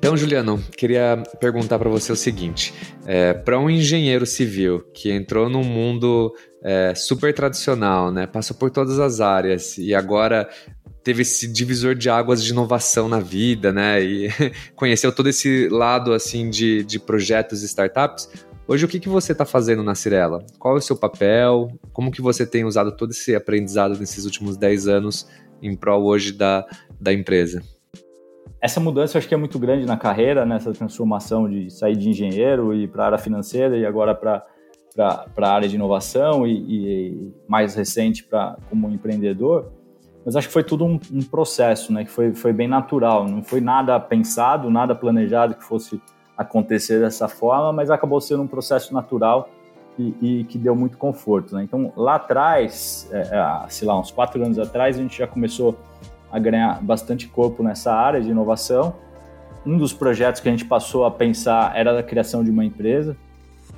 Então, 0.00 0.16
Juliano, 0.16 0.58
queria 0.78 1.22
perguntar 1.38 1.78
para 1.78 1.90
você 1.90 2.10
o 2.10 2.16
seguinte: 2.16 2.72
é, 3.04 3.34
para 3.34 3.58
um 3.58 3.68
engenheiro 3.68 4.24
civil 4.24 4.80
que 4.94 5.12
entrou 5.12 5.50
num 5.50 5.62
mundo 5.62 6.34
é, 6.64 6.94
super 6.94 7.34
tradicional, 7.34 8.10
né, 8.10 8.26
passou 8.26 8.56
por 8.56 8.70
todas 8.70 8.98
as 8.98 9.20
áreas 9.20 9.76
e 9.76 9.94
agora 9.94 10.48
teve 11.04 11.20
esse 11.20 11.46
divisor 11.46 11.94
de 11.94 12.08
águas 12.08 12.42
de 12.42 12.50
inovação 12.50 13.10
na 13.10 13.20
vida, 13.20 13.74
né, 13.74 14.02
e 14.02 14.30
conheceu 14.74 15.12
todo 15.12 15.28
esse 15.28 15.68
lado 15.68 16.14
assim 16.14 16.48
de, 16.48 16.82
de 16.82 16.98
projetos 16.98 17.62
e 17.62 17.66
startups. 17.66 18.26
Hoje, 18.66 18.86
o 18.86 18.88
que, 18.88 19.00
que 19.00 19.08
você 19.08 19.32
está 19.32 19.44
fazendo 19.44 19.82
na 19.82 19.94
Cirela? 19.94 20.42
Qual 20.58 20.76
é 20.76 20.78
o 20.78 20.82
seu 20.82 20.96
papel? 20.96 21.78
Como 21.92 22.10
que 22.10 22.22
você 22.22 22.46
tem 22.46 22.64
usado 22.64 22.96
todo 22.96 23.10
esse 23.10 23.34
aprendizado 23.34 23.98
nesses 23.98 24.24
últimos 24.24 24.56
10 24.56 24.88
anos 24.88 25.28
em 25.60 25.76
prol 25.76 26.06
hoje 26.06 26.32
da, 26.32 26.64
da 26.98 27.12
empresa? 27.12 27.62
Essa 28.60 28.78
mudança 28.78 29.16
eu 29.16 29.18
acho 29.18 29.28
que 29.28 29.34
é 29.34 29.38
muito 29.38 29.58
grande 29.58 29.86
na 29.86 29.96
carreira, 29.96 30.44
nessa 30.44 30.72
transformação 30.72 31.48
de 31.48 31.70
sair 31.70 31.96
de 31.96 32.10
engenheiro 32.10 32.74
e 32.74 32.86
para 32.86 33.04
a 33.04 33.06
área 33.06 33.18
financeira 33.18 33.76
e 33.76 33.86
agora 33.86 34.14
para 34.14 34.44
a 34.98 35.48
área 35.48 35.68
de 35.68 35.76
inovação 35.76 36.46
e, 36.46 36.52
e 36.52 37.34
mais 37.48 37.74
recente 37.74 38.22
para 38.22 38.58
como 38.68 38.90
empreendedor. 38.90 39.72
Mas 40.24 40.36
acho 40.36 40.48
que 40.48 40.52
foi 40.52 40.62
tudo 40.62 40.84
um, 40.84 41.00
um, 41.10 41.22
processo, 41.22 41.90
né? 41.92 42.04
Que 42.04 42.10
foi, 42.10 42.34
foi 42.34 42.52
bem 42.52 42.68
natural, 42.68 43.26
não 43.26 43.42
foi 43.42 43.62
nada 43.62 43.98
pensado, 43.98 44.68
nada 44.70 44.94
planejado 44.94 45.54
que 45.54 45.64
fosse 45.64 46.00
acontecer 46.36 47.00
dessa 47.00 47.28
forma, 47.28 47.72
mas 47.72 47.90
acabou 47.90 48.20
sendo 48.20 48.42
um 48.42 48.46
processo 48.46 48.92
natural 48.92 49.48
e, 49.98 50.14
e 50.20 50.44
que 50.44 50.58
deu 50.58 50.76
muito 50.76 50.98
conforto, 50.98 51.54
né? 51.54 51.62
Então 51.62 51.90
lá 51.96 52.16
atrás, 52.16 53.08
é, 53.10 53.20
é 53.20 53.68
sei 53.70 53.88
lá, 53.88 53.98
uns 53.98 54.10
quatro 54.10 54.44
anos 54.44 54.58
atrás, 54.58 54.98
a 54.98 55.02
gente 55.02 55.16
já 55.16 55.26
começou 55.26 55.74
a 56.30 56.38
ganhar 56.38 56.82
bastante 56.82 57.26
corpo 57.26 57.62
nessa 57.62 57.92
área 57.92 58.20
de 58.20 58.30
inovação. 58.30 58.94
Um 59.64 59.76
dos 59.76 59.92
projetos 59.92 60.40
que 60.40 60.48
a 60.48 60.50
gente 60.50 60.64
passou 60.64 61.04
a 61.04 61.10
pensar 61.10 61.76
era 61.76 61.98
a 61.98 62.02
criação 62.02 62.42
de 62.42 62.50
uma 62.50 62.64
empresa. 62.64 63.16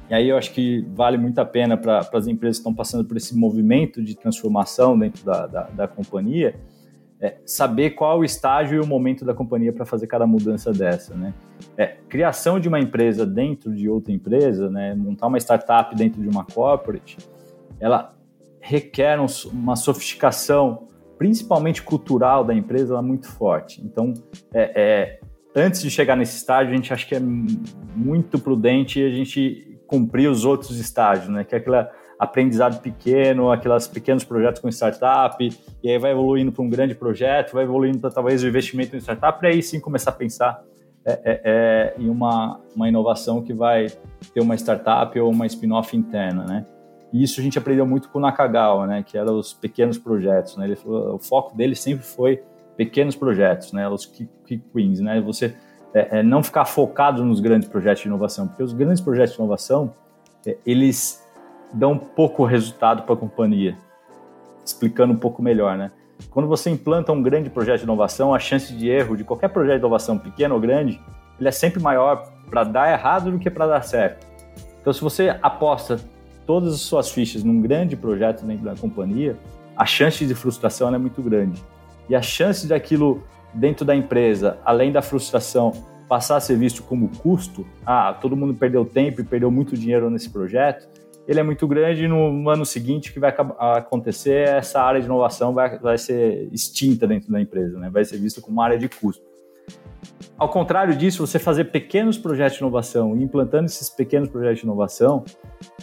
E 0.09 0.15
aí 0.15 0.29
eu 0.29 0.37
acho 0.37 0.53
que 0.53 0.87
vale 0.95 1.17
muito 1.17 1.39
a 1.39 1.45
pena 1.45 1.77
para 1.77 2.01
as 2.13 2.27
empresas 2.27 2.59
que 2.59 2.61
estão 2.61 2.75
passando 2.75 3.05
por 3.05 3.17
esse 3.17 3.37
movimento 3.37 4.03
de 4.03 4.15
transformação 4.15 4.99
dentro 4.99 5.25
da, 5.25 5.47
da, 5.47 5.63
da 5.63 5.89
companhia, 5.89 6.55
é, 7.21 7.37
saber 7.47 7.91
qual 7.91 8.19
o 8.19 8.25
estágio 8.25 8.77
e 8.77 8.81
o 8.81 8.87
momento 8.87 9.25
da 9.25 9.33
companhia 9.33 9.73
para 9.73 9.87
fazer 9.87 10.07
cada 10.09 10.27
mudança 10.27 10.73
dessa, 10.73 11.15
né? 11.15 11.33
É, 11.77 11.97
criação 12.09 12.59
de 12.59 12.69
uma 12.69 12.81
empresa 12.81 13.25
dentro 13.25 13.73
de 13.73 13.89
outra 13.89 14.13
empresa, 14.13 14.69
né? 14.69 14.95
Montar 14.95 15.29
uma 15.29 15.39
startup 15.39 15.95
dentro 15.95 16.21
de 16.21 16.29
uma 16.29 16.45
corporate, 16.45 17.17
ela 17.81 18.13
requer 18.61 19.19
um, 19.21 19.27
uma 19.53 19.77
sofisticação 19.77 20.89
principalmente 21.23 21.81
cultural 21.85 22.43
da 22.43 22.53
empresa, 22.53 22.95
ela 22.95 23.01
é 23.01 23.07
muito 23.07 23.29
forte. 23.29 23.81
Então, 23.81 24.13
é, 24.53 24.73
é, 24.75 25.21
antes 25.55 25.81
de 25.81 25.89
chegar 25.89 26.17
nesse 26.17 26.37
estágio, 26.37 26.73
a 26.73 26.77
gente 26.77 26.93
acha 26.93 27.07
que 27.07 27.15
é 27.15 27.21
muito 27.21 28.41
prudente 28.41 29.01
a 29.01 29.09
gente 29.09 29.79
cumprir 29.87 30.29
os 30.29 30.45
outros 30.45 30.81
estágios, 30.81 31.29
né? 31.29 31.45
Que 31.45 31.55
é 31.55 31.59
aquele 31.59 31.87
aprendizado 32.19 32.83
pequeno, 32.83 33.53
aqueles 33.53 33.87
pequenos 33.87 34.25
projetos 34.25 34.61
com 34.61 34.69
startup, 34.69 35.37
e 35.81 35.89
aí 35.89 35.97
vai 35.97 36.11
evoluindo 36.11 36.51
para 36.51 36.65
um 36.65 36.69
grande 36.69 36.93
projeto, 36.93 37.53
vai 37.53 37.63
evoluindo 37.63 38.01
para 38.01 38.11
talvez 38.11 38.43
o 38.43 38.49
investimento 38.49 38.97
em 38.97 38.99
startup, 38.99 39.39
e 39.45 39.49
aí 39.49 39.63
sim 39.63 39.79
começar 39.79 40.11
a 40.11 40.15
pensar 40.15 40.61
é, 41.05 41.13
é, 41.13 41.41
é, 41.45 41.95
em 42.01 42.09
uma, 42.09 42.61
uma 42.75 42.89
inovação 42.89 43.43
que 43.43 43.53
vai 43.53 43.87
ter 44.35 44.41
uma 44.41 44.57
startup 44.57 45.17
ou 45.21 45.31
uma 45.31 45.47
spin-off 45.47 45.97
interna, 45.97 46.45
né? 46.47 46.67
E 47.13 47.23
isso 47.23 47.41
a 47.41 47.43
gente 47.43 47.59
aprendeu 47.59 47.87
muito 47.87 48.09
com 48.09 48.19
o 48.19 48.23
Nakagawa, 48.23 48.87
né? 48.87 49.03
Que 49.03 49.19
eram 49.19 49.39
os 49.39 49.53
pequenos 49.53 49.99
projetos, 49.99 50.57
né? 50.57 50.65
Ele 50.65 50.79
o 50.85 51.19
foco 51.19 51.55
dele 51.55 51.75
sempre 51.75 52.05
foi 52.05 52.43
pequenos 52.77 53.15
projetos, 53.15 53.73
né? 53.73 53.89
Os 53.89 54.07
key 54.07 54.29
wins, 54.75 55.01
né? 55.01 55.21
Você 55.21 55.55
é, 55.93 56.21
é, 56.21 56.23
não 56.23 56.43
ficar 56.43 56.65
focado 56.65 57.25
nos 57.25 57.41
grandes 57.41 57.69
projetos 57.69 58.03
de 58.03 58.09
inovação, 58.09 58.49
porque 58.49 58.63
os 58.63 58.73
grandes 58.73 59.01
projetos 59.01 59.35
de 59.35 59.39
inovação 59.39 59.95
é, 60.47 60.57
eles 60.65 61.23
dão 61.73 61.99
pouco 61.99 62.45
resultado 62.45 63.03
para 63.03 63.15
a 63.15 63.17
companhia. 63.17 63.77
Explicando 64.65 65.13
um 65.13 65.19
pouco 65.19 65.43
melhor, 65.43 65.77
né? 65.77 65.91
Quando 66.31 66.49
você 66.49 66.71
implanta 66.71 67.13
um 67.13 67.23
grande 67.23 67.51
projeto 67.51 67.79
de 67.79 67.85
inovação, 67.85 68.35
a 68.35 68.39
chance 68.39 68.73
de 68.73 68.89
erro 68.89 69.17
de 69.17 69.25
qualquer 69.25 69.49
projeto 69.49 69.75
de 69.75 69.81
inovação, 69.81 70.19
pequeno 70.19 70.55
ou 70.55 70.61
grande, 70.61 71.01
ele 71.39 71.49
é 71.49 71.53
sempre 71.53 71.83
maior 71.83 72.33
para 72.49 72.65
dar 72.65 72.93
errado 72.93 73.31
do 73.31 73.39
que 73.39 73.51
para 73.51 73.67
dar 73.67 73.83
certo. 73.83 74.27
Então, 74.81 74.93
se 74.93 75.01
você 75.01 75.37
aposta 75.43 75.99
todas 76.47 76.75
as 76.75 76.81
suas 76.81 77.11
fichas 77.11 77.43
num 77.43 77.61
grande 77.61 77.97
projeto 77.97 78.45
dentro 78.45 78.65
da 78.65 78.75
companhia, 78.75 79.37
a 79.77 79.87
chance 79.87 80.25
de 80.25 80.35
frustração 80.35 80.95
é 80.95 80.99
muito 80.99 81.23
grande. 81.23 81.63
E 82.09 82.15
a 82.15 82.23
chance 82.23 82.67
daquilo 82.67 83.23
dentro 83.55 83.85
da 83.85 83.95
empresa, 83.95 84.59
além 84.65 84.93
da 84.93 85.03
frustração, 85.03 85.73
passar 86.09 86.37
a 86.37 86.41
ser 86.41 86.57
visto 86.57 86.83
como 86.83 87.09
custo, 87.09 87.67
ah, 87.87 88.13
todo 88.21 88.37
mundo 88.37 88.55
perdeu 88.55 88.85
tempo 88.85 89.21
e 89.21 89.25
perdeu 89.25 89.51
muito 89.51 89.77
dinheiro 89.77 90.11
nesse 90.11 90.29
projeto, 90.31 90.89
ele 91.27 91.39
é 91.39 91.43
muito 91.43 91.67
grande 91.69 92.05
e 92.05 92.09
no 92.09 92.49
ano 92.51 92.67
seguinte 92.67 93.13
que 93.13 93.21
vai 93.21 93.33
acontecer, 93.59 94.49
essa 94.49 94.83
área 94.83 95.01
de 95.01 95.07
inovação 95.07 95.55
vai, 95.55 95.79
vai 95.79 95.97
ser 95.97 96.49
extinta 96.53 97.07
dentro 97.07 97.31
da 97.31 97.41
empresa, 97.41 97.79
né? 97.79 97.89
vai 97.91 98.05
ser 98.05 98.19
vista 98.19 98.41
como 98.41 98.59
uma 98.59 98.65
área 98.65 98.79
de 98.79 98.89
custo. 98.89 99.32
Ao 100.37 100.49
contrário 100.49 100.97
disso, 100.97 101.25
você 101.25 101.39
fazer 101.39 101.67
pequenos 101.67 102.19
projetos 102.19 102.55
de 102.55 102.65
inovação 102.65 103.17
e 103.17 103.23
implantando 103.23 103.67
esses 103.67 103.89
pequenos 103.89 104.29
projetos 104.29 104.59
de 104.59 104.65
inovação, 104.65 105.25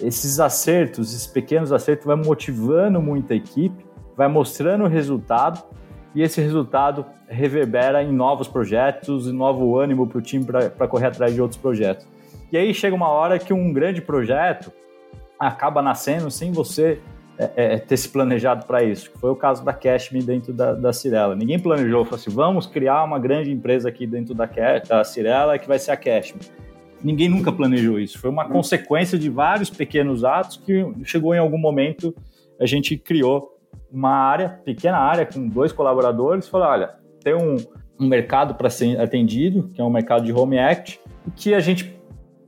esses 0.01 0.39
acertos, 0.39 1.13
esses 1.13 1.27
pequenos 1.27 1.71
acertos, 1.71 2.05
vai 2.05 2.17
motivando 2.17 3.01
muito 3.01 3.31
a 3.31 3.35
equipe, 3.35 3.85
vai 4.17 4.27
mostrando 4.27 4.83
o 4.83 4.87
resultado 4.87 5.63
e 6.13 6.21
esse 6.21 6.41
resultado 6.41 7.05
reverbera 7.27 8.03
em 8.03 8.11
novos 8.11 8.47
projetos, 8.47 9.27
em 9.27 9.31
novo 9.31 9.77
ânimo 9.77 10.07
para 10.07 10.17
o 10.17 10.21
time 10.21 10.43
para 10.45 10.87
correr 10.87 11.07
atrás 11.07 11.33
de 11.33 11.41
outros 11.41 11.59
projetos. 11.59 12.05
E 12.51 12.57
aí 12.57 12.73
chega 12.73 12.95
uma 12.95 13.07
hora 13.07 13.37
que 13.37 13.53
um 13.53 13.71
grande 13.71 14.01
projeto 14.01 14.73
acaba 15.39 15.81
nascendo 15.81 16.29
sem 16.29 16.51
você 16.51 16.99
é, 17.39 17.51
é, 17.55 17.77
ter 17.77 17.95
se 17.95 18.09
planejado 18.09 18.65
para 18.65 18.83
isso. 18.83 19.09
Foi 19.15 19.29
o 19.29 19.35
caso 19.35 19.63
da 19.63 19.71
Cashme 19.71 20.21
dentro 20.21 20.51
da, 20.51 20.73
da 20.73 20.91
Cirela. 20.91 21.37
Ninguém 21.37 21.57
planejou, 21.57 22.03
falou 22.03 22.19
assim, 22.19 22.29
vamos 22.29 22.67
criar 22.67 23.05
uma 23.05 23.17
grande 23.17 23.49
empresa 23.49 23.87
aqui 23.87 24.05
dentro 24.05 24.35
da, 24.35 24.45
da 24.87 25.03
Cirela 25.05 25.57
que 25.57 25.65
vai 25.65 25.79
ser 25.79 25.91
a 25.91 25.97
Cashme. 25.97 26.41
Ninguém 27.01 27.29
nunca 27.29 27.49
planejou 27.49 27.97
isso. 27.97 28.19
Foi 28.19 28.29
uma 28.29 28.49
consequência 28.49 29.17
de 29.17 29.29
vários 29.29 29.69
pequenos 29.69 30.25
atos 30.25 30.57
que 30.57 30.85
chegou 31.05 31.33
em 31.33 31.39
algum 31.39 31.57
momento, 31.57 32.13
a 32.59 32.65
gente 32.65 32.97
criou 32.97 33.57
uma 33.89 34.11
área, 34.11 34.59
pequena 34.65 34.97
área, 34.97 35.25
com 35.25 35.47
dois 35.47 35.71
colaboradores, 35.71 36.45
e 36.45 36.49
falou, 36.49 36.67
olha, 36.67 36.95
tem 37.23 37.33
um, 37.33 37.55
um 37.97 38.05
mercado 38.05 38.55
para 38.55 38.69
ser 38.69 38.99
atendido, 38.99 39.69
que 39.73 39.79
é 39.79 39.83
um 39.83 39.89
mercado 39.89 40.25
de 40.25 40.33
Home 40.33 40.59
Act, 40.59 40.99
que 41.37 41.53
a 41.53 41.61
gente 41.61 41.98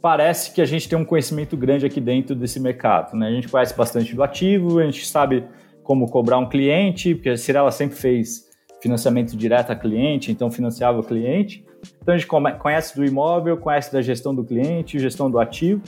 parece 0.02 0.52
que 0.52 0.62
a 0.62 0.66
gente 0.66 0.90
tem 0.90 0.98
um 0.98 1.06
conhecimento 1.06 1.56
grande 1.56 1.86
aqui 1.86 2.02
dentro 2.02 2.36
desse 2.36 2.60
mercado. 2.60 3.16
Né? 3.16 3.28
A 3.28 3.32
gente 3.32 3.48
conhece 3.48 3.76
bastante 3.76 4.16
do 4.16 4.24
ativo, 4.24 4.80
a 4.80 4.86
gente 4.86 5.06
sabe 5.06 5.46
como 5.84 6.10
cobrar 6.10 6.38
um 6.38 6.50
cliente, 6.50 7.14
porque 7.14 7.30
a 7.30 7.38
Cirela 7.38 7.72
sempre 7.72 7.96
fez 7.96 8.50
financiamento 8.82 9.38
direto 9.38 9.72
a 9.72 9.76
cliente, 9.76 10.32
então 10.32 10.50
financiava 10.50 11.00
o 11.00 11.04
cliente. 11.04 11.64
Então 12.02 12.16
a 12.16 12.18
gente 12.18 12.28
conhece 12.28 12.96
do 12.96 13.06
imóvel, 13.06 13.58
conhece 13.58 13.94
da 13.94 14.02
gestão 14.02 14.34
do 14.34 14.44
cliente, 14.44 15.00
gestão 15.00 15.30
do 15.30 15.40
ativo, 15.40 15.82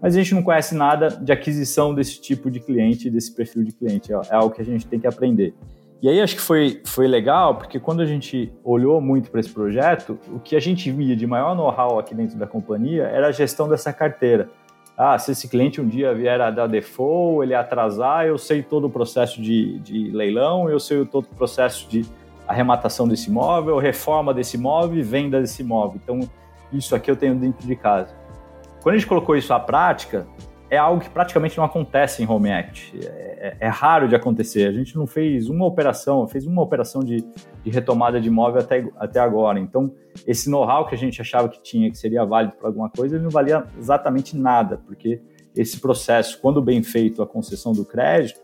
mas 0.00 0.14
a 0.14 0.18
gente 0.18 0.34
não 0.34 0.42
conhece 0.42 0.74
nada 0.74 1.08
de 1.08 1.30
aquisição 1.32 1.94
desse 1.94 2.20
tipo 2.20 2.50
de 2.50 2.60
cliente, 2.60 3.10
desse 3.10 3.34
perfil 3.34 3.64
de 3.64 3.72
cliente. 3.72 4.12
É 4.12 4.34
algo 4.34 4.54
que 4.54 4.62
a 4.62 4.64
gente 4.64 4.86
tem 4.86 4.98
que 4.98 5.06
aprender. 5.06 5.54
E 6.00 6.08
aí 6.08 6.20
acho 6.20 6.36
que 6.36 6.40
foi, 6.40 6.80
foi 6.86 7.08
legal, 7.08 7.56
porque 7.56 7.80
quando 7.80 8.00
a 8.00 8.06
gente 8.06 8.52
olhou 8.62 9.00
muito 9.00 9.30
para 9.30 9.40
esse 9.40 9.50
projeto, 9.50 10.16
o 10.32 10.38
que 10.38 10.54
a 10.54 10.60
gente 10.60 10.90
via 10.92 11.16
de 11.16 11.26
maior 11.26 11.56
know-how 11.56 11.98
aqui 11.98 12.14
dentro 12.14 12.38
da 12.38 12.46
companhia 12.46 13.04
era 13.04 13.28
a 13.28 13.32
gestão 13.32 13.68
dessa 13.68 13.92
carteira. 13.92 14.48
Ah, 14.96 15.18
se 15.18 15.32
esse 15.32 15.48
cliente 15.48 15.80
um 15.80 15.88
dia 15.88 16.14
vier 16.14 16.40
a 16.40 16.50
dar 16.50 16.68
default, 16.68 17.44
ele 17.44 17.54
atrasar, 17.54 18.26
eu 18.26 18.38
sei 18.38 18.62
todo 18.62 18.86
o 18.86 18.90
processo 18.90 19.42
de, 19.42 19.78
de 19.80 20.10
leilão, 20.10 20.70
eu 20.70 20.78
sei 20.78 21.04
todo 21.04 21.24
o 21.24 21.34
processo 21.36 21.88
de 21.88 22.04
arrematação 22.46 23.06
desse 23.06 23.28
imóvel, 23.28 23.78
reforma 23.78 24.32
desse 24.32 24.56
imóvel 24.56 24.98
e 24.98 25.02
venda 25.02 25.40
desse 25.40 25.62
imóvel. 25.62 26.00
Então, 26.02 26.20
isso 26.72 26.94
aqui 26.94 27.10
eu 27.10 27.16
tenho 27.16 27.34
dentro 27.34 27.66
de 27.66 27.76
casa. 27.76 28.14
Quando 28.82 28.94
a 28.94 28.98
gente 28.98 29.06
colocou 29.06 29.36
isso 29.36 29.52
à 29.52 29.60
prática, 29.60 30.26
é 30.70 30.76
algo 30.76 31.00
que 31.00 31.08
praticamente 31.08 31.56
não 31.56 31.64
acontece 31.64 32.22
em 32.22 32.26
Home 32.26 32.50
Act. 32.50 32.98
É, 32.98 33.28
é, 33.40 33.56
é, 33.60 33.68
raro 33.68 34.08
de 34.08 34.14
acontecer. 34.14 34.68
A 34.68 34.72
gente 34.72 34.96
não 34.96 35.06
fez 35.06 35.48
uma 35.48 35.64
operação, 35.64 36.26
fez 36.28 36.46
uma 36.46 36.62
operação 36.62 37.02
de, 37.02 37.24
de 37.62 37.70
retomada 37.70 38.20
de 38.20 38.28
imóvel 38.28 38.60
até, 38.60 38.86
até 38.96 39.20
agora. 39.20 39.58
Então, 39.58 39.92
esse 40.26 40.50
know-how 40.50 40.86
que 40.86 40.94
a 40.94 40.98
gente 40.98 41.20
achava 41.20 41.48
que 41.48 41.62
tinha, 41.62 41.90
que 41.90 41.96
seria 41.96 42.24
válido 42.24 42.54
para 42.56 42.68
alguma 42.68 42.90
coisa, 42.90 43.16
ele 43.16 43.24
não 43.24 43.30
valia 43.30 43.64
exatamente 43.78 44.36
nada, 44.36 44.78
porque 44.78 45.22
esse 45.56 45.80
processo, 45.80 46.38
quando 46.40 46.60
bem 46.60 46.82
feito 46.82 47.22
a 47.22 47.26
concessão 47.26 47.72
do 47.72 47.84
crédito, 47.84 48.40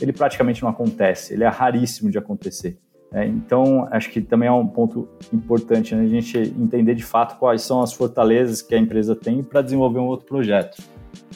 ele 0.00 0.12
praticamente 0.12 0.62
não 0.62 0.70
acontece. 0.70 1.32
Ele 1.32 1.44
é 1.44 1.48
raríssimo 1.48 2.10
de 2.10 2.18
acontecer. 2.18 2.78
É, 3.10 3.26
então, 3.26 3.88
acho 3.90 4.10
que 4.10 4.20
também 4.20 4.48
é 4.48 4.52
um 4.52 4.66
ponto 4.66 5.08
importante 5.32 5.94
né, 5.94 6.02
a 6.02 6.08
gente 6.08 6.36
entender 6.36 6.94
de 6.94 7.02
fato 7.02 7.38
quais 7.38 7.62
são 7.62 7.80
as 7.80 7.92
fortalezas 7.92 8.60
que 8.60 8.74
a 8.74 8.78
empresa 8.78 9.16
tem 9.16 9.42
para 9.42 9.62
desenvolver 9.62 9.98
um 9.98 10.06
outro 10.06 10.26
projeto. 10.26 10.76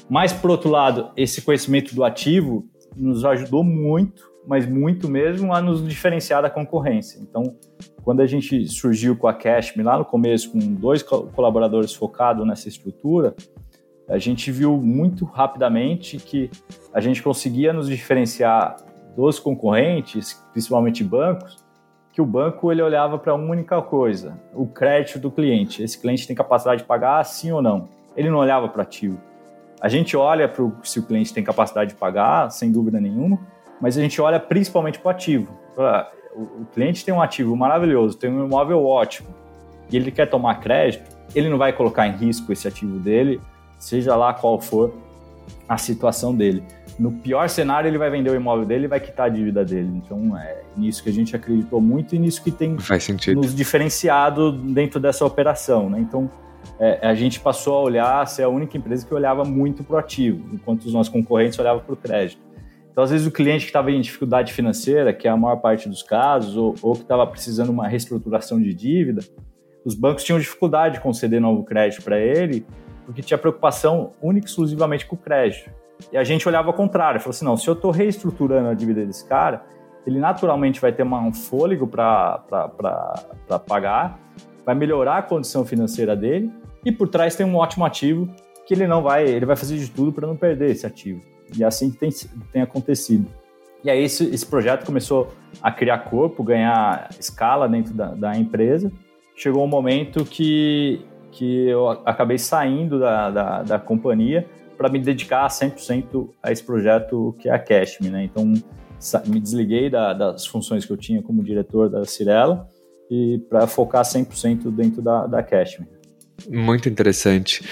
Mas, 0.08 0.32
por 0.32 0.50
outro 0.50 0.70
lado, 0.70 1.10
esse 1.16 1.42
conhecimento 1.42 1.94
do 1.94 2.04
ativo 2.04 2.66
nos 2.96 3.24
ajudou 3.24 3.64
muito 3.64 4.32
mas 4.46 4.66
muito 4.66 5.08
mesmo, 5.08 5.52
a 5.52 5.60
nos 5.60 5.86
diferenciar 5.86 6.42
da 6.42 6.50
concorrência. 6.50 7.20
Então, 7.20 7.56
quando 8.02 8.20
a 8.20 8.26
gente 8.26 8.66
surgiu 8.68 9.16
com 9.16 9.28
a 9.28 9.34
Cashme 9.34 9.82
lá 9.82 9.96
no 9.96 10.04
começo, 10.04 10.50
com 10.50 10.58
dois 10.58 11.02
colaboradores 11.02 11.94
focados 11.94 12.46
nessa 12.46 12.68
estrutura, 12.68 13.34
a 14.08 14.18
gente 14.18 14.50
viu 14.50 14.76
muito 14.76 15.24
rapidamente 15.24 16.16
que 16.18 16.50
a 16.92 17.00
gente 17.00 17.22
conseguia 17.22 17.72
nos 17.72 17.88
diferenciar 17.88 18.76
dos 19.16 19.38
concorrentes, 19.38 20.34
principalmente 20.52 21.04
bancos, 21.04 21.64
que 22.12 22.20
o 22.20 22.26
banco 22.26 22.70
ele 22.70 22.82
olhava 22.82 23.18
para 23.18 23.34
uma 23.34 23.50
única 23.50 23.80
coisa, 23.80 24.38
o 24.52 24.66
crédito 24.66 25.18
do 25.18 25.30
cliente. 25.30 25.82
Esse 25.82 25.98
cliente 25.98 26.26
tem 26.26 26.36
capacidade 26.36 26.82
de 26.82 26.86
pagar 26.86 27.24
sim 27.24 27.52
ou 27.52 27.62
não. 27.62 27.88
Ele 28.14 28.28
não 28.28 28.38
olhava 28.38 28.68
para 28.68 28.82
ativo. 28.82 29.18
A 29.82 29.88
gente 29.88 30.16
olha 30.16 30.48
para 30.48 30.64
se 30.84 31.00
o 31.00 31.02
cliente 31.02 31.34
tem 31.34 31.42
capacidade 31.42 31.90
de 31.90 31.96
pagar, 31.96 32.50
sem 32.50 32.70
dúvida 32.70 33.00
nenhuma, 33.00 33.40
mas 33.80 33.98
a 33.98 34.00
gente 34.00 34.20
olha 34.20 34.38
principalmente 34.38 35.00
para 35.00 35.08
o 35.08 35.10
ativo. 35.10 35.58
O 36.36 36.64
cliente 36.72 37.04
tem 37.04 37.12
um 37.12 37.20
ativo 37.20 37.56
maravilhoso, 37.56 38.16
tem 38.16 38.30
um 38.30 38.46
imóvel 38.46 38.86
ótimo, 38.86 39.28
e 39.90 39.96
ele 39.96 40.12
quer 40.12 40.26
tomar 40.26 40.60
crédito, 40.60 41.10
ele 41.34 41.48
não 41.48 41.58
vai 41.58 41.72
colocar 41.72 42.06
em 42.06 42.12
risco 42.12 42.52
esse 42.52 42.68
ativo 42.68 43.00
dele, 43.00 43.40
seja 43.76 44.14
lá 44.14 44.32
qual 44.32 44.60
for 44.60 44.94
a 45.68 45.76
situação 45.76 46.32
dele. 46.32 46.62
No 46.96 47.10
pior 47.10 47.48
cenário, 47.48 47.88
ele 47.88 47.98
vai 47.98 48.08
vender 48.08 48.30
o 48.30 48.36
imóvel 48.36 48.64
dele 48.64 48.84
e 48.84 48.88
vai 48.88 49.00
quitar 49.00 49.26
a 49.26 49.28
dívida 49.28 49.64
dele. 49.64 49.90
Então, 49.96 50.36
é 50.36 50.62
nisso 50.76 51.02
que 51.02 51.08
a 51.08 51.12
gente 51.12 51.34
acreditou 51.34 51.80
muito 51.80 52.14
e 52.14 52.18
nisso 52.20 52.40
que 52.42 52.52
tem 52.52 52.76
nos 53.34 53.54
diferenciado 53.54 54.52
dentro 54.52 55.00
dessa 55.00 55.24
operação. 55.24 55.90
Né? 55.90 55.98
Então, 55.98 56.30
é, 56.82 56.98
a 57.00 57.14
gente 57.14 57.38
passou 57.38 57.76
a 57.76 57.80
olhar, 57.80 58.26
ser 58.26 58.42
a 58.42 58.48
única 58.48 58.76
empresa 58.76 59.06
que 59.06 59.14
olhava 59.14 59.44
muito 59.44 59.84
para 59.84 59.94
o 59.94 59.98
ativo, 59.98 60.52
enquanto 60.52 60.82
os 60.82 60.92
nossos 60.92 61.12
concorrentes 61.12 61.56
olhavam 61.56 61.80
para 61.80 61.94
o 61.94 61.96
crédito. 61.96 62.42
Então, 62.90 63.04
às 63.04 63.10
vezes, 63.12 63.24
o 63.24 63.30
cliente 63.30 63.60
que 63.60 63.70
estava 63.70 63.92
em 63.92 64.00
dificuldade 64.00 64.52
financeira, 64.52 65.12
que 65.12 65.28
é 65.28 65.30
a 65.30 65.36
maior 65.36 65.58
parte 65.58 65.88
dos 65.88 66.02
casos, 66.02 66.56
ou, 66.56 66.74
ou 66.82 66.94
que 66.94 67.02
estava 67.02 67.24
precisando 67.24 67.66
de 67.66 67.72
uma 67.72 67.86
reestruturação 67.86 68.60
de 68.60 68.74
dívida, 68.74 69.22
os 69.84 69.94
bancos 69.94 70.24
tinham 70.24 70.40
dificuldade 70.40 70.96
de 70.96 71.00
conceder 71.00 71.40
novo 71.40 71.62
crédito 71.62 72.02
para 72.02 72.18
ele, 72.18 72.66
porque 73.06 73.22
tinha 73.22 73.38
preocupação 73.38 74.10
única 74.20 74.48
e 74.48 74.50
exclusivamente 74.50 75.06
com 75.06 75.14
o 75.14 75.18
crédito. 75.18 75.70
E 76.10 76.16
a 76.16 76.24
gente 76.24 76.48
olhava 76.48 76.66
ao 76.66 76.74
contrário, 76.74 77.20
falou 77.20 77.30
assim, 77.30 77.44
não, 77.44 77.56
se 77.56 77.68
eu 77.68 77.74
estou 77.74 77.92
reestruturando 77.92 78.68
a 78.68 78.74
dívida 78.74 79.06
desse 79.06 79.24
cara, 79.24 79.64
ele 80.04 80.18
naturalmente 80.18 80.80
vai 80.80 80.92
ter 80.92 81.04
uma, 81.04 81.20
um 81.20 81.32
fôlego 81.32 81.86
para 81.86 82.42
pagar, 83.68 84.18
vai 84.66 84.74
melhorar 84.74 85.18
a 85.18 85.22
condição 85.22 85.64
financeira 85.64 86.16
dele, 86.16 86.52
e 86.84 86.90
por 86.92 87.08
trás 87.08 87.36
tem 87.36 87.46
um 87.46 87.56
ótimo 87.56 87.84
ativo 87.84 88.28
que 88.66 88.74
ele 88.74 88.86
não 88.86 89.02
vai, 89.02 89.26
ele 89.26 89.46
vai 89.46 89.56
fazer 89.56 89.76
de 89.76 89.90
tudo 89.90 90.12
para 90.12 90.26
não 90.26 90.36
perder 90.36 90.70
esse 90.70 90.86
ativo. 90.86 91.20
E 91.56 91.62
é 91.62 91.66
assim 91.66 91.90
que 91.90 91.98
tem, 91.98 92.10
tem 92.52 92.62
acontecido. 92.62 93.28
E 93.84 93.90
aí 93.90 94.02
esse, 94.02 94.24
esse 94.32 94.46
projeto 94.46 94.86
começou 94.86 95.32
a 95.60 95.70
criar 95.70 95.98
corpo, 95.98 96.42
ganhar 96.42 97.08
escala 97.18 97.68
dentro 97.68 97.92
da, 97.92 98.14
da 98.14 98.36
empresa. 98.36 98.92
Chegou 99.36 99.64
um 99.64 99.68
momento 99.68 100.24
que, 100.24 101.04
que 101.32 101.68
eu 101.68 101.88
acabei 101.88 102.38
saindo 102.38 103.00
da, 103.00 103.30
da, 103.30 103.62
da 103.62 103.78
companhia 103.78 104.48
para 104.76 104.88
me 104.88 104.98
dedicar 104.98 105.46
100% 105.48 106.28
a 106.42 106.52
esse 106.52 106.62
projeto 106.62 107.34
que 107.38 107.48
é 107.48 107.52
a 107.52 107.58
Cashme, 107.58 108.08
né? 108.08 108.24
Então, 108.24 108.52
me 109.26 109.40
desliguei 109.40 109.90
da, 109.90 110.12
das 110.12 110.46
funções 110.46 110.84
que 110.84 110.92
eu 110.92 110.96
tinha 110.96 111.20
como 111.22 111.42
diretor 111.42 111.88
da 111.88 112.04
Cirela 112.04 112.68
e 113.10 113.38
para 113.50 113.66
focar 113.66 114.04
100% 114.04 114.70
dentro 114.70 115.02
da, 115.02 115.26
da 115.26 115.42
Cashme. 115.42 115.86
Muito 116.48 116.88
interessante. 116.88 117.62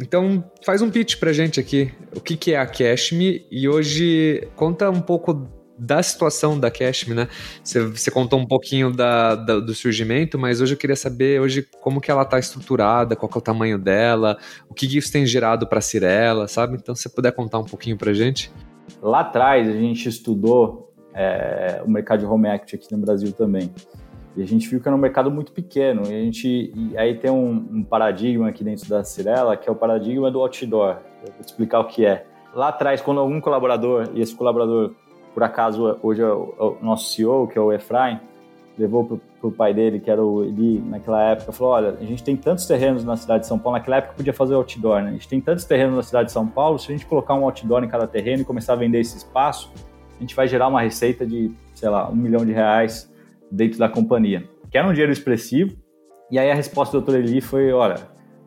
Então, 0.00 0.44
faz 0.64 0.82
um 0.82 0.90
pitch 0.90 1.16
pra 1.16 1.32
gente 1.32 1.58
aqui. 1.58 1.90
O 2.14 2.20
que, 2.20 2.36
que 2.36 2.52
é 2.52 2.58
a 2.58 2.66
Cashme 2.66 3.46
e 3.50 3.68
hoje 3.68 4.46
conta 4.54 4.90
um 4.90 5.00
pouco 5.00 5.48
da 5.78 6.02
situação 6.02 6.58
da 6.58 6.70
Cashme, 6.70 7.14
né? 7.14 7.28
Você, 7.62 8.10
contou 8.10 8.38
um 8.38 8.46
pouquinho 8.46 8.92
da, 8.92 9.34
da, 9.34 9.60
do 9.60 9.74
surgimento, 9.74 10.38
mas 10.38 10.60
hoje 10.60 10.74
eu 10.74 10.78
queria 10.78 10.96
saber 10.96 11.40
hoje 11.40 11.66
como 11.80 12.00
que 12.00 12.10
ela 12.10 12.22
está 12.22 12.38
estruturada, 12.38 13.14
qual 13.14 13.30
é 13.34 13.38
o 13.38 13.40
tamanho 13.40 13.78
dela, 13.78 14.38
o 14.68 14.74
que, 14.74 14.86
que 14.88 14.98
isso 14.98 15.12
tem 15.12 15.26
gerado 15.26 15.66
para 15.66 15.80
Cirela, 15.80 16.48
sabe? 16.48 16.76
Então, 16.76 16.94
se 16.94 17.02
você 17.02 17.08
puder 17.08 17.32
contar 17.32 17.58
um 17.58 17.64
pouquinho 17.64 17.96
para 17.96 18.12
gente. 18.14 18.50
Lá 19.02 19.20
atrás, 19.20 19.68
a 19.68 19.72
gente 19.72 20.08
estudou 20.08 20.92
é, 21.14 21.82
o 21.84 21.90
mercado 21.90 22.20
de 22.20 22.26
home 22.26 22.48
equity 22.48 22.76
aqui 22.76 22.92
no 22.92 22.98
Brasil 22.98 23.32
também. 23.32 23.70
E 24.36 24.42
a 24.42 24.46
gente 24.46 24.68
viu 24.68 24.80
que 24.80 24.86
era 24.86 24.94
um 24.94 25.00
mercado 25.00 25.30
muito 25.30 25.50
pequeno. 25.50 26.02
E, 26.02 26.14
a 26.14 26.20
gente, 26.24 26.72
e 26.74 26.98
aí 26.98 27.14
tem 27.16 27.30
um, 27.30 27.52
um 27.72 27.82
paradigma 27.82 28.48
aqui 28.48 28.62
dentro 28.62 28.86
da 28.88 29.02
Cirela, 29.02 29.56
que 29.56 29.68
é 29.68 29.72
o 29.72 29.74
paradigma 29.74 30.30
do 30.30 30.40
outdoor. 30.40 30.98
Eu 31.24 31.32
vou 31.32 31.42
te 31.42 31.46
explicar 31.46 31.80
o 31.80 31.84
que 31.84 32.04
é. 32.04 32.26
Lá 32.54 32.68
atrás, 32.68 33.00
quando 33.00 33.18
algum 33.18 33.40
colaborador, 33.40 34.10
e 34.14 34.20
esse 34.20 34.34
colaborador 34.34 34.92
por 35.32 35.42
acaso 35.42 35.98
hoje 36.02 36.22
é 36.22 36.26
o, 36.26 36.78
é 36.80 36.84
nosso 36.84 37.12
CEO, 37.14 37.48
que 37.48 37.58
é 37.58 37.60
o 37.60 37.72
Efraim, 37.72 38.20
levou 38.78 39.04
para 39.04 39.48
o 39.48 39.52
pai 39.52 39.72
dele, 39.72 40.00
que 40.00 40.10
era 40.10 40.22
o 40.22 40.44
Eli, 40.44 40.80
naquela 40.80 41.22
época, 41.22 41.52
falou: 41.52 41.72
Olha, 41.74 41.96
a 42.00 42.04
gente 42.04 42.22
tem 42.22 42.36
tantos 42.36 42.66
terrenos 42.66 43.04
na 43.04 43.16
cidade 43.16 43.40
de 43.40 43.46
São 43.46 43.58
Paulo, 43.58 43.78
naquela 43.78 43.96
época 43.96 44.14
podia 44.16 44.32
fazer 44.32 44.54
outdoor, 44.54 45.02
né? 45.02 45.10
A 45.10 45.12
gente 45.12 45.28
tem 45.28 45.40
tantos 45.40 45.64
terrenos 45.64 45.96
na 45.96 46.02
cidade 46.02 46.26
de 46.26 46.32
São 46.32 46.46
Paulo, 46.46 46.78
se 46.78 46.90
a 46.90 46.94
gente 46.94 47.06
colocar 47.06 47.34
um 47.34 47.44
outdoor 47.44 47.84
em 47.84 47.88
cada 47.88 48.06
terreno 48.06 48.42
e 48.42 48.44
começar 48.44 48.74
a 48.74 48.76
vender 48.76 49.00
esse 49.00 49.16
espaço, 49.16 49.70
a 50.16 50.20
gente 50.20 50.34
vai 50.34 50.46
gerar 50.46 50.68
uma 50.68 50.80
receita 50.80 51.26
de, 51.26 51.50
sei 51.74 51.88
lá, 51.88 52.08
um 52.08 52.16
milhão 52.16 52.44
de 52.44 52.52
reais 52.52 53.10
dentro 53.50 53.78
da 53.78 53.88
companhia. 53.88 54.48
Que 54.70 54.78
era 54.78 54.88
um 54.88 54.92
dinheiro 54.92 55.12
expressivo. 55.12 55.76
E 56.30 56.38
aí 56.38 56.50
a 56.50 56.54
resposta 56.54 57.00
do 57.00 57.04
Dr. 57.04 57.16
Eli 57.16 57.40
foi: 57.40 57.72
Olha, 57.72 57.96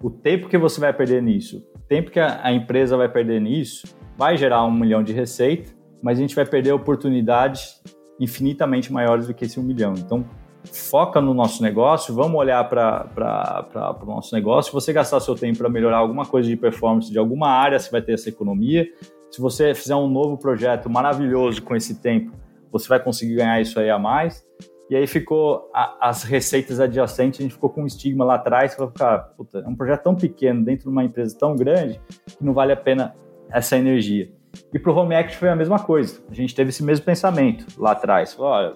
o 0.02 0.10
tempo 0.10 0.50
que 0.50 0.58
você 0.58 0.80
vai 0.80 0.94
perder 0.94 1.22
nisso, 1.22 1.64
o 1.76 1.80
tempo 1.80 2.12
que 2.12 2.20
a, 2.20 2.40
a 2.44 2.52
empresa 2.52 2.98
vai 2.98 3.10
perder 3.10 3.40
nisso, 3.40 3.88
vai 4.18 4.38
gerar 4.38 4.66
um 4.66 4.72
milhão 4.72 5.04
de 5.04 5.14
receita 5.14 5.80
mas 6.02 6.18
a 6.18 6.22
gente 6.22 6.36
vai 6.36 6.46
perder 6.46 6.72
oportunidades 6.72 7.82
infinitamente 8.20 8.92
maiores 8.92 9.28
do 9.28 9.34
que 9.34 9.46
esse 9.46 9.60
um 9.60 9.64
milhão. 9.64 9.94
Então, 9.98 10.26
foca 10.72 11.22
no 11.22 11.34
nosso 11.34 11.64
negócio, 11.64 12.14
vamos 12.14 12.38
olhar 12.38 12.68
para 12.68 13.98
o 14.02 14.06
nosso 14.06 14.36
negócio. 14.36 14.70
Se 14.70 14.74
você 14.74 14.94
gastar 14.94 15.20
seu 15.20 15.36
tempo 15.36 15.60
para 15.60 15.70
melhorar 15.70 15.98
alguma 15.98 16.26
coisa 16.26 16.50
de 16.50 16.56
performance 16.56 17.10
de 17.10 17.18
alguma 17.18 17.50
área, 17.50 17.80
você 17.80 17.90
vai 17.90 18.02
ter 18.02 18.14
essa 18.14 18.30
economia. 18.30 18.88
Se 19.32 19.40
você 19.40 19.74
fizer 19.74 19.96
um 19.96 20.08
novo 20.08 20.38
projeto 20.38 20.90
maravilhoso 20.90 21.62
com 21.62 21.76
esse 21.76 22.02
tempo, 22.02 22.32
você 22.72 22.88
vai 22.88 23.02
conseguir 23.02 23.36
ganhar 23.36 23.62
isso 23.62 23.80
aí 23.80 23.90
a 23.90 24.00
mais. 24.00 24.46
E 24.90 24.96
aí 24.96 25.06
ficou 25.06 25.70
a, 25.74 26.10
as 26.10 26.24
receitas 26.24 26.80
adjacentes, 26.80 27.40
a 27.40 27.44
gente 27.44 27.54
ficou 27.54 27.70
com 27.70 27.84
um 27.84 27.86
estigma 27.86 28.26
lá 28.26 28.36
atrás, 28.36 28.74
falou, 28.74 28.92
cara, 28.92 29.20
puta, 29.20 29.60
é 29.60 29.68
um 29.68 29.76
projeto 29.76 30.04
tão 30.04 30.16
pequeno 30.16 30.64
dentro 30.64 30.86
de 30.86 30.90
uma 30.90 31.04
empresa 31.04 31.38
tão 31.38 31.56
grande 31.56 32.02
que 32.26 32.44
não 32.44 32.54
vale 32.54 32.72
a 32.72 32.78
pena 32.78 33.16
essa 33.52 33.78
energia. 33.78 34.32
E 34.74 34.80
para 34.80 34.92
o 34.92 34.96
Home 34.96 35.14
Act 35.14 35.38
foi 35.38 35.50
a 35.50 35.56
mesma 35.56 35.78
coisa. 35.78 36.20
A 36.30 36.34
gente 36.34 36.56
teve 36.56 36.70
esse 36.70 36.84
mesmo 36.84 37.06
pensamento 37.06 37.66
lá 37.80 37.92
atrás. 37.92 38.34
Falou, 38.34 38.52
olha, 38.52 38.74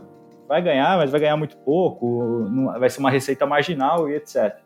vai 0.47 0.61
ganhar, 0.61 0.97
mas 0.97 1.09
vai 1.09 1.19
ganhar 1.19 1.35
muito 1.35 1.57
pouco, 1.57 2.45
vai 2.79 2.89
ser 2.89 2.99
uma 2.99 3.09
receita 3.09 3.45
marginal 3.45 4.07
e 4.07 4.15
etc. 4.15 4.57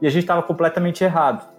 E 0.00 0.06
a 0.06 0.10
gente 0.10 0.22
estava 0.22 0.42
completamente 0.42 1.02
errado. 1.02 1.50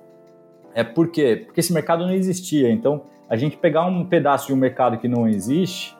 É 0.73 0.85
por 0.85 1.09
quê? 1.09 1.43
Porque 1.45 1.59
esse 1.59 1.73
mercado 1.73 2.05
não 2.05 2.13
existia. 2.13 2.71
Então, 2.71 3.03
a 3.29 3.35
gente 3.35 3.57
pegar 3.57 3.85
um 3.85 4.05
pedaço 4.05 4.47
de 4.47 4.53
um 4.53 4.57
mercado 4.57 4.97
que 4.97 5.07
não 5.07 5.27
existe, 5.27 5.97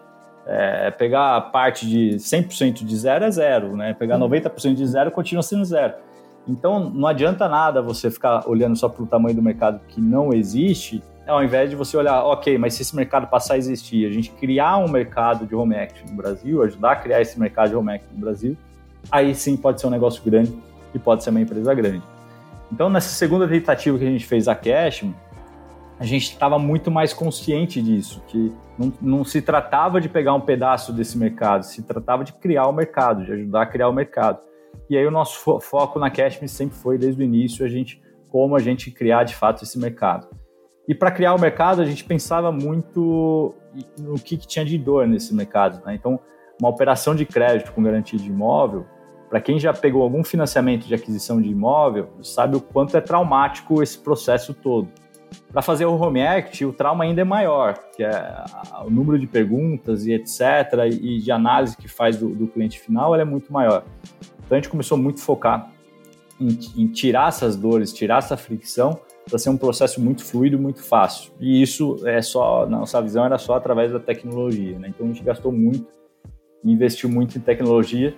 é, 0.52 0.91
pegar 0.91 1.38
a 1.38 1.41
parte 1.41 1.88
de 1.88 2.18
100% 2.18 2.84
de 2.84 2.97
zero 2.97 3.24
é 3.24 3.32
zero, 3.32 3.76
né? 3.76 3.93
Pegar 3.93 4.18
90% 4.18 4.74
de 4.74 4.86
zero 4.86 5.10
continua 5.10 5.41
sendo 5.41 5.64
zero. 5.64 5.93
Então, 6.47 6.89
não 6.89 7.08
adianta 7.08 7.47
nada 7.47 7.82
você 7.82 8.12
ficar 8.12 8.47
olhando 8.47 8.76
só 8.76 8.89
para 8.89 9.04
o 9.04 9.06
tamanho 9.06 9.36
do 9.36 9.41
mercado 9.41 9.80
que 9.88 10.02
não 10.02 10.34
existe 10.34 11.02
ao 11.28 11.43
invés 11.43 11.70
de 11.70 11.76
você 11.76 11.95
olhar, 11.95 12.24
ok, 12.24 12.58
mas 12.58 12.74
se 12.74 12.82
esse 12.82 12.95
mercado 12.95 13.28
passar 13.28 13.54
a 13.54 13.58
existir, 13.58 14.06
a 14.06 14.12
gente 14.12 14.32
criar 14.32 14.78
um 14.78 14.88
mercado 14.88 15.45
de 15.45 15.56
home 15.56 15.76
act 15.76 16.04
no 16.10 16.16
Brasil, 16.16 16.62
ajudar 16.64 16.91
a 16.91 16.95
criar 16.95 17.22
esse 17.22 17.39
mercado 17.39 17.70
de 17.70 17.76
home 17.76 17.93
act 17.93 18.06
no 18.12 18.20
Brasil, 18.20 18.58
aí 19.12 19.34
sim 19.34 19.56
pode 19.56 19.80
ser 19.80 19.88
um 19.88 19.91
negócio 19.91 20.22
grande 20.24 20.54
e 20.93 20.99
pode 20.99 21.24
ser 21.24 21.30
uma 21.30 21.39
empresa 21.39 21.74
grande. 21.74 22.02
Então, 22.72 22.89
nessa 22.89 23.10
segunda 23.10 23.47
tentativa 23.47 23.97
que 23.97 24.06
a 24.06 24.10
gente 24.10 24.26
fez 24.26 24.47
a 24.47 24.56
Cash, 24.56 25.06
a 26.02 26.04
gente 26.04 26.32
estava 26.32 26.58
muito 26.58 26.89
mais 26.89 27.14
consciente 27.14 27.80
disso, 27.80 28.24
que 28.26 28.52
não, 28.76 28.91
não, 28.99 29.24
se 29.24 29.39
tratava 29.39 30.02
de 30.02 30.10
pegar 30.10 30.34
um 30.34 30.41
pedaço 30.41 30.91
desse 30.91 31.16
mercado, 31.16 31.62
se 31.62 31.84
tratava 31.84 32.24
de 32.24 32.34
criar 32.34 32.66
o 32.66 32.74
mercado, 32.74 33.24
de 33.24 33.32
ajudar 33.32 33.62
a 33.62 33.66
criar 33.68 33.88
o 33.88 33.93
mercado. 33.93 34.39
E 34.89 34.97
aí 34.97 35.06
o 35.06 35.12
nosso 35.12 35.38
fo 35.38 35.60
foco 35.60 35.99
na 35.99 36.10
Cashme 36.10 36.47
sempre 36.47 36.76
foi, 36.76 36.97
desde 36.97 37.22
o 37.22 37.24
início, 37.24 37.64
a 37.64 37.70
gente 37.70 38.02
como 38.30 38.56
a 38.56 38.60
gente 38.60 38.89
criar 38.89 39.26
de 39.26 39.36
fato 39.36 39.64
esse 39.64 39.78
mercado. 39.78 40.28
E 40.88 40.95
para 40.95 41.12
criar 41.12 41.36
o 41.36 41.39
mercado, 41.39 41.84
a 41.84 41.86
gente 41.86 42.04
pensava 42.04 42.52
muito 42.52 43.54
no 43.99 44.16
que, 44.16 44.38
que 44.38 44.47
tinha 44.47 44.66
de 44.66 44.80
dor 44.80 45.06
nesse 45.06 45.36
mercado. 45.36 45.86
Né? 45.86 45.93
Então, 45.93 46.20
uma 46.60 46.70
operação 46.70 47.14
de 47.14 47.28
crédito 47.28 47.72
com 47.74 47.84
garantia 47.84 48.18
de 48.18 48.28
imóvel, 48.28 48.88
para 49.30 49.39
quem 49.39 49.60
já 49.60 49.72
pegou 49.72 50.02
algum 50.02 50.24
financiamento 50.24 50.88
de 50.88 50.95
aquisição 50.95 51.39
de 51.39 51.49
imóvel, 51.49 52.10
sabe 52.24 52.58
o 52.58 52.62
quanto 52.62 52.97
é 52.97 53.02
traumático 53.02 53.84
esse 53.84 53.99
processo 53.99 54.52
todo. 54.52 54.89
Para 55.52 55.62
fazer 55.62 55.86
o 55.86 55.96
Home 55.96 56.22
Act, 56.22 56.66
o 56.66 56.74
trauma 56.74 57.04
ainda 57.04 57.22
é 57.22 57.24
maior, 57.24 57.78
que 57.96 58.04
é 58.04 58.44
o 58.86 58.90
número 58.90 59.20
de 59.20 59.28
perguntas 59.28 60.06
e 60.06 60.14
etc., 60.14 60.40
e 60.92 61.20
de 61.20 61.32
análise 61.32 61.76
que 61.76 61.88
faz 61.88 62.18
do, 62.18 62.30
do 62.30 62.48
cliente 62.48 62.80
final, 62.80 63.16
é 63.16 63.26
muito 63.26 63.52
maior. 63.52 63.84
Então 64.46 64.58
a 64.58 64.62
gente 64.62 64.70
começou 64.70 64.98
muito 64.98 65.22
a 65.22 65.24
focar 65.24 65.72
em, 66.40 66.58
em 66.78 66.88
tirar 66.88 67.30
essas 67.30 67.56
dores, 67.56 67.94
tirar 67.94 68.20
essa 68.20 68.38
fricção, 68.38 69.00
para 69.30 69.38
ser 69.38 69.50
um 69.50 69.58
processo 69.58 70.02
muito 70.02 70.24
fluido, 70.24 70.58
muito 70.58 70.84
fácil. 70.84 71.32
E 71.40 71.62
isso 71.62 71.98
é 72.06 72.22
só, 72.22 72.66
nossa 72.66 73.02
visão 73.02 73.24
era 73.26 73.38
só 73.38 73.56
através 73.56 73.92
da 73.92 74.00
tecnologia, 74.00 74.80
né? 74.80 74.90
Então 74.90 75.06
a 75.06 75.10
gente 75.10 75.24
gastou 75.24 75.52
muito, 75.52 75.88
investiu 76.64 77.10
muito 77.10 77.38
em 77.38 77.42
tecnologia, 77.42 78.16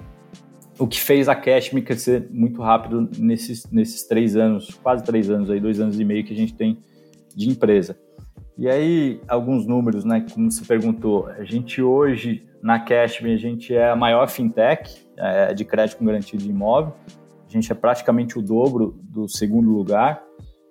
o 0.79 0.87
que 0.87 0.99
fez 0.99 1.29
a 1.29 1.35
Cashme 1.35 1.81
crescer 1.81 2.27
muito 2.31 2.61
rápido 2.61 3.09
nesses, 3.17 3.69
nesses 3.71 4.03
três 4.07 4.35
anos, 4.35 4.73
quase 4.81 5.03
três 5.03 5.29
anos 5.29 5.49
aí, 5.49 5.59
dois 5.59 5.79
anos 5.79 5.99
e 5.99 6.05
meio 6.05 6.23
que 6.23 6.33
a 6.33 6.35
gente 6.35 6.53
tem 6.53 6.79
de 7.35 7.49
empresa. 7.49 7.97
E 8.57 8.69
aí, 8.69 9.19
alguns 9.27 9.65
números, 9.65 10.05
né? 10.05 10.25
Como 10.33 10.51
você 10.51 10.63
perguntou, 10.63 11.27
a 11.27 11.43
gente 11.43 11.81
hoje, 11.81 12.45
na 12.61 12.79
Cashme, 12.79 13.33
a 13.33 13.37
gente 13.37 13.73
é 13.73 13.89
a 13.89 13.95
maior 13.95 14.27
fintech 14.29 15.03
é, 15.17 15.53
de 15.53 15.65
crédito 15.65 15.97
com 15.97 16.05
garantia 16.05 16.37
de 16.37 16.47
imóvel. 16.47 16.93
A 17.47 17.51
gente 17.51 17.71
é 17.71 17.75
praticamente 17.75 18.37
o 18.37 18.41
dobro 18.41 18.99
do 19.03 19.27
segundo 19.27 19.71
lugar. 19.71 20.23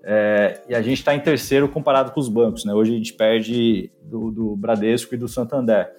É, 0.05 0.61
e 0.69 0.75
a 0.75 0.83
gente 0.83 0.99
está 0.99 1.15
em 1.15 1.21
terceiro 1.21 1.69
comparado 1.69 2.13
com 2.13 2.21
os 2.21 2.29
bancos. 2.29 2.65
Né? 2.65 2.73
Hoje 2.73 2.93
a 2.93 2.97
gente 2.97 3.13
perde 3.15 3.91
do, 4.05 4.31
do 4.31 4.57
Bradesco 4.57 5.15
e 5.15 5.19
do 5.19 5.29
Santander 5.29 5.93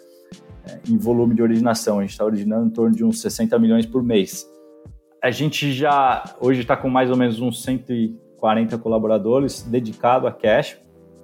é, 0.65 0.79
em 0.89 0.97
volume 0.97 1.35
de 1.35 1.41
originação. 1.41 1.99
A 1.99 2.01
gente 2.01 2.11
está 2.11 2.25
originando 2.25 2.67
em 2.67 2.69
torno 2.69 2.95
de 2.95 3.03
uns 3.03 3.21
60 3.21 3.57
milhões 3.59 3.85
por 3.85 4.03
mês. 4.03 4.49
A 5.21 5.31
gente 5.31 5.71
já 5.71 6.23
hoje 6.39 6.61
está 6.61 6.75
com 6.75 6.89
mais 6.89 7.09
ou 7.09 7.15
menos 7.15 7.39
uns 7.39 7.63
140 8.43 8.77
colaboradores 8.77 9.61
dedicado 9.61 10.27
a 10.27 10.31
cash. 10.31 10.77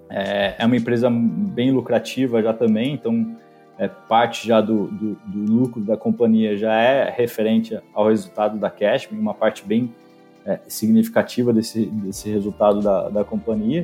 É, 0.09 0.55
é 0.57 0.65
uma 0.65 0.77
empresa 0.77 1.09
bem 1.09 1.71
lucrativa 1.71 2.41
já 2.41 2.53
também, 2.53 2.93
então 2.93 3.35
é, 3.77 3.87
parte 3.87 4.47
já 4.47 4.61
do, 4.61 4.87
do, 4.87 5.15
do, 5.25 5.53
lucro 5.53 5.81
da 5.81 5.95
companhia 5.95 6.57
já 6.57 6.73
é 6.73 7.09
referente 7.11 7.77
ao 7.93 8.07
resultado 8.07 8.57
da 8.57 8.69
cash, 8.71 9.07
uma 9.11 9.33
parte 9.33 9.63
bem 9.65 9.93
é, 10.45 10.59
significativa 10.67 11.53
desse, 11.53 11.85
desse 11.85 12.29
resultado 12.29 12.81
da, 12.81 13.09
da 13.09 13.23
companhia. 13.23 13.83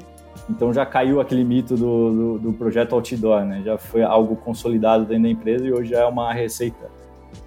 Então 0.49 0.73
já 0.73 0.85
caiu 0.85 1.21
aquele 1.21 1.43
mito 1.43 1.75
do, 1.75 2.11
do, 2.11 2.39
do, 2.39 2.53
projeto 2.53 2.93
outdoor, 2.93 3.45
né? 3.45 3.61
Já 3.63 3.77
foi 3.77 4.03
algo 4.03 4.35
consolidado 4.35 5.05
dentro 5.05 5.23
da 5.23 5.29
empresa 5.29 5.65
e 5.65 5.71
hoje 5.71 5.91
já 5.91 5.99
é 6.01 6.05
uma 6.05 6.33
receita 6.33 6.89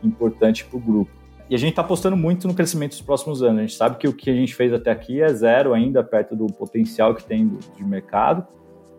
importante 0.03 0.65
para 0.65 0.77
o 0.77 0.81
grupo. 0.81 1.18
E 1.51 1.55
a 1.55 1.59
gente 1.59 1.71
está 1.71 1.83
apostando 1.83 2.17
muito 2.17 2.47
no 2.47 2.55
crescimento 2.55 2.91
dos 2.91 3.01
próximos 3.01 3.43
anos. 3.43 3.59
A 3.59 3.61
gente 3.63 3.75
sabe 3.75 3.97
que 3.97 4.07
o 4.07 4.13
que 4.13 4.29
a 4.29 4.35
gente 4.35 4.55
fez 4.55 4.73
até 4.73 4.91
aqui 4.91 5.23
é 5.23 5.29
zero 5.33 5.73
ainda, 5.73 6.05
perto 6.05 6.37
do 6.37 6.47
potencial 6.47 7.15
que 7.15 7.25
tem 7.25 7.47
do, 7.47 7.59
de 7.75 7.85
mercado, 7.85 8.47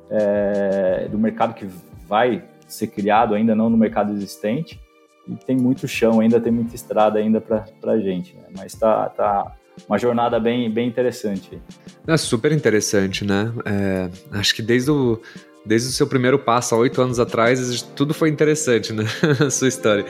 é, 0.10 1.08
do 1.12 1.20
mercado 1.20 1.54
que 1.54 1.68
vai 2.08 2.43
ser 2.68 2.88
criado 2.88 3.36
ainda 3.36 3.54
não 3.54 3.70
no 3.70 3.78
mercado 3.78 4.12
existente. 4.14 4.80
E 5.28 5.36
tem 5.36 5.56
muito 5.56 5.88
chão 5.88 6.20
ainda, 6.20 6.39
tem 6.39 6.52
muita 6.52 6.76
estrada 6.76 7.20
ainda 7.20 7.39
para 7.39 7.91
a 7.91 8.00
gente. 8.00 8.36
Né? 8.36 8.45
Mas 8.58 8.74
está 8.74 9.10
tá 9.10 9.56
uma 9.88 10.00
jornada 10.00 10.39
bem, 10.39 10.72
bem 10.72 10.88
interessante. 10.88 11.62
É 12.08 12.18
super 12.18 12.52
interessante, 12.52 13.24
né? 13.24 13.54
É, 13.64 14.10
acho 14.32 14.56
que 14.56 14.62
desde 14.62 14.89
o, 14.89 15.22
desde 15.64 15.89
o 15.89 15.91
seu 15.91 16.08
primeiro 16.08 16.39
passo, 16.39 16.74
há 16.74 16.78
oito 16.80 17.00
anos 17.00 17.20
atrás, 17.20 17.82
tudo 17.95 18.14
foi 18.14 18.30
interessante, 18.30 18.91
né? 18.91 19.04
A 19.45 19.50
sua 19.52 19.68
história. 19.68 20.06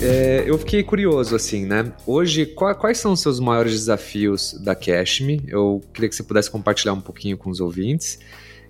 É, 0.00 0.44
eu 0.46 0.56
fiquei 0.56 0.84
curioso, 0.84 1.34
assim, 1.34 1.66
né? 1.66 1.92
Hoje, 2.06 2.46
quais 2.46 2.98
são 2.98 3.12
os 3.12 3.20
seus 3.20 3.40
maiores 3.40 3.72
desafios 3.72 4.52
da 4.52 4.74
Cashme? 4.74 5.42
Eu 5.48 5.82
queria 5.92 6.08
que 6.08 6.14
você 6.14 6.22
pudesse 6.22 6.48
compartilhar 6.48 6.92
um 6.92 7.00
pouquinho 7.00 7.36
com 7.36 7.50
os 7.50 7.60
ouvintes. 7.60 8.20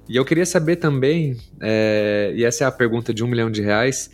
E 0.08 0.16
eu 0.16 0.24
queria 0.24 0.46
saber 0.46 0.76
também, 0.76 1.36
é, 1.60 2.32
e 2.34 2.44
essa 2.44 2.64
é 2.64 2.66
a 2.66 2.72
pergunta 2.72 3.12
de 3.12 3.22
um 3.22 3.26
milhão 3.26 3.50
de 3.50 3.60
reais, 3.60 4.10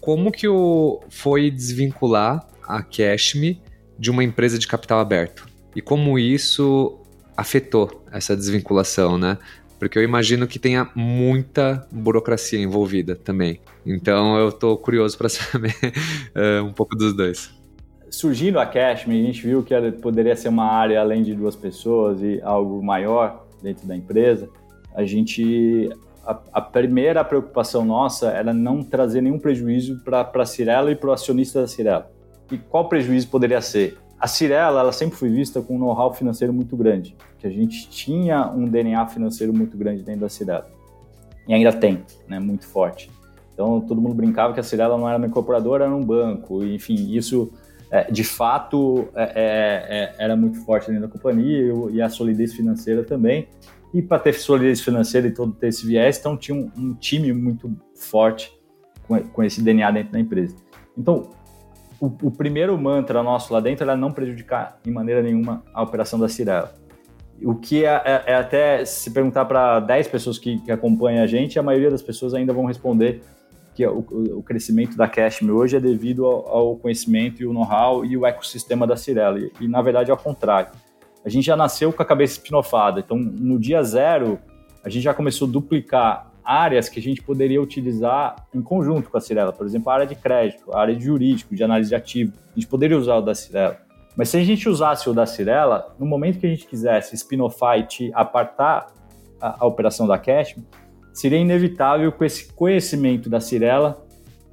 como 0.00 0.32
que 0.32 0.48
o, 0.48 1.00
foi 1.08 1.52
desvincular 1.52 2.44
a 2.66 2.82
Cashme 2.82 3.62
de 3.96 4.10
uma 4.10 4.24
empresa 4.24 4.58
de 4.58 4.66
capital 4.66 4.98
aberto? 4.98 5.46
E 5.76 5.80
como 5.80 6.18
isso 6.18 6.98
afetou 7.36 8.04
essa 8.10 8.36
desvinculação, 8.36 9.16
né? 9.16 9.38
Porque 9.80 9.98
eu 9.98 10.02
imagino 10.02 10.46
que 10.46 10.58
tenha 10.58 10.90
muita 10.94 11.88
burocracia 11.90 12.60
envolvida 12.60 13.16
também. 13.16 13.60
Então 13.84 14.36
eu 14.36 14.50
estou 14.50 14.76
curioso 14.76 15.16
para 15.16 15.28
saber 15.30 15.74
uh, 16.36 16.62
um 16.62 16.72
pouco 16.72 16.94
dos 16.94 17.16
dois. 17.16 17.50
Surgindo 18.10 18.60
a 18.60 18.66
Cashme, 18.66 19.18
a 19.18 19.26
gente 19.26 19.42
viu 19.42 19.62
que 19.62 19.72
ela 19.72 19.90
poderia 19.90 20.36
ser 20.36 20.50
uma 20.50 20.70
área 20.70 21.00
além 21.00 21.22
de 21.22 21.34
duas 21.34 21.56
pessoas 21.56 22.20
e 22.20 22.40
algo 22.42 22.82
maior 22.82 23.46
dentro 23.62 23.86
da 23.88 23.96
empresa. 23.96 24.50
A 24.94 25.04
gente 25.04 25.88
a, 26.26 26.38
a, 26.52 26.60
primeira 26.60 27.24
preocupação 27.24 27.82
nossa 27.82 28.30
era 28.32 28.52
não 28.52 28.82
trazer 28.82 29.22
nenhum 29.22 29.38
prejuízo 29.38 30.00
para 30.04 30.30
a 30.34 30.44
Cirela 30.44 30.90
e 30.92 30.96
para 30.96 31.08
o 31.08 31.12
acionista 31.12 31.62
da 31.62 31.66
Cirela. 31.66 32.10
E 32.52 32.58
qual 32.58 32.86
prejuízo 32.86 33.28
poderia 33.28 33.62
ser? 33.62 33.96
A 34.18 34.26
Cirela 34.26 34.80
ela 34.80 34.92
sempre 34.92 35.16
foi 35.16 35.30
vista 35.30 35.62
com 35.62 35.76
um 35.76 35.78
know-how 35.78 36.12
financeiro 36.12 36.52
muito 36.52 36.76
grande, 36.76 37.16
que 37.40 37.46
a 37.46 37.50
gente 37.50 37.88
tinha 37.88 38.50
um 38.50 38.66
DNA 38.66 39.06
financeiro 39.06 39.52
muito 39.52 39.76
grande 39.76 40.02
dentro 40.02 40.20
da 40.20 40.28
Cirela. 40.28 40.70
E 41.48 41.54
ainda 41.54 41.72
tem, 41.72 42.02
né, 42.28 42.38
muito 42.38 42.66
forte. 42.66 43.10
Então 43.54 43.80
todo 43.80 44.00
mundo 44.00 44.14
brincava 44.14 44.52
que 44.52 44.60
a 44.60 44.62
Cirela 44.62 44.96
não 44.96 45.08
era 45.08 45.18
uma 45.18 45.26
incorporadora, 45.26 45.84
era 45.84 45.94
um 45.94 46.04
banco. 46.04 46.62
Enfim, 46.64 47.12
isso 47.14 47.50
é, 47.90 48.10
de 48.10 48.22
fato 48.22 49.08
é, 49.14 49.24
é, 49.24 49.98
é 49.98 50.24
era 50.24 50.36
muito 50.36 50.58
forte 50.64 50.88
dentro 50.88 51.08
da 51.08 51.08
companhia 51.08 51.72
e 51.90 52.00
a 52.00 52.08
solidez 52.08 52.52
financeira 52.52 53.02
também. 53.02 53.48
E 53.92 54.00
para 54.00 54.18
ter 54.20 54.34
solidez 54.34 54.80
financeira 54.80 55.26
e 55.26 55.32
todo 55.32 55.52
ter 55.52 55.68
esse 55.68 55.84
viés, 55.84 56.18
então 56.18 56.36
tinha 56.36 56.56
um, 56.56 56.70
um 56.76 56.94
time 56.94 57.32
muito 57.32 57.76
forte 57.96 58.52
com, 59.06 59.20
com, 59.20 59.42
esse 59.42 59.60
DNA 59.60 59.90
dentro 59.90 60.12
da 60.12 60.20
empresa. 60.20 60.54
Então, 60.96 61.30
o, 62.00 62.06
o, 62.06 62.30
primeiro 62.30 62.78
mantra 62.78 63.22
nosso 63.22 63.52
lá 63.52 63.58
dentro 63.58 63.82
era 63.82 63.96
não 63.96 64.12
prejudicar 64.12 64.78
em 64.86 64.92
maneira 64.92 65.20
nenhuma 65.20 65.64
a 65.74 65.82
operação 65.82 66.18
da 66.20 66.28
Cirela. 66.28 66.79
O 67.42 67.54
que 67.54 67.84
é, 67.84 68.02
é, 68.04 68.22
é 68.26 68.34
até 68.34 68.84
se 68.84 69.10
perguntar 69.10 69.44
para 69.44 69.80
10 69.80 70.08
pessoas 70.08 70.38
que, 70.38 70.58
que, 70.60 70.70
acompanham 70.70 71.22
a 71.22 71.26
gente, 71.26 71.58
a 71.58 71.62
maioria 71.62 71.90
das 71.90 72.02
pessoas 72.02 72.34
ainda 72.34 72.52
vão 72.52 72.64
responder 72.64 73.22
que 73.74 73.86
o, 73.86 74.04
o 74.36 74.42
crescimento 74.42 74.96
da 74.96 75.08
Cashme 75.08 75.50
hoje 75.50 75.76
é 75.76 75.80
devido 75.80 76.26
ao, 76.26 76.48
ao 76.48 76.76
conhecimento 76.76 77.42
e 77.42 77.46
o 77.46 77.52
know-how 77.52 78.04
e 78.04 78.16
o 78.16 78.26
ecossistema 78.26 78.86
da 78.86 78.96
Cirela. 78.96 79.38
E, 79.38 79.50
e, 79.60 79.68
na 79.68 79.80
verdade, 79.80 80.10
é 80.10 80.12
ao 80.12 80.18
contrário 80.18 80.70
a 81.24 81.28
gente 81.28 81.44
já 81.44 81.56
nasceu 81.56 81.92
com 81.92 82.02
a 82.02 82.06
cabeça 82.06 82.34
espinofada. 82.34 83.00
Então, 83.00 83.18
no 83.18 83.58
dia 83.58 83.82
zero, 83.82 84.38
a 84.82 84.88
gente 84.88 85.02
já 85.02 85.14
começou 85.14 85.46
a 85.46 85.50
duplicar 85.50 86.30
áreas 86.42 86.88
que 86.88 86.98
a 86.98 87.02
gente 87.02 87.22
poderia 87.22 87.60
utilizar 87.60 88.46
em 88.54 88.62
conjunto 88.62 89.10
com 89.10 89.16
a 89.16 89.20
Cirela. 89.20 89.52
Por 89.52 89.66
exemplo, 89.66 89.90
a 89.90 89.94
área 89.94 90.06
de 90.06 90.14
crédito, 90.14 90.72
a 90.72 90.80
área 90.80 90.96
de 90.96 91.04
jurídico, 91.04 91.54
de 91.54 91.62
análise 91.62 91.90
de 91.90 91.94
ativo. 91.94 92.32
A 92.50 92.54
gente 92.58 92.66
poderia 92.66 92.96
usar 92.96 93.16
o 93.16 93.20
da 93.20 93.34
Cirela. 93.34 93.78
Mas 94.16 94.28
se 94.28 94.36
a 94.36 94.44
gente 94.44 94.68
usasse 94.68 95.08
o 95.08 95.14
da 95.14 95.26
Cirela, 95.26 95.94
no 95.98 96.06
momento 96.06 96.38
que 96.38 96.46
a 96.46 96.50
gente 96.50 96.66
quisesse 96.66 97.16
spinofar 97.16 97.78
e 97.78 97.86
te 97.86 98.10
apartar 98.14 98.88
a, 99.40 99.64
a 99.64 99.66
operação 99.66 100.06
da 100.06 100.18
Cashme, 100.18 100.64
seria 101.12 101.38
inevitável 101.38 102.10
que 102.12 102.24
esse 102.24 102.52
conhecimento 102.52 103.28
da 103.28 103.40
Cirela 103.40 104.04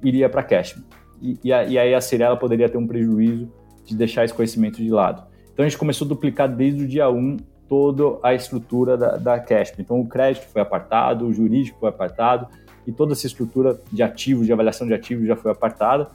iria 0.02 0.28
para 0.28 0.40
a 0.40 0.44
Cashme. 0.44 0.84
E, 1.20 1.38
e, 1.44 1.48
e 1.48 1.78
aí 1.78 1.94
a 1.94 2.00
Cirela 2.00 2.36
poderia 2.36 2.68
ter 2.68 2.78
um 2.78 2.86
prejuízo 2.86 3.52
de 3.84 3.96
deixar 3.96 4.24
esse 4.24 4.34
conhecimento 4.34 4.76
de 4.76 4.90
lado. 4.90 5.26
Então 5.52 5.64
a 5.64 5.68
gente 5.68 5.78
começou 5.78 6.04
a 6.04 6.08
duplicar 6.08 6.48
desde 6.48 6.84
o 6.84 6.86
dia 6.86 7.10
1 7.10 7.36
toda 7.68 8.18
a 8.22 8.34
estrutura 8.34 8.96
da, 8.96 9.16
da 9.16 9.40
CASP. 9.40 9.82
Então 9.82 10.00
o 10.00 10.08
crédito 10.08 10.46
foi 10.46 10.62
apartado, 10.62 11.26
o 11.26 11.32
jurídico 11.32 11.78
foi 11.80 11.88
apartado 11.88 12.48
e 12.86 12.92
toda 12.92 13.12
essa 13.12 13.26
estrutura 13.26 13.78
de 13.92 14.02
ativos, 14.02 14.46
de 14.46 14.52
avaliação 14.52 14.86
de 14.86 14.94
ativos 14.94 15.26
já 15.26 15.36
foi 15.36 15.50
apartada, 15.50 16.08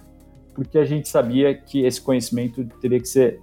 porque 0.54 0.78
a 0.78 0.86
gente 0.86 1.10
sabia 1.10 1.54
que 1.54 1.86
esse 1.86 2.02
conhecimento 2.02 2.64
teria 2.80 3.00
que 3.00 3.08
ser 3.08 3.40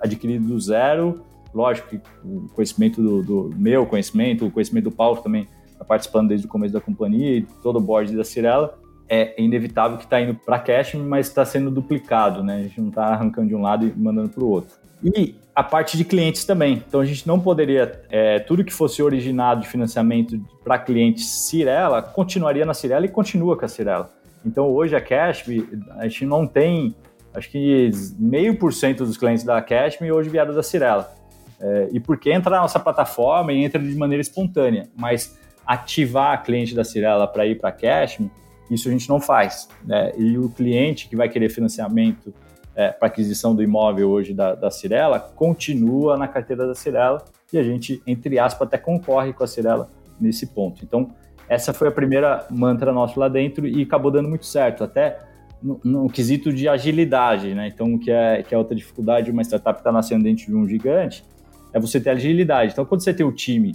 adquirido 0.00 0.46
do 0.46 0.58
zero. 0.58 1.24
Lógico 1.52 1.88
que 1.88 2.00
o 2.24 2.48
conhecimento 2.54 3.02
do, 3.02 3.22
do 3.22 3.50
meu 3.56 3.86
conhecimento, 3.86 4.46
o 4.46 4.50
conhecimento 4.50 4.84
do 4.84 4.92
Paulo 4.92 5.20
também 5.20 5.46
está 5.70 5.84
participando 5.84 6.28
desde 6.28 6.46
o 6.46 6.48
começo 6.48 6.72
da 6.72 6.80
companhia 6.80 7.38
e 7.38 7.42
todo 7.62 7.76
o 7.76 7.80
board 7.80 8.16
da 8.16 8.24
Cirela, 8.24 8.78
é 9.08 9.40
inevitável 9.40 9.98
que 9.98 10.04
está 10.04 10.20
indo 10.20 10.34
para 10.34 10.58
cash, 10.58 10.94
mas 10.94 11.28
está 11.28 11.44
sendo 11.44 11.70
duplicado, 11.70 12.42
né? 12.42 12.56
A 12.56 12.62
gente 12.62 12.80
não 12.80 12.88
está 12.88 13.06
arrancando 13.06 13.48
de 13.48 13.54
um 13.54 13.60
lado 13.60 13.86
e 13.86 13.92
mandando 13.96 14.30
para 14.30 14.42
o 14.42 14.48
outro. 14.48 14.74
E 15.02 15.34
a 15.54 15.62
parte 15.62 15.96
de 15.96 16.04
clientes 16.04 16.44
também. 16.44 16.82
Então 16.86 17.00
a 17.00 17.04
gente 17.04 17.26
não 17.26 17.38
poderia, 17.38 18.02
é, 18.10 18.38
tudo 18.40 18.64
que 18.64 18.72
fosse 18.72 19.02
originado 19.02 19.60
de 19.60 19.68
financiamento 19.68 20.40
para 20.64 20.78
clientes 20.78 21.28
Cirela, 21.28 22.02
continuaria 22.02 22.64
na 22.64 22.74
Cirela 22.74 23.04
e 23.04 23.08
continua 23.08 23.56
com 23.56 23.64
a 23.64 23.68
Cirela. 23.68 24.10
Então 24.44 24.70
hoje 24.70 24.94
a 24.94 25.00
Cashme, 25.00 25.66
a 25.96 26.06
gente 26.06 26.26
não 26.26 26.46
tem, 26.46 26.94
acho 27.34 27.50
que 27.50 27.90
meio 28.18 28.58
por 28.58 28.72
cento 28.72 29.04
dos 29.04 29.16
clientes 29.16 29.44
da 29.44 29.60
Cashme 29.62 30.10
hoje 30.12 30.28
vieram 30.28 30.54
da 30.54 30.62
Cirela. 30.62 31.12
É, 31.60 31.88
e 31.92 32.00
porque 32.00 32.32
entra 32.32 32.50
na 32.50 32.60
nossa 32.62 32.78
plataforma 32.78 33.52
e 33.52 33.64
entra 33.64 33.80
de 33.80 33.94
maneira 33.96 34.20
espontânea, 34.20 34.88
mas 34.96 35.38
ativar 35.66 36.32
a 36.32 36.38
cliente 36.38 36.74
da 36.74 36.84
Cirela 36.84 37.26
para 37.26 37.46
ir 37.46 37.58
para 37.58 37.70
a 37.70 37.72
Cashme, 37.72 38.30
isso 38.70 38.88
a 38.88 38.92
gente 38.92 39.08
não 39.08 39.20
faz. 39.20 39.68
Né? 39.84 40.12
E 40.16 40.36
o 40.36 40.48
cliente 40.50 41.08
que 41.08 41.16
vai 41.16 41.28
querer 41.28 41.48
financiamento 41.48 42.34
é, 42.74 42.90
para 42.90 43.08
aquisição 43.08 43.54
do 43.54 43.62
imóvel 43.62 44.10
hoje 44.10 44.34
da, 44.34 44.54
da 44.54 44.70
Cirela 44.70 45.20
continua 45.20 46.16
na 46.16 46.26
carteira 46.26 46.66
da 46.66 46.74
Cirela 46.74 47.24
e 47.52 47.58
a 47.58 47.62
gente, 47.62 48.02
entre 48.06 48.38
aspas, 48.38 48.66
até 48.66 48.76
concorre 48.76 49.32
com 49.32 49.44
a 49.44 49.46
Cirela 49.46 49.88
nesse 50.20 50.46
ponto. 50.48 50.84
Então, 50.84 51.10
essa 51.48 51.72
foi 51.72 51.88
a 51.88 51.92
primeira 51.92 52.46
mantra 52.50 52.92
nossa 52.92 53.18
lá 53.18 53.28
dentro 53.28 53.66
e 53.66 53.82
acabou 53.82 54.10
dando 54.10 54.28
muito 54.28 54.46
certo. 54.46 54.84
Até 54.84 55.18
no, 55.62 55.80
no, 55.82 56.08
quesito 56.08 56.52
de 56.52 56.68
agilidade, 56.68 57.54
né? 57.54 57.68
Então, 57.68 57.98
que 57.98 58.10
é, 58.10 58.42
que 58.42 58.54
é 58.54 58.58
outra 58.58 58.74
dificuldade 58.74 59.26
de 59.26 59.32
uma 59.32 59.42
startup 59.42 59.76
que 59.76 59.80
está 59.80 59.92
nascendo 59.92 60.24
dentro 60.24 60.46
de 60.46 60.54
um 60.54 60.68
gigante, 60.68 61.24
é 61.72 61.80
você 61.80 62.00
ter 62.00 62.10
agilidade. 62.10 62.72
Então, 62.72 62.84
quando 62.84 63.02
você 63.02 63.14
tem 63.14 63.24
o 63.24 63.32
time 63.32 63.74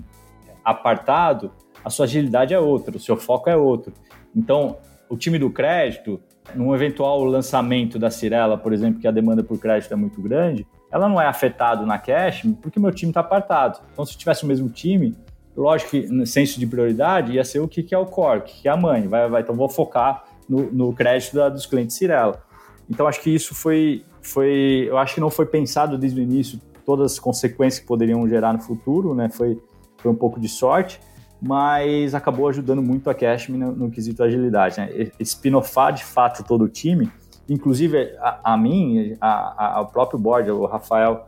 apartado, 0.63 1.51
a 1.84 1.89
sua 1.89 2.05
agilidade 2.05 2.53
é 2.53 2.59
outra, 2.59 2.95
o 2.95 2.99
seu 2.99 3.17
foco 3.17 3.49
é 3.49 3.57
outro. 3.57 3.93
Então, 4.36 4.78
o 5.09 5.17
time 5.17 5.39
do 5.39 5.49
crédito, 5.49 6.22
num 6.53 6.74
eventual 6.76 7.24
lançamento 7.24 7.97
da 7.97 8.11
Cirela, 8.11 8.57
por 8.57 8.72
exemplo, 8.72 9.01
que 9.01 9.07
a 9.07 9.11
demanda 9.11 9.43
por 9.43 9.59
crédito 9.59 9.91
é 9.91 9.97
muito 9.97 10.22
grande, 10.22 10.67
ela 10.91 11.09
não 11.09 11.20
é 11.20 11.26
afetada 11.26 11.86
na 11.86 11.97
cash 11.97 12.43
porque 12.61 12.80
meu 12.80 12.91
time 12.91 13.09
está 13.09 13.22
apartado. 13.22 13.80
Então, 13.91 14.05
se 14.05 14.17
tivesse 14.17 14.43
o 14.43 14.47
mesmo 14.47 14.70
time, 14.70 15.15
lógico 15.62 15.91
que 15.91 16.07
no 16.07 16.26
senso 16.26 16.60
de 16.60 16.66
prioridade 16.66 17.34
ia 17.34 17.43
ser 17.43 17.60
o 17.60 17.68
que, 17.68 17.84
que 17.84 17.93
é 17.93 17.97
o 17.97 18.05
core, 18.05 18.39
o 18.39 18.41
que, 18.43 18.62
que 18.62 18.68
é 18.68 18.72
a 18.72 18.78
mãe. 18.78 19.07
Vai, 19.07 19.30
vai, 19.30 19.41
então, 19.41 19.53
vou 19.53 19.68
focar 19.68 20.26
no, 20.47 20.72
no 20.72 20.93
crédito 20.93 21.36
da, 21.36 21.49
dos 21.49 21.66
clientes 21.66 21.95
Cirela. 21.95 22.41
Então, 22.89 23.07
acho 23.07 23.22
que 23.22 23.30
isso 23.30 23.53
foi, 23.53 24.03
foi. 24.22 24.86
Eu 24.88 24.97
acho 24.97 25.16
que 25.16 25.22
não 25.22 25.30
foi 25.30 25.45
pensado 25.45 25.97
desde 25.97 26.20
o 26.20 26.24
início 26.24 26.60
todas 26.86 27.14
as 27.14 27.20
consequências 27.20 27.80
que 27.80 27.86
poderiam 27.86 28.28
gerar 28.28 28.53
no 28.53 28.60
futuro, 28.62 29.14
né? 29.14 29.30
Foi, 29.30 29.62
foi 29.97 30.10
um 30.10 30.16
pouco 30.16 30.39
de 30.39 30.47
sorte, 30.47 30.99
mas 31.41 32.16
acabou 32.16 32.47
ajudando 32.47 32.82
muito 32.82 33.10
a 33.10 33.14
Cashme 33.14 33.57
no, 33.57 33.72
no 33.74 33.91
quesito 33.91 34.24
agilidade, 34.24 34.80
né? 34.80 35.12
Espinofar 35.20 35.93
de 35.93 36.03
fato 36.03 36.43
todo 36.43 36.64
o 36.64 36.70
time, 36.70 37.12
inclusive 37.47 38.16
a, 38.20 38.53
a 38.53 38.57
mim, 38.57 39.16
a, 39.22 39.78
a, 39.78 39.82
o 39.82 39.88
próprio 39.88 40.18
board, 40.18 40.49
o 40.49 40.66
Rafael, 40.66 41.28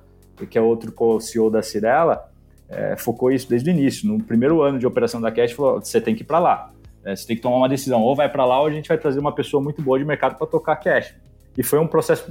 que 0.49 0.57
é 0.57 0.61
outro 0.61 0.91
co-CEO 0.91 1.51
da 1.51 1.61
Cirela, 1.61 2.30
é, 2.71 2.95
focou 2.97 3.31
isso 3.31 3.49
desde 3.49 3.69
o 3.69 3.71
início. 3.71 4.07
No 4.07 4.23
primeiro 4.23 4.61
ano 4.61 4.79
de 4.79 4.87
operação 4.87 5.19
da 5.21 5.31
Cash, 5.31 5.51
falou: 5.51 5.79
você 5.79 5.99
tem 6.01 6.15
que 6.15 6.21
ir 6.21 6.25
para 6.25 6.39
lá. 6.39 6.71
É, 7.03 7.15
você 7.15 7.27
tem 7.27 7.35
que 7.35 7.41
tomar 7.41 7.57
uma 7.57 7.69
decisão, 7.69 8.01
ou 8.01 8.15
vai 8.15 8.29
para 8.29 8.45
lá 8.45 8.59
ou 8.59 8.67
a 8.67 8.71
gente 8.71 8.87
vai 8.87 8.97
trazer 8.97 9.19
uma 9.19 9.33
pessoa 9.33 9.61
muito 9.61 9.81
boa 9.81 9.97
de 9.97 10.05
mercado 10.05 10.37
para 10.37 10.45
tocar 10.45 10.75
cash. 10.75 11.15
E 11.57 11.63
foi 11.63 11.79
um 11.79 11.87
processo 11.87 12.25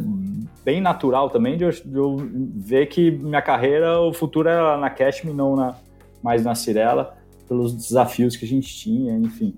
bem 0.65 0.81
natural 0.81 1.29
também 1.29 1.57
de 1.57 1.65
eu, 1.65 1.71
de 1.71 1.97
eu, 1.97 2.17
ver 2.57 2.87
que 2.87 3.11
minha 3.11 3.43
carreira, 3.43 4.01
o 4.01 4.15
futuro 4.15 4.49
era 4.49 4.79
na 4.79 4.89
Cashme, 4.89 5.33
não 5.33 5.55
na, 5.55 5.75
mais 6.23 6.43
na 6.43 6.55
Cirela, 6.55 7.17
pelos 7.47 7.75
desafios 7.75 8.35
que 8.35 8.47
a 8.47 8.49
gente 8.49 8.75
tinha, 8.75 9.15
enfim. 9.19 9.55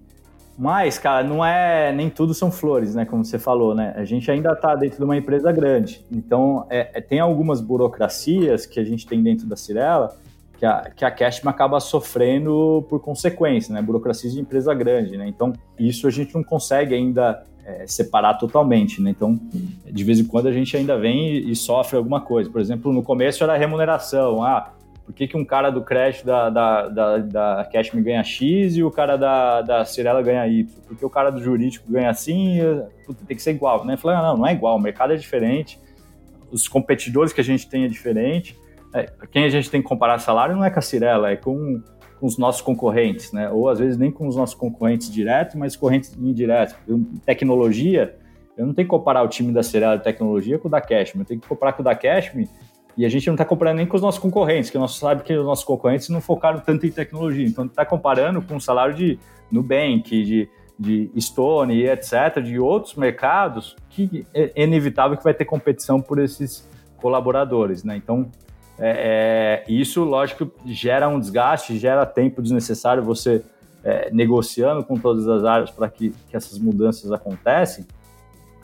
Mas, 0.59 0.99
cara, 0.99 1.25
não 1.25 1.45
é 1.45 1.93
nem 1.93 2.11
tudo 2.11 2.35
são 2.35 2.51
flores, 2.51 2.95
né? 2.95 3.05
Como 3.05 3.25
você 3.25 3.39
falou, 3.39 3.75
né? 3.75 3.95
A 3.97 4.05
gente 4.05 4.31
ainda 4.31 4.53
está 4.53 4.75
dentro 4.75 4.99
de 4.99 5.05
uma 5.05 5.17
empresa 5.17 5.53
grande. 5.53 6.05
Então, 6.11 6.67
é, 6.69 6.91
é, 6.95 7.01
tem 7.01 7.21
algumas 7.21 7.61
burocracias 7.61 8.67
que 8.67 8.81
a 8.81 8.85
gente 8.85 9.07
tem 9.07 9.23
dentro 9.23 9.47
da 9.47 9.57
Cirela 9.57 10.15
que 10.63 10.67
a, 10.67 10.91
que 10.95 11.05
a 11.05 11.11
Cashman 11.11 11.51
acaba 11.51 11.81
sofrendo 11.81 12.87
por 12.89 13.01
consequência, 13.01 13.75
né? 13.75 13.83
Burocracia 13.83 14.31
de 14.31 14.39
empresa 14.39 14.73
grande, 14.73 15.17
né? 15.17 15.27
Então, 15.27 15.53
isso 15.77 16.07
a 16.07 16.11
gente 16.11 16.33
não 16.37 16.45
consegue 16.45 16.95
ainda 16.95 17.43
é, 17.67 17.85
separar 17.89 18.35
totalmente, 18.35 19.03
né? 19.03 19.11
Então, 19.11 19.37
de 19.85 20.05
vez 20.05 20.21
em 20.21 20.25
quando 20.25 20.47
a 20.47 20.53
gente 20.53 20.77
ainda 20.77 20.97
vem 20.97 21.31
e, 21.31 21.51
e, 21.51 21.57
sofre 21.57 21.97
alguma 21.97 22.21
coisa. 22.21 22.49
Por 22.49 22.61
exemplo, 22.61 22.93
no 22.93 23.03
começo 23.03 23.43
era 23.43 23.57
remuneração. 23.57 24.41
Ah, 24.45 24.73
por 25.05 25.13
que, 25.13 25.27
que 25.27 25.37
um 25.37 25.45
cara 25.45 25.69
do 25.69 25.83
crédito 25.83 26.27
da, 26.27 26.49
da, 26.49 26.89
da, 26.89 27.19
da 27.19 27.69
Cashme 27.73 28.01
ganha 28.01 28.23
X 28.23 28.77
e 28.77 28.85
o 28.85 28.91
cara 28.93 29.17
da, 29.17 29.63
da 29.63 29.85
Cirela 29.85 30.23
ganha 30.23 30.47
Y? 30.47 30.65
Porque 30.87 31.05
o 31.05 31.11
cara 31.11 31.31
do 31.31 31.43
jurídico 31.43 31.91
ganha 31.91 32.11
assim, 32.11 32.61
puta, 33.05 33.25
tem 33.27 33.37
que 33.37 33.43
ser 33.43 33.51
igual, 33.51 33.85
né? 33.85 33.97
Falei, 33.97 34.17
ah, 34.17 34.23
não, 34.23 34.37
não 34.37 34.47
é 34.47 34.53
igual, 34.53 34.77
o 34.77 34.81
mercado 34.81 35.13
é 35.13 35.17
diferente, 35.17 35.77
os 36.53 36.69
competidores 36.69 37.33
que 37.33 37.41
a 37.41 37.45
gente 37.45 37.69
tem 37.69 37.83
é 37.83 37.89
diferente, 37.89 38.57
é, 38.95 39.11
quem 39.31 39.45
a 39.45 39.49
gente 39.49 39.71
tem 39.71 39.81
que 39.81 39.89
comparar 39.89 40.19
salário 40.19 40.55
não 40.55 40.65
é 40.65 40.71
com 40.71 40.79
a 40.79 40.83
Cirela, 40.83 41.31
é 41.31 41.37
com, 41.37 41.83
com, 42.21 42.27
os 42.27 42.37
nossos 42.37 42.61
concorrentes, 42.61 43.33
né? 43.33 43.51
Ou 43.51 43.69
às 43.69 43.79
vezes 43.79 43.97
nem 43.97 44.11
com 44.11 44.27
os 44.29 44.37
nossos 44.37 44.55
concorrentes 44.55 45.11
direto, 45.11 45.59
mas 45.59 45.77
concorrentes 45.77 46.17
indiretos. 46.17 46.75
Tecnologia, 47.25 48.17
eu 48.57 48.67
não 48.67 48.75
tenho 48.75 48.87
que 48.87 48.91
comparar 48.91 49.23
o 49.23 49.29
time 49.29 49.53
da 49.53 49.63
Cirela 49.63 49.97
de 49.97 50.05
tecnologia 50.05 50.59
com 50.59 50.69
o 50.69 50.71
da 50.71 50.81
Cashme, 50.81 51.21
eu 51.21 51.27
tenho 51.27 51.41
que 51.41 51.49
comparar 51.49 51.73
com 51.73 51.83
o 51.83 51.85
da 51.85 51.95
Cashme 51.95 52.49
e 52.97 53.07
a 53.07 53.09
gente 53.09 53.27
não 53.27 53.35
está 53.35 53.45
comparando 53.45 53.79
nem 53.79 53.87
com 53.87 53.97
os 53.97 54.03
nossos 54.03 54.21
concorrentes, 54.21 54.71
que 54.71 54.77
nós 54.77 54.97
sabe 54.97 55.23
que 55.23 55.35
os 55.35 55.45
nossos 55.45 55.65
concorrentes 55.65 56.09
não 56.09 56.21
focaram 56.21 56.61
tanto 56.61 56.87
em 56.87 56.91
tecnologia. 56.91 57.47
Então, 57.47 57.65
está 57.65 57.85
comparando 57.85 58.43
com 58.43 58.57
o 58.57 58.61
salário 58.61 58.95
de 58.95 59.19
Nubank, 59.51 60.23
de, 60.23 60.49
de 60.79 61.11
Stone, 61.19 61.83
etc., 61.85 62.43
de 62.43 62.59
outros 62.59 62.95
mercados, 62.95 63.75
que 63.89 64.27
é 64.35 64.63
inevitável 64.63 65.17
que 65.17 65.25
vai 65.25 65.33
ter 65.33 65.47
competição 65.47 66.01
por 66.01 66.19
esses 66.19 66.69
colaboradores, 66.99 67.83
né? 67.83 67.97
Então, 67.97 68.31
é, 68.85 69.63
é, 69.69 69.73
isso, 69.73 70.03
lógico, 70.03 70.51
gera 70.67 71.09
um 71.09 71.21
desgaste, 71.21 71.79
gera 71.79 72.05
tempo 72.05 72.43
desnecessário 72.43 73.01
você 73.01 73.45
é, 73.85 74.11
negociando 74.11 74.83
com 74.83 74.97
todas 74.97 75.29
as 75.29 75.45
áreas 75.45 75.71
para 75.71 75.89
que, 75.89 76.11
que, 76.29 76.37
essas 76.37 76.59
mudanças 76.59 77.13
acontecem, 77.13 77.87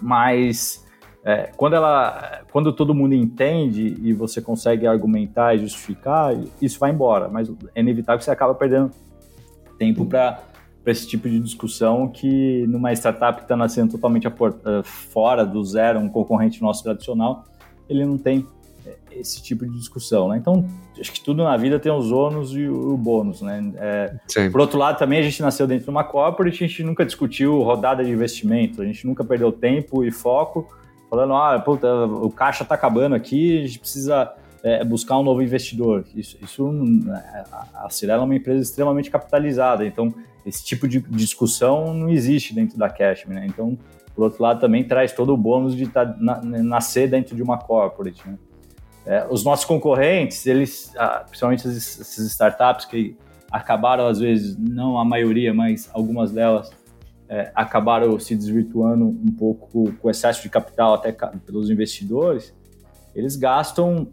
mas 0.02 0.84
é, 1.24 1.52
quando, 1.56 1.74
ela, 1.74 2.42
quando 2.50 2.72
todo 2.72 2.92
mundo 2.92 3.14
entende 3.14 3.96
e 4.02 4.12
você 4.12 4.42
consegue 4.42 4.88
argumentar 4.88 5.54
e 5.54 5.58
justificar, 5.58 6.34
isso 6.60 6.80
vai 6.80 6.90
embora, 6.90 7.28
mas 7.28 7.48
é 7.72 7.80
inevitável 7.80 8.18
que 8.18 8.24
você 8.24 8.32
acaba 8.32 8.56
perdendo 8.56 8.90
tempo 9.78 10.04
para 10.04 10.42
esse 10.84 11.06
tipo 11.06 11.28
de 11.28 11.38
discussão 11.38 12.08
que 12.08 12.66
numa 12.66 12.92
startup 12.92 13.38
que 13.38 13.44
está 13.44 13.56
nascendo 13.56 13.92
totalmente 13.92 14.26
eh, 14.26 14.32
fora 14.82 15.46
do 15.46 15.62
zero, 15.62 16.00
um 16.00 16.08
concorrente 16.08 16.60
nosso 16.60 16.82
tradicional, 16.82 17.44
ele 17.88 18.04
não 18.04 18.18
tem 18.18 18.44
esse 19.10 19.42
tipo 19.42 19.66
de 19.66 19.72
discussão, 19.76 20.28
né? 20.28 20.36
Então, 20.36 20.64
acho 20.98 21.12
que 21.12 21.20
tudo 21.20 21.42
na 21.42 21.56
vida 21.56 21.78
tem 21.78 21.90
os 21.90 22.10
ônus 22.12 22.52
e 22.52 22.68
o 22.68 22.96
bônus, 22.96 23.42
né? 23.42 23.72
É, 23.76 24.14
por 24.50 24.60
outro 24.60 24.78
lado, 24.78 24.98
também 24.98 25.18
a 25.18 25.22
gente 25.22 25.40
nasceu 25.42 25.66
dentro 25.66 25.84
de 25.84 25.90
uma 25.90 26.04
corporate, 26.04 26.64
a 26.64 26.66
gente 26.66 26.82
nunca 26.82 27.04
discutiu 27.04 27.62
rodada 27.62 28.04
de 28.04 28.10
investimento, 28.10 28.82
a 28.82 28.84
gente 28.84 29.06
nunca 29.06 29.24
perdeu 29.24 29.50
tempo 29.52 30.04
e 30.04 30.10
foco 30.10 30.68
falando, 31.10 31.34
ah, 31.34 31.58
puta, 31.58 31.88
o 32.04 32.30
caixa 32.30 32.62
está 32.62 32.74
acabando 32.74 33.14
aqui, 33.14 33.62
a 33.62 33.66
gente 33.66 33.78
precisa 33.78 34.32
é, 34.62 34.84
buscar 34.84 35.18
um 35.18 35.22
novo 35.22 35.42
investidor. 35.42 36.04
Isso, 36.14 36.36
isso 36.42 36.70
a 37.74 37.88
Cirela 37.90 38.22
é 38.22 38.24
uma 38.24 38.36
empresa 38.36 38.62
extremamente 38.62 39.10
capitalizada, 39.10 39.86
então 39.86 40.12
esse 40.44 40.64
tipo 40.64 40.86
de 40.86 41.00
discussão 41.00 41.92
não 41.94 42.08
existe 42.08 42.54
dentro 42.54 42.78
da 42.78 42.88
Cashme, 42.88 43.34
né? 43.34 43.46
Então, 43.46 43.78
por 44.14 44.24
outro 44.24 44.42
lado, 44.42 44.60
também 44.60 44.82
traz 44.82 45.12
todo 45.12 45.32
o 45.32 45.36
bônus 45.36 45.76
de 45.76 45.86
tá, 45.86 46.04
na, 46.18 46.40
nascer 46.42 47.08
dentro 47.08 47.36
de 47.36 47.42
uma 47.42 47.58
corporate, 47.58 48.26
né? 48.26 48.36
É, 49.08 49.26
os 49.30 49.42
nossos 49.42 49.64
concorrentes, 49.64 50.44
eles, 50.44 50.92
ah, 50.98 51.24
principalmente 51.26 51.66
essas 51.66 52.18
startups 52.18 52.84
que 52.84 53.16
acabaram, 53.50 54.06
às 54.06 54.20
vezes, 54.20 54.54
não 54.58 54.98
a 54.98 55.04
maioria, 55.04 55.54
mas 55.54 55.88
algumas 55.94 56.30
delas 56.30 56.70
é, 57.26 57.50
acabaram 57.54 58.20
se 58.20 58.36
desvirtuando 58.36 59.06
um 59.06 59.32
pouco 59.32 59.94
com 59.94 60.10
excesso 60.10 60.42
de 60.42 60.50
capital 60.50 60.92
até 60.92 61.10
pelos 61.10 61.70
investidores, 61.70 62.54
eles 63.14 63.34
gastam, 63.34 64.08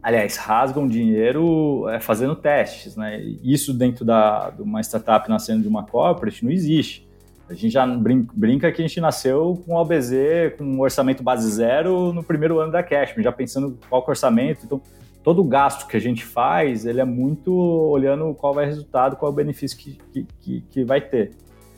aliás, 0.00 0.36
rasgam 0.36 0.86
dinheiro 0.86 1.88
é, 1.88 1.98
fazendo 1.98 2.36
testes. 2.36 2.94
Né? 2.94 3.20
Isso 3.42 3.74
dentro 3.74 4.04
da, 4.04 4.50
de 4.50 4.62
uma 4.62 4.80
startup 4.82 5.28
nascendo 5.28 5.62
de 5.62 5.68
uma 5.68 5.84
corporate 5.84 6.44
não 6.44 6.52
existe. 6.52 7.08
A 7.52 7.54
gente 7.54 7.70
já 7.70 7.86
brinca 7.86 8.72
que 8.72 8.80
a 8.80 8.86
gente 8.86 8.98
nasceu 8.98 9.62
com 9.66 9.74
OBZ, 9.74 10.56
com 10.56 10.64
um 10.64 10.80
orçamento 10.80 11.22
base 11.22 11.50
zero 11.50 12.10
no 12.12 12.24
primeiro 12.24 12.58
ano 12.58 12.72
da 12.72 12.82
Cashme, 12.82 13.22
já 13.22 13.30
pensando 13.30 13.78
qual 13.90 14.00
é 14.00 14.04
o 14.06 14.08
orçamento. 14.08 14.64
Então, 14.64 14.80
todo 15.22 15.42
o 15.42 15.44
gasto 15.44 15.86
que 15.86 15.94
a 15.94 16.00
gente 16.00 16.24
faz, 16.24 16.86
ele 16.86 16.98
é 16.98 17.04
muito 17.04 17.54
olhando 17.54 18.34
qual 18.34 18.54
vai 18.54 18.64
o 18.64 18.68
resultado, 18.68 19.16
qual 19.16 19.30
é 19.30 19.32
o 19.32 19.36
benefício 19.36 19.76
que, 19.76 20.26
que, 20.40 20.60
que 20.62 20.82
vai 20.82 21.02
ter. 21.02 21.32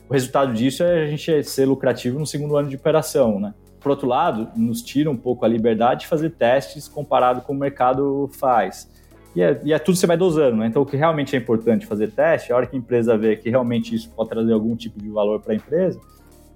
O 0.07 0.13
resultado 0.13 0.53
disso 0.53 0.81
é 0.81 1.03
a 1.03 1.07
gente 1.07 1.43
ser 1.43 1.65
lucrativo 1.65 2.17
no 2.17 2.25
segundo 2.25 2.55
ano 2.55 2.69
de 2.69 2.77
operação, 2.77 3.37
né? 3.37 3.53
Por 3.81 3.89
outro 3.89 4.07
lado, 4.07 4.49
nos 4.55 4.81
tira 4.81 5.11
um 5.11 5.17
pouco 5.17 5.43
a 5.43 5.47
liberdade 5.47 6.01
de 6.01 6.07
fazer 6.07 6.31
testes 6.31 6.87
comparado 6.87 7.41
com 7.41 7.53
o 7.53 7.55
mercado 7.55 8.29
faz. 8.31 8.89
E 9.35 9.41
é, 9.41 9.61
e 9.65 9.73
é 9.73 9.77
tudo 9.77 9.95
que 9.95 9.99
você 9.99 10.07
vai 10.07 10.15
dosando, 10.15 10.55
né? 10.57 10.67
Então, 10.67 10.81
o 10.81 10.85
que 10.85 10.95
realmente 10.95 11.35
é 11.35 11.39
importante 11.39 11.85
fazer 11.85 12.11
teste, 12.11 12.53
a 12.53 12.55
hora 12.55 12.65
que 12.65 12.75
a 12.75 12.79
empresa 12.79 13.17
vê 13.17 13.35
que 13.35 13.49
realmente 13.49 13.93
isso 13.93 14.09
pode 14.09 14.29
trazer 14.29 14.53
algum 14.53 14.75
tipo 14.75 14.97
de 14.97 15.09
valor 15.09 15.41
para 15.41 15.51
a 15.51 15.55
empresa, 15.55 15.99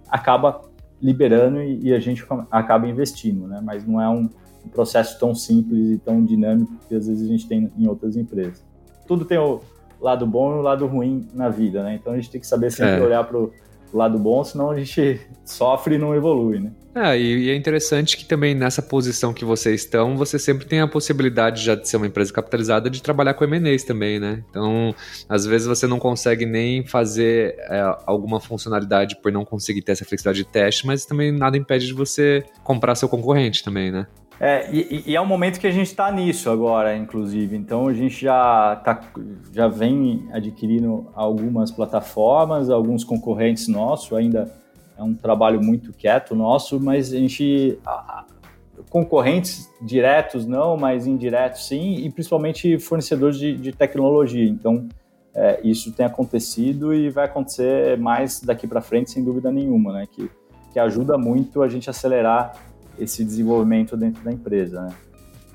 acaba 0.10 0.62
liberando 1.02 1.62
e, 1.62 1.88
e, 1.88 1.94
a 1.94 2.00
gente 2.00 2.26
acaba 2.50 2.88
investindo, 2.88 3.48
né? 3.48 3.62
Mas 3.64 3.86
não 3.86 4.02
é 4.02 4.08
um, 4.08 4.30
um, 4.66 4.70
processo 4.70 5.20
tão 5.20 5.36
simples 5.36 5.90
e 5.90 5.98
tão 5.98 6.24
dinâmico 6.24 6.72
que 6.88 6.96
às 6.96 7.08
vezes 7.08 7.28
a 7.28 7.32
gente 7.32 7.48
tem 7.48 7.72
em 7.78 7.88
outras 7.88 8.16
empresas. 8.16 8.64
Tudo 9.06 9.26
tem 9.26 9.38
o 9.38 9.62
lado 10.00 10.26
bom 10.26 10.56
e 10.56 10.60
o 10.60 10.62
lado 10.62 10.88
ruim 10.88 11.28
na 11.34 11.50
vida, 11.50 11.84
né? 11.84 11.96
Então 11.96 12.14
a 12.14 12.16
gente 12.16 12.30
tem 12.30 12.40
que 12.40 12.48
saber 12.48 12.72
sempre 12.72 13.02
é. 13.02 13.02
olhar 13.02 13.24
para 13.26 13.38
o 13.38 13.52
lado 13.94 14.18
bom, 14.18 14.42
senão 14.44 14.72
a 14.72 14.80
gente 14.80 15.22
sofre 15.44 15.96
e 15.96 15.98
não 15.98 16.16
evolui, 16.16 16.60
né? 16.60 16.72
É, 16.94 17.20
e 17.20 17.50
é 17.50 17.56
interessante 17.56 18.18
que 18.18 18.26
também 18.26 18.56
nessa 18.56 18.82
posição 18.82 19.32
que 19.32 19.46
vocês 19.46 19.82
estão, 19.82 20.18
você 20.18 20.40
sempre 20.40 20.66
tem 20.66 20.82
a 20.82 20.88
possibilidade 20.88 21.64
já 21.64 21.76
de 21.76 21.88
ser 21.88 21.98
uma 21.98 22.08
empresa 22.08 22.34
capitalizada 22.34 22.90
de 22.90 23.02
trabalhar 23.02 23.36
com 23.36 23.44
M&As 23.44 23.84
também, 23.84 24.20
né? 24.20 24.44
Então, 24.50 24.94
às 25.28 25.46
vezes 25.46 25.68
você 25.68 25.86
não 25.86 26.00
consegue 26.00 26.46
nem 26.46 26.84
fazer 26.84 27.56
é, 27.70 27.96
alguma 28.06 28.40
funcionalidade 28.40 29.18
por 29.22 29.32
não 29.32 29.46
conseguir 29.46 29.84
ter 29.84 29.92
essa 29.92 30.04
flexibilidade 30.04 30.44
de 30.44 30.52
teste, 30.52 30.88
mas 30.88 31.06
também 31.06 31.32
nada 31.32 31.58
impede 31.58 31.86
de 31.86 31.94
você 31.94 32.44
comprar 32.64 32.96
seu 32.96 33.08
concorrente 33.08 33.64
também, 33.64 33.92
né? 33.92 34.08
É, 34.40 34.70
e, 34.72 35.04
e, 35.06 35.16
é 35.16 35.22
o 35.22 35.26
momento 35.26 35.60
que 35.60 35.68
a 35.68 35.72
gente 35.72 35.88
está 35.88 36.10
nisso 36.12 36.50
agora, 36.50 36.96
inclusive. 36.96 37.58
Então 37.58 37.88
a 37.88 37.94
gente 37.94 38.24
já, 38.24 38.78
tá, 38.78 39.02
já 39.52 39.68
vem 39.68 40.28
adquirindo 40.32 41.08
algumas 41.14 41.72
plataformas, 41.72 42.70
alguns 42.70 43.04
concorrentes 43.04 43.68
nossos 43.68 44.14
ainda 44.14 44.59
é 45.00 45.04
um 45.04 45.14
trabalho 45.14 45.64
muito 45.64 45.94
quieto 45.94 46.36
nosso, 46.36 46.80
mas 46.80 47.14
a 47.14 47.18
gente 47.18 47.80
a, 47.86 48.26
concorrentes 48.90 49.70
diretos 49.82 50.46
não, 50.46 50.76
mas 50.76 51.08
indiretos 51.08 51.68
sim, 51.68 51.96
e 51.96 52.10
principalmente 52.12 52.78
fornecedores 52.78 53.38
de, 53.38 53.56
de 53.56 53.72
tecnologia. 53.72 54.48
Então 54.48 54.88
é, 55.34 55.62
isso 55.64 55.92
tem 55.94 56.06
acontecido 56.06 56.94
e 56.94 57.10
vai 57.10 57.26
acontecer 57.26 57.98
mais 57.98 58.42
daqui 58.42 58.68
para 58.68 58.82
frente, 58.82 59.10
sem 59.10 59.24
dúvida 59.24 59.52
nenhuma, 59.52 59.94
né? 59.94 60.08
Que, 60.12 60.30
que 60.74 60.80
ajuda 60.80 61.18
muito 61.18 61.62
a 61.62 61.70
gente 61.70 61.90
acelerar 61.90 62.54
esse 62.98 63.24
desenvolvimento 63.24 63.96
dentro 63.96 64.22
da 64.24 64.32
empresa. 64.32 64.82
Né? 64.82 64.94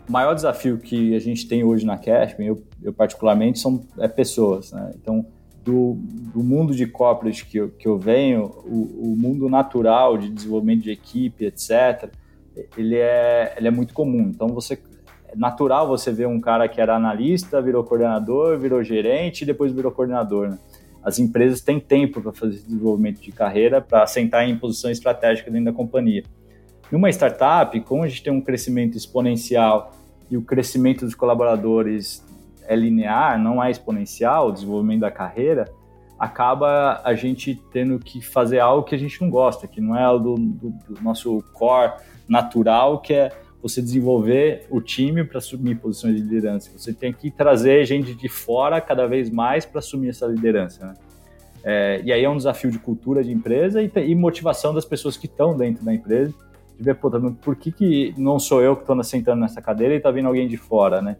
O 0.08 0.12
maior 0.12 0.34
desafio 0.34 0.78
que 0.78 1.14
a 1.14 1.18
gente 1.18 1.46
tem 1.46 1.62
hoje 1.62 1.84
na 1.84 1.98
Cashman, 1.98 2.48
eu, 2.48 2.62
eu 2.82 2.92
particularmente, 2.92 3.58
são 3.58 3.84
é 3.98 4.08
pessoas. 4.08 4.72
Né? 4.72 4.92
Então, 4.94 5.26
do, 5.64 5.96
do, 5.98 6.42
mundo 6.42 6.74
de 6.74 6.86
corporate 6.86 7.46
que 7.46 7.56
eu, 7.56 7.70
que 7.70 7.88
eu 7.88 7.98
venho, 7.98 8.44
o, 8.64 9.12
o, 9.12 9.16
mundo 9.16 9.48
natural 9.48 10.18
de 10.18 10.28
desenvolvimento 10.28 10.82
de 10.82 10.90
equipe, 10.90 11.46
etc., 11.46 12.10
ele 12.76 12.96
é, 12.96 13.54
ele 13.56 13.66
é 13.66 13.70
muito 13.70 13.94
comum. 13.94 14.30
Então, 14.32 14.48
você 14.48 14.78
é 15.26 15.34
natural 15.34 15.88
você 15.88 16.12
ver 16.12 16.28
um 16.28 16.38
cara 16.38 16.68
que 16.68 16.80
era 16.80 16.94
analista, 16.94 17.60
virou 17.62 17.82
coordenador, 17.82 18.58
virou 18.58 18.84
gerente 18.84 19.42
e 19.42 19.46
depois 19.46 19.72
virou 19.72 19.90
coordenador. 19.90 20.50
Né? 20.50 20.58
As 21.02 21.18
empresas 21.18 21.60
têm 21.60 21.80
tempo 21.80 22.20
para 22.20 22.32
fazer 22.32 22.56
esse 22.56 22.66
desenvolvimento 22.66 23.20
de 23.20 23.32
carreira, 23.32 23.80
para 23.80 24.06
sentar 24.06 24.48
em 24.48 24.56
posição 24.56 24.90
estratégica 24.90 25.50
dentro 25.50 25.66
da 25.66 25.72
companhia. 25.72 26.22
Numa 26.92 27.08
startup, 27.10 27.78
como 27.80 28.04
a 28.04 28.08
gente 28.08 28.22
tem 28.22 28.32
um 28.32 28.40
crescimento 28.40 28.96
exponencial 28.96 29.92
e 30.30 30.36
o 30.36 30.42
crescimento 30.42 31.04
dos 31.04 31.14
colaboradores 31.14 32.22
é 32.66 32.76
linear, 32.76 33.38
não 33.38 33.62
é 33.62 33.70
exponencial, 33.70 34.48
o 34.48 34.52
desenvolvimento 34.52 35.00
da 35.00 35.10
carreira, 35.10 35.70
acaba 36.18 37.00
a 37.04 37.14
gente 37.14 37.60
tendo 37.72 37.98
que 37.98 38.20
fazer 38.20 38.58
algo 38.60 38.84
que 38.84 38.94
a 38.94 38.98
gente 38.98 39.20
não 39.20 39.28
gosta, 39.28 39.66
que 39.66 39.80
não 39.80 39.96
é 39.96 40.06
do, 40.18 40.34
do, 40.34 40.70
do 40.88 41.02
nosso 41.02 41.42
core 41.52 41.92
natural, 42.28 43.00
que 43.00 43.12
é 43.12 43.30
você 43.60 43.80
desenvolver 43.80 44.66
o 44.70 44.80
time 44.80 45.24
para 45.24 45.38
assumir 45.38 45.76
posições 45.76 46.16
de 46.16 46.22
liderança. 46.22 46.70
Você 46.76 46.92
tem 46.92 47.12
que 47.12 47.30
trazer 47.30 47.84
gente 47.86 48.14
de 48.14 48.28
fora 48.28 48.80
cada 48.80 49.06
vez 49.06 49.30
mais 49.30 49.64
para 49.64 49.78
assumir 49.78 50.10
essa 50.10 50.26
liderança. 50.26 50.86
Né? 50.86 50.94
É, 51.64 52.00
e 52.04 52.12
aí 52.12 52.22
é 52.22 52.28
um 52.28 52.36
desafio 52.36 52.70
de 52.70 52.78
cultura 52.78 53.24
de 53.24 53.32
empresa 53.32 53.82
e, 53.82 53.90
e 53.96 54.14
motivação 54.14 54.74
das 54.74 54.84
pessoas 54.84 55.16
que 55.16 55.26
estão 55.26 55.56
dentro 55.56 55.82
da 55.82 55.94
empresa 55.94 56.34
de 56.76 56.84
ver, 56.84 56.94
pô, 56.96 57.10
por 57.40 57.56
que, 57.56 57.72
que 57.72 58.14
não 58.18 58.38
sou 58.38 58.60
eu 58.60 58.76
que 58.76 58.82
estou 58.82 59.02
sentando 59.02 59.40
nessa 59.40 59.62
cadeira 59.62 59.94
e 59.94 59.96
está 59.96 60.10
vindo 60.10 60.26
alguém 60.26 60.46
de 60.46 60.56
fora, 60.56 61.00
né? 61.00 61.16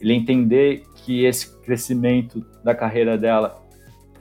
Ele 0.00 0.12
entender 0.12 0.84
que 0.94 1.24
esse 1.24 1.60
crescimento 1.60 2.44
da 2.62 2.74
carreira 2.74 3.18
dela 3.18 3.62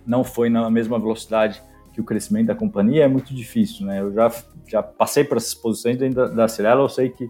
não 0.05 0.23
foi 0.23 0.49
na 0.49 0.69
mesma 0.69 0.99
velocidade 0.99 1.61
que 1.93 2.01
o 2.01 2.03
crescimento 2.03 2.47
da 2.47 2.55
companhia 2.55 3.03
é 3.03 3.07
muito 3.07 3.33
difícil, 3.33 3.85
né? 3.85 4.01
Eu 4.01 4.11
já, 4.11 4.31
já 4.67 4.81
passei 4.81 5.23
por 5.23 5.37
essas 5.37 5.53
posições 5.53 5.95
dentro 5.95 6.15
da, 6.15 6.27
da 6.27 6.47
Cirela, 6.47 6.81
eu 6.81 6.89
sei 6.89 7.09
que 7.09 7.27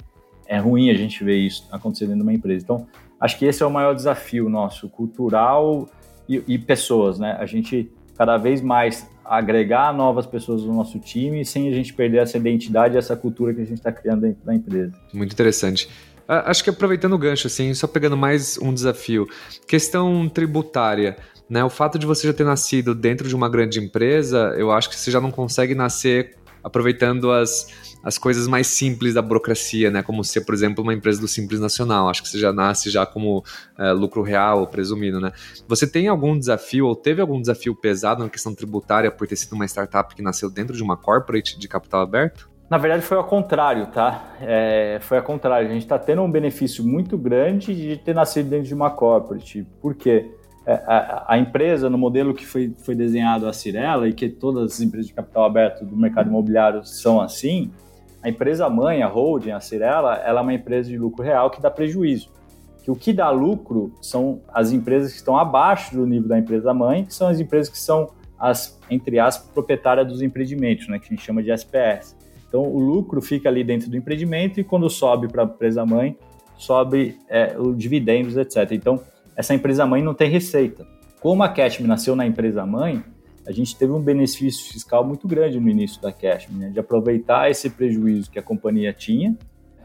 é 0.48 0.58
ruim 0.58 0.90
a 0.90 0.94
gente 0.94 1.24
ver 1.24 1.38
isso 1.38 1.68
acontecendo 1.72 2.16
numa 2.16 2.34
empresa. 2.34 2.64
Então, 2.64 2.88
acho 3.20 3.38
que 3.38 3.46
esse 3.46 3.62
é 3.62 3.66
o 3.66 3.72
maior 3.72 3.94
desafio 3.94 4.50
nosso, 4.50 4.90
cultural 4.90 5.90
e, 6.28 6.42
e 6.48 6.58
pessoas, 6.58 7.20
né? 7.20 7.36
A 7.40 7.46
gente 7.46 7.92
cada 8.18 8.38
vez 8.38 8.62
mais 8.62 9.10
agregar 9.26 9.94
novas 9.94 10.26
pessoas 10.26 10.64
no 10.64 10.74
nosso 10.74 11.00
time 11.00 11.44
sem 11.46 11.68
a 11.70 11.74
gente 11.74 11.94
perder 11.94 12.18
essa 12.18 12.38
identidade 12.38 12.98
essa 12.98 13.16
cultura 13.16 13.54
que 13.54 13.62
a 13.62 13.66
gente 13.66 13.78
está 13.78 13.92
criando 13.92 14.22
dentro 14.22 14.46
da 14.46 14.54
empresa. 14.54 14.94
Muito 15.14 15.32
interessante. 15.32 15.90
Acho 16.28 16.64
que 16.64 16.70
aproveitando 16.70 17.14
o 17.14 17.18
gancho, 17.18 17.48
assim, 17.48 17.74
só 17.74 17.88
pegando 17.88 18.16
mais 18.16 18.58
um 18.58 18.74
desafio. 18.74 19.28
Questão 19.68 20.30
tributária. 20.30 21.18
Né? 21.50 21.64
O 21.64 21.70
fato 21.70 22.00
de 22.00 22.06
você 22.06 22.28
já 22.28 22.34
ter 22.34 22.46
nascido 22.46 22.96
dentro 22.96 23.28
de 23.28 23.36
uma 23.36 23.50
grande 23.50 23.80
empresa, 23.80 24.56
eu 24.58 24.72
acho 24.72 24.90
que 24.90 24.96
você 24.96 25.12
já 25.12 25.20
não 25.20 25.32
consegue 25.32 25.76
nascer 25.76 26.38
aproveitando 26.64 27.30
as, 27.30 27.68
as 28.02 28.18
coisas 28.18 28.48
mais 28.48 28.68
simples 28.68 29.14
da 29.14 29.22
burocracia, 29.22 29.92
né? 29.92 30.02
Como 30.02 30.24
ser, 30.24 30.42
por 30.42 30.56
exemplo, 30.56 30.82
uma 30.82 30.94
empresa 30.94 31.20
do 31.20 31.28
Simples 31.28 31.60
Nacional. 31.60 32.08
Acho 32.08 32.24
que 32.24 32.30
você 32.30 32.40
já 32.40 32.54
nasce 32.54 32.90
já 32.90 33.06
como 33.06 33.44
é, 33.78 33.92
lucro 33.92 34.22
real, 34.22 34.66
presumido, 34.68 35.20
né? 35.20 35.34
Você 35.68 35.86
tem 35.86 36.08
algum 36.08 36.40
desafio 36.40 36.88
ou 36.88 36.96
teve 36.96 37.22
algum 37.22 37.40
desafio 37.40 37.76
pesado 37.76 38.24
na 38.24 38.30
questão 38.30 38.56
tributária 38.56 39.12
por 39.12 39.28
ter 39.28 39.36
sido 39.36 39.54
uma 39.54 39.66
startup 39.66 40.16
que 40.16 40.22
nasceu 40.22 40.50
dentro 40.50 40.76
de 40.76 40.82
uma 40.82 40.96
corporate 40.96 41.60
de 41.60 41.68
capital 41.68 42.02
aberto? 42.02 42.53
Na 42.70 42.78
verdade, 42.78 43.04
foi 43.04 43.18
ao 43.18 43.24
contrário, 43.26 43.88
tá? 43.88 44.36
É, 44.42 44.98
foi 45.02 45.18
ao 45.18 45.24
contrário. 45.24 45.68
A 45.68 45.72
gente 45.72 45.84
está 45.84 46.00
tendo 46.00 46.22
um 46.22 46.32
benefício 46.32 46.84
muito 46.84 47.18
grande 47.18 47.76
de 47.76 47.98
ter 47.98 48.16
nascido 48.16 48.50
dentro 48.50 48.66
de 48.66 48.74
uma 48.74 48.90
corporate. 48.90 49.68
Por 49.82 49.94
quê? 49.94 50.32
É, 50.66 50.74
a, 50.88 51.26
a, 51.34 51.38
empresa, 51.38 51.90
no 51.90 51.98
modelo 51.98 52.34
que 52.34 52.46
foi, 52.46 52.74
foi 52.80 52.96
desenhado 52.96 53.48
a 53.48 53.54
Cirela, 53.54 54.08
e 54.08 54.14
que 54.14 54.30
todas 54.30 54.74
as 54.74 54.82
empresas 54.82 55.08
de 55.08 55.14
capital 55.14 55.44
aberto 55.44 55.86
do 55.86 55.96
mercado 55.96 56.30
imobiliário 56.30 56.86
são 56.86 57.20
assim, 57.20 57.70
a 58.24 58.30
empresa 58.30 58.70
mãe, 58.70 59.04
a 59.04 59.08
holding, 59.08 59.52
a 59.52 59.60
Cirela, 59.60 60.16
ela 60.16 60.40
é 60.40 60.44
uma 60.44 60.54
empresa 60.54 60.90
de 60.90 60.98
lucro 60.98 61.22
real 61.22 61.50
que 61.52 61.62
dá 61.62 61.70
prejuízo. 61.70 62.32
Que 62.82 62.90
o 62.90 62.96
que 62.96 63.12
dá 63.12 63.30
lucro 63.30 63.94
são 64.02 64.42
as 64.54 64.72
empresas 64.72 65.12
que 65.12 65.18
estão 65.18 65.38
abaixo 65.38 65.96
do 65.96 66.06
nível 66.06 66.30
da 66.30 66.40
empresa 66.40 66.74
mãe, 66.74 67.04
que 67.04 67.14
são 67.14 67.28
as 67.28 67.40
empresas 67.40 67.68
que 67.68 67.78
são 67.78 68.12
as, 68.40 68.80
entre 68.90 69.20
as 69.20 69.38
proprietárias 69.38 70.08
dos 70.08 70.22
empreendimentos, 70.22 70.88
né, 70.88 70.98
que 70.98 71.06
a 71.06 71.10
gente 71.10 71.22
chama 71.22 71.44
de 71.44 71.52
SPS. 71.52 72.16
Então, 72.54 72.72
o 72.72 72.78
lucro 72.78 73.20
fica 73.20 73.50
ali 73.50 73.64
dentro 73.64 73.90
do 73.90 73.98
empreendimento 73.98 74.60
e 74.60 74.64
quando 74.64 74.88
sobe 74.88 75.28
para 75.28 75.42
a 75.42 75.46
empresa 75.46 75.84
mãe, 75.84 76.16
sobe 76.56 77.18
é, 77.28 77.56
o 77.58 77.74
dividendos, 77.74 78.38
etc. 78.38 78.74
Então, 78.74 79.02
essa 79.36 79.56
empresa 79.56 79.88
mãe 79.88 80.04
não 80.04 80.14
tem 80.14 80.30
receita. 80.30 80.86
Como 81.20 81.42
a 81.42 81.50
Cashme 81.50 81.88
nasceu 81.88 82.16
na 82.16 82.28
empresa 82.28 82.64
mãe, 82.64 83.04
a 83.48 83.52
gente 83.52 83.76
teve 83.76 83.92
um 83.92 84.00
benefício 84.00 84.72
fiscal 84.72 85.04
muito 85.04 85.28
grande 85.28 85.60
no 85.60 85.68
início 85.68 86.00
da 86.00 86.12
Cashme, 86.12 86.60
né, 86.60 86.70
de 86.70 86.80
aproveitar 86.80 87.50
esse 87.50 87.72
prejuízo 87.72 88.30
que 88.30 88.38
a 88.38 88.44
companhia 88.44 88.94
tinha 88.94 89.36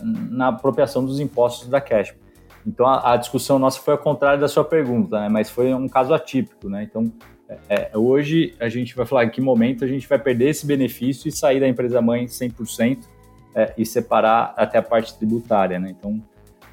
na 0.02 0.48
apropriação 0.48 1.02
dos 1.02 1.20
impostos 1.20 1.68
da 1.68 1.80
Cashme. 1.80 2.18
Então 2.66 2.86
a, 2.86 3.14
a, 3.14 3.16
discussão 3.16 3.58
nossa 3.58 3.80
foi 3.80 3.94
ao 3.94 3.98
contrário 3.98 4.42
da 4.42 4.46
sua 4.46 4.62
pergunta, 4.62 5.18
né, 5.18 5.30
mas 5.30 5.48
foi 5.48 5.72
um 5.72 5.88
caso 5.88 6.12
atípico. 6.12 6.68
Né, 6.68 6.82
então 6.82 7.10
é, 7.68 7.96
hoje 7.96 8.54
a 8.60 8.68
gente 8.68 8.94
vai 8.94 9.06
falar 9.06 9.24
em 9.24 9.30
que 9.30 9.40
momento 9.40 9.84
a 9.84 9.88
gente 9.88 10.06
vai 10.08 10.18
perder 10.18 10.50
esse 10.50 10.66
benefício 10.66 11.28
e 11.28 11.32
sair 11.32 11.60
da 11.60 11.68
empresa 11.68 12.00
mãe 12.02 12.26
100% 12.26 12.98
é, 13.54 13.72
e 13.76 13.86
separar 13.86 14.54
até 14.56 14.78
a 14.78 14.82
parte 14.82 15.16
tributária. 15.16 15.78
Né, 15.78 15.94
então 15.96 16.22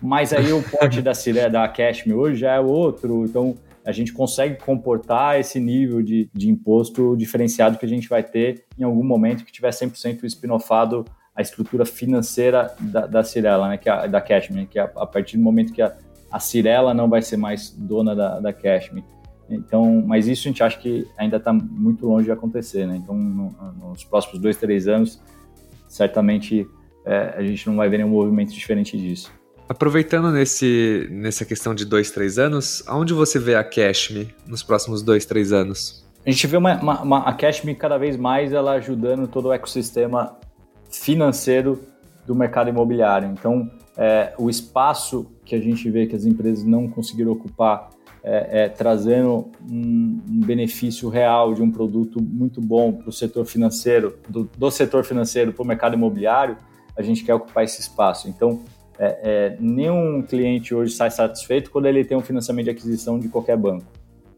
mas 0.01 0.33
aí 0.33 0.51
o 0.51 0.61
porte 0.61 1.01
da 1.01 1.13
Cire, 1.13 1.49
da 1.49 1.67
Cashme 1.67 2.13
hoje 2.13 2.41
já 2.41 2.53
é 2.53 2.59
outro, 2.59 3.25
então 3.25 3.55
a 3.85 3.91
gente 3.91 4.11
consegue 4.11 4.55
comportar 4.63 5.39
esse 5.39 5.59
nível 5.59 6.01
de, 6.01 6.29
de 6.33 6.49
imposto 6.49 7.15
diferenciado 7.15 7.77
que 7.77 7.85
a 7.85 7.89
gente 7.89 8.09
vai 8.09 8.23
ter 8.23 8.65
em 8.77 8.83
algum 8.83 9.03
momento 9.03 9.45
que 9.45 9.51
tiver 9.51 9.69
100% 9.69 10.23
espinofado 10.23 11.05
a 11.35 11.41
estrutura 11.41 11.85
financeira 11.85 12.73
da, 12.79 13.05
da 13.05 13.23
Cirela, 13.23 13.69
né, 13.69 13.77
que 13.77 13.89
é, 13.89 14.07
da 14.07 14.21
Cashme, 14.21 14.65
que 14.65 14.79
é 14.79 14.83
a, 14.83 14.91
a, 14.95 15.05
partir 15.05 15.37
do 15.37 15.43
momento 15.43 15.73
que 15.73 15.81
a, 15.81 15.95
a 16.31 16.39
Cirela 16.39 16.93
não 16.93 17.09
vai 17.09 17.21
ser 17.21 17.37
mais 17.37 17.69
dona 17.71 18.15
da, 18.15 18.39
da 18.39 18.53
Cashme. 18.53 19.03
Então, 19.49 20.03
mas 20.05 20.27
isso 20.27 20.47
a 20.47 20.49
gente 20.49 20.63
acha 20.63 20.77
que 20.79 21.07
ainda 21.17 21.37
está 21.37 21.53
muito 21.53 22.07
longe 22.07 22.25
de 22.25 22.31
acontecer, 22.31 22.87
né? 22.87 22.95
Então, 22.95 23.15
no, 23.15 23.55
nos 23.89 24.03
próximos 24.03 24.39
dois, 24.39 24.57
três 24.57 24.87
anos, 24.87 25.21
certamente 25.87 26.67
é, 27.05 27.35
a 27.37 27.43
gente 27.43 27.67
não 27.67 27.75
vai 27.75 27.87
ver 27.87 27.97
nenhum 27.97 28.09
movimento 28.09 28.51
diferente 28.51 28.97
disso. 28.97 29.31
Aproveitando 29.67 30.31
nesse, 30.31 31.07
nessa 31.11 31.43
questão 31.43 31.73
de 31.73 31.85
dois, 31.85 32.11
três 32.11 32.37
anos, 32.37 32.83
aonde 32.87 33.13
você 33.13 33.39
vê 33.39 33.55
a 33.55 33.63
Cashme 33.63 34.33
nos 34.45 34.61
próximos 34.61 35.01
dois, 35.01 35.25
três 35.25 35.51
anos? 35.51 36.05
A 36.25 36.29
gente 36.29 36.45
vê 36.47 36.57
uma, 36.57 36.79
uma, 36.79 37.01
uma, 37.01 37.19
a 37.19 37.33
Cashme 37.33 37.73
cada 37.75 37.97
vez 37.97 38.17
mais 38.17 38.51
ela 38.51 38.73
ajudando 38.73 39.27
todo 39.27 39.47
o 39.47 39.53
ecossistema 39.53 40.37
financeiro 40.91 41.79
do 42.25 42.35
mercado 42.35 42.69
imobiliário. 42.69 43.27
Então, 43.27 43.69
é, 43.97 44.33
o 44.37 44.49
espaço 44.49 45.27
que 45.43 45.55
a 45.55 45.59
gente 45.59 45.89
vê 45.89 46.05
que 46.05 46.15
as 46.15 46.25
empresas 46.25 46.63
não 46.63 46.87
conseguiram 46.87 47.31
ocupar 47.31 47.89
é, 48.27 48.63
é, 48.63 48.69
trazendo 48.69 49.51
um, 49.69 50.19
um, 50.27 50.39
benefício 50.39 51.09
real 51.09 51.53
de 51.53 51.61
um 51.61 51.69
produto 51.69 52.19
muito 52.19 52.59
bom 52.59 52.91
para 52.91 53.07
o 53.07 53.11
setor 53.11 53.45
financeiro, 53.45 54.17
do, 54.27 54.49
do 54.57 54.71
setor 54.71 55.03
financeiro 55.03 55.53
para 55.53 55.61
o 55.61 55.67
mercado 55.67 55.93
imobiliário, 55.93 56.57
a 56.97 57.03
gente 57.03 57.23
quer 57.23 57.35
ocupar 57.35 57.63
esse 57.63 57.79
espaço. 57.79 58.27
Então, 58.27 58.63
é, 58.97 59.19
é, 59.23 59.57
nenhum 59.59 60.23
cliente 60.23 60.73
hoje 60.73 60.95
sai 60.95 61.11
satisfeito 61.11 61.69
quando 61.69 61.85
ele 61.85 62.03
tem 62.03 62.17
um 62.17 62.21
financiamento 62.21 62.65
de 62.65 62.71
aquisição 62.71 63.19
de 63.19 63.29
qualquer 63.29 63.57
banco. 63.57 63.85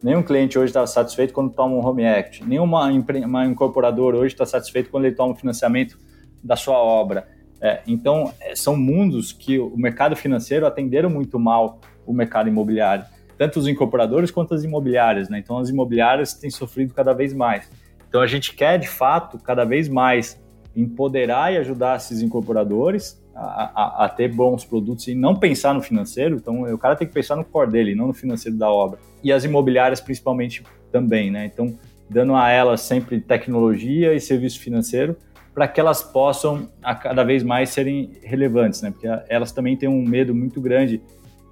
Nenhum 0.03 0.21
cliente 0.21 0.59
hoje 0.59 0.71
está 0.71 0.85
satisfeito 0.85 1.33
quando 1.33 1.53
toma 1.53 1.73
um 1.73 1.85
home 1.85 2.05
act. 2.05 2.43
Nenhuma 2.43 2.91
uma 3.25 3.45
incorporadora 3.45 4.17
hoje 4.17 4.33
está 4.33 4.45
satisfeito 4.45 4.89
quando 4.89 5.05
ele 5.05 5.15
toma 5.15 5.31
um 5.31 5.35
financiamento 5.35 5.97
da 6.43 6.57
sua 6.57 6.77
obra. 6.77 7.25
É, 7.61 7.81
então, 7.87 8.33
é, 8.41 8.53
são 8.53 8.75
mundos 8.75 9.31
que 9.31 9.57
o 9.57 9.77
mercado 9.77 10.13
financeiro 10.13 10.65
atenderam 10.67 11.09
muito 11.09 11.39
mal 11.39 11.79
o 12.05 12.13
mercado 12.13 12.49
imobiliário, 12.49 13.05
tanto 13.37 13.59
os 13.59 13.67
incorporadores 13.67 14.31
quanto 14.31 14.53
as 14.53 14.63
imobiliárias. 14.63 15.29
Né? 15.29 15.39
Então, 15.39 15.57
as 15.57 15.69
imobiliárias 15.69 16.33
têm 16.33 16.49
sofrido 16.49 16.93
cada 16.93 17.13
vez 17.13 17.33
mais. 17.33 17.69
Então, 18.09 18.21
a 18.21 18.27
gente 18.27 18.55
quer, 18.55 18.79
de 18.79 18.87
fato, 18.87 19.37
cada 19.37 19.63
vez 19.65 19.87
mais 19.87 20.41
empoderar 20.75 21.53
e 21.53 21.57
ajudar 21.57 21.97
esses 21.97 22.21
incorporadores 22.21 23.21
a, 23.35 24.05
a, 24.05 24.09
ter 24.09 24.33
bons 24.33 24.65
produtos 24.65 25.07
e 25.07 25.13
não 25.13 25.35
pensar 25.35 25.73
no 25.73 25.81
financeiro. 25.81 26.35
Então, 26.35 26.63
o 26.73 26.77
cara 26.77 26.95
tem 26.95 27.07
que 27.07 27.13
pensar 27.13 27.35
no 27.35 27.45
core 27.45 27.71
dele, 27.71 27.95
não 27.95 28.07
no 28.07 28.13
financeiro 28.13 28.57
da 28.57 28.69
obra. 28.69 28.99
E 29.23 29.31
as 29.31 29.43
imobiliárias, 29.43 30.01
principalmente, 30.01 30.63
também, 30.91 31.29
né? 31.29 31.45
Então, 31.45 31.75
dando 32.09 32.35
a 32.35 32.49
elas 32.49 32.81
sempre 32.81 33.19
tecnologia 33.19 34.13
e 34.13 34.19
serviço 34.19 34.59
financeiro 34.59 35.15
para 35.53 35.67
que 35.67 35.79
elas 35.79 36.03
possam 36.03 36.69
a 36.83 36.93
cada 36.95 37.23
vez 37.23 37.43
mais 37.43 37.69
serem 37.69 38.11
relevantes, 38.23 38.81
né? 38.81 38.91
Porque 38.91 39.07
elas 39.27 39.51
também 39.51 39.75
têm 39.75 39.89
um 39.89 40.03
medo 40.03 40.33
muito 40.33 40.61
grande 40.61 41.01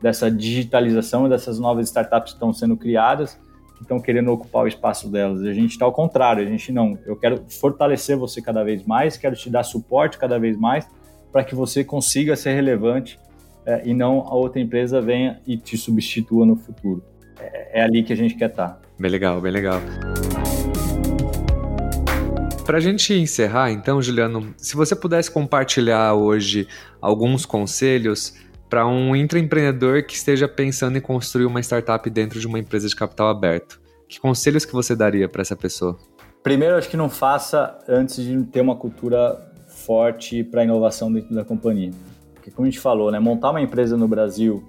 dessa 0.02 0.30
digitalização, 0.30 1.28
dessas 1.30 1.60
novas 1.60 1.88
startups 1.88 2.34
que 2.34 2.38
estão 2.38 2.54
sendo 2.54 2.78
criadas, 2.78 3.40
que 3.76 3.84
estão 3.84 4.00
querendo 4.00 4.32
ocupar 4.32 4.64
o 4.64 4.68
espaço 4.68 5.10
delas. 5.10 5.42
A 5.42 5.54
gente 5.54 5.72
está 5.72 5.86
ao 5.86 5.92
contrário, 5.92 6.46
a 6.46 6.50
gente 6.50 6.72
não. 6.72 6.98
Eu 7.06 7.16
quero 7.16 7.44
fortalecer 7.50 8.18
você 8.18 8.42
cada 8.42 8.64
vez 8.64 8.84
mais, 8.84 9.18
quero 9.18 9.36
te 9.36 9.50
dar 9.50 9.64
suporte 9.64 10.18
cada 10.18 10.40
vez 10.40 10.58
mais 10.58 10.88
para 11.32 11.44
que 11.44 11.54
você 11.54 11.84
consiga 11.84 12.36
ser 12.36 12.54
relevante 12.54 13.20
é, 13.66 13.82
e 13.86 13.94
não 13.94 14.22
a 14.22 14.36
outra 14.36 14.62
empresa 14.62 15.02
venha 15.02 15.42
e 15.46 15.58
te 15.58 15.78
substitua 15.78 16.46
no 16.46 16.56
futuro. 16.56 17.04
É, 17.40 17.82
é 17.82 17.84
ali 17.84 18.04
que 18.04 18.14
a 18.14 18.16
gente 18.16 18.36
quer 18.36 18.50
estar. 18.50 18.70
Tá. 18.70 18.80
Bem 18.98 19.12
legal, 19.12 19.42
bem 19.42 19.52
legal. 19.52 19.82
Para 22.66 22.78
a 22.78 22.82
gente 22.82 23.14
encerrar, 23.14 23.72
então, 23.72 24.02
Juliano, 24.02 24.54
se 24.58 24.76
você 24.76 24.96
pudesse 24.96 25.30
compartilhar 25.30 26.16
hoje 26.16 26.68
alguns 27.00 27.46
conselhos 27.46 28.34
para 28.70 28.88
um 28.88 29.16
intraempreendedor 29.16 30.06
que 30.06 30.16
esteja 30.16 30.48
pensando 30.48 30.98
em 30.98 31.02
construir 31.02 31.46
uma 31.46 31.60
startup 31.60 32.10
dentro 32.10 32.40
de 32.40 32.48
uma 32.48 32.60
empresa 32.60 32.88
de 32.88 32.96
capital 32.96 33.28
aberto, 33.28 33.80
que 34.08 34.20
conselhos 34.20 34.66
que 34.66 34.74
você 34.74 34.96
daria 34.96 35.30
para 35.30 35.42
essa 35.42 35.56
pessoa? 35.56 35.98
Primeiro, 36.44 36.76
acho 36.76 36.90
que 36.90 36.98
não 36.98 37.10
faça 37.10 37.78
antes 37.88 38.24
de 38.24 38.44
ter 38.44 38.62
uma 38.62 38.76
cultura 38.76 39.52
forte 39.68 40.44
para 40.44 40.64
inovação 40.64 41.12
dentro 41.12 41.34
da 41.34 41.44
companhia. 41.44 41.92
Porque 42.34 42.52
como 42.52 42.68
a 42.68 42.70
gente 42.70 42.80
falou, 42.80 43.12
né, 43.12 43.20
montar 43.20 43.50
uma 43.50 43.62
empresa 43.62 43.98
no 43.98 44.08
Brasil, 44.08 44.64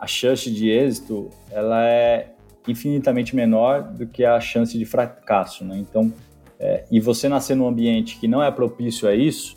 a 0.00 0.06
chance 0.06 0.50
de 0.50 0.68
êxito, 0.68 1.30
ela 1.50 1.86
é 1.86 2.34
infinitamente 2.66 3.36
menor 3.36 3.82
do 3.82 4.06
que 4.06 4.24
a 4.24 4.40
chance 4.40 4.76
de 4.76 4.84
fracasso, 4.84 5.64
né? 5.64 5.78
Então, 5.78 6.12
é, 6.58 6.84
e 6.90 6.98
você 6.98 7.28
nascer 7.28 7.54
num 7.54 7.68
ambiente 7.68 8.18
que 8.18 8.26
não 8.26 8.42
é 8.42 8.50
propício 8.50 9.08
a 9.08 9.14
isso, 9.14 9.56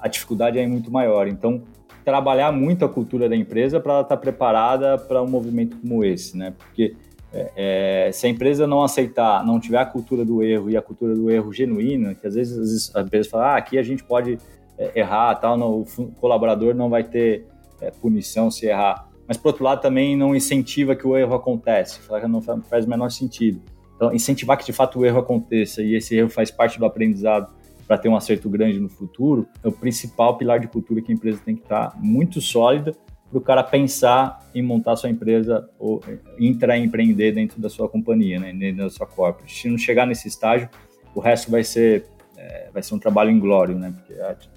a 0.00 0.08
dificuldade 0.08 0.58
é 0.58 0.66
muito 0.66 0.90
maior. 0.90 1.28
Então, 1.28 1.62
trabalhar 2.08 2.50
muito 2.50 2.86
a 2.86 2.88
cultura 2.88 3.28
da 3.28 3.36
empresa 3.36 3.78
para 3.78 3.92
ela 3.92 4.00
estar 4.00 4.16
tá 4.16 4.20
preparada 4.20 4.96
para 4.96 5.22
um 5.22 5.28
movimento 5.28 5.76
como 5.76 6.02
esse, 6.02 6.38
né? 6.38 6.54
Porque 6.56 6.96
é, 7.30 8.06
é, 8.06 8.12
se 8.12 8.26
a 8.26 8.30
empresa 8.30 8.66
não 8.66 8.82
aceitar, 8.82 9.44
não 9.44 9.60
tiver 9.60 9.76
a 9.76 9.84
cultura 9.84 10.24
do 10.24 10.42
erro 10.42 10.70
e 10.70 10.76
a 10.76 10.80
cultura 10.80 11.14
do 11.14 11.30
erro 11.30 11.52
genuína, 11.52 12.14
que 12.14 12.26
às 12.26 12.34
vezes 12.34 12.90
as 12.94 13.04
empresas 13.04 13.30
falam, 13.30 13.48
ah, 13.48 13.56
aqui 13.56 13.76
a 13.76 13.82
gente 13.82 14.02
pode 14.02 14.38
é, 14.78 14.98
errar, 14.98 15.34
tal, 15.34 15.58
não, 15.58 15.80
o 15.80 16.12
colaborador 16.18 16.74
não 16.74 16.88
vai 16.88 17.04
ter 17.04 17.46
é, 17.78 17.90
punição 17.90 18.50
se 18.50 18.64
errar. 18.64 19.06
Mas, 19.26 19.36
por 19.36 19.48
outro 19.48 19.64
lado, 19.64 19.82
também 19.82 20.16
não 20.16 20.34
incentiva 20.34 20.96
que 20.96 21.06
o 21.06 21.14
erro 21.14 21.34
acontece, 21.34 22.00
fala 22.00 22.22
que 22.22 22.26
não 22.26 22.40
faz 22.40 22.86
o 22.86 22.88
menor 22.88 23.10
sentido. 23.10 23.60
Então, 23.96 24.14
incentivar 24.14 24.56
que 24.56 24.64
de 24.64 24.72
fato 24.72 25.00
o 25.00 25.04
erro 25.04 25.18
aconteça 25.18 25.82
e 25.82 25.94
esse 25.94 26.16
erro 26.16 26.30
faz 26.30 26.50
parte 26.50 26.78
do 26.78 26.86
aprendizado 26.86 27.50
para 27.88 27.96
ter 27.96 28.08
um 28.10 28.14
acerto 28.14 28.50
grande 28.50 28.78
no 28.78 28.88
futuro, 28.88 29.48
é 29.64 29.68
o 29.68 29.72
principal 29.72 30.36
pilar 30.36 30.60
de 30.60 30.68
cultura 30.68 31.00
que 31.00 31.10
a 31.10 31.14
empresa 31.14 31.40
tem 31.42 31.56
que 31.56 31.62
estar 31.62 31.90
tá 31.90 31.96
muito 31.98 32.38
sólida 32.38 32.94
para 33.30 33.38
o 33.38 33.40
cara 33.40 33.62
pensar 33.62 34.46
em 34.54 34.62
montar 34.62 34.94
sua 34.96 35.10
empresa 35.10 35.68
ou 35.78 36.02
entrar 36.38 36.76
em 36.76 36.84
empreender 36.84 37.32
dentro 37.32 37.60
da 37.60 37.68
sua 37.68 37.88
companhia, 37.88 38.38
né, 38.38 38.52
dentro 38.52 38.84
da 38.84 38.90
sua 38.90 39.06
corporate. 39.06 39.54
Se 39.54 39.68
não 39.68 39.78
chegar 39.78 40.06
nesse 40.06 40.28
estágio, 40.28 40.68
o 41.14 41.20
resto 41.20 41.50
vai 41.50 41.64
ser 41.64 42.04
é, 42.36 42.68
vai 42.72 42.82
ser 42.82 42.94
um 42.94 42.98
trabalho 42.98 43.30
inglório, 43.30 43.76
né? 43.76 43.92
Porque 43.96 44.14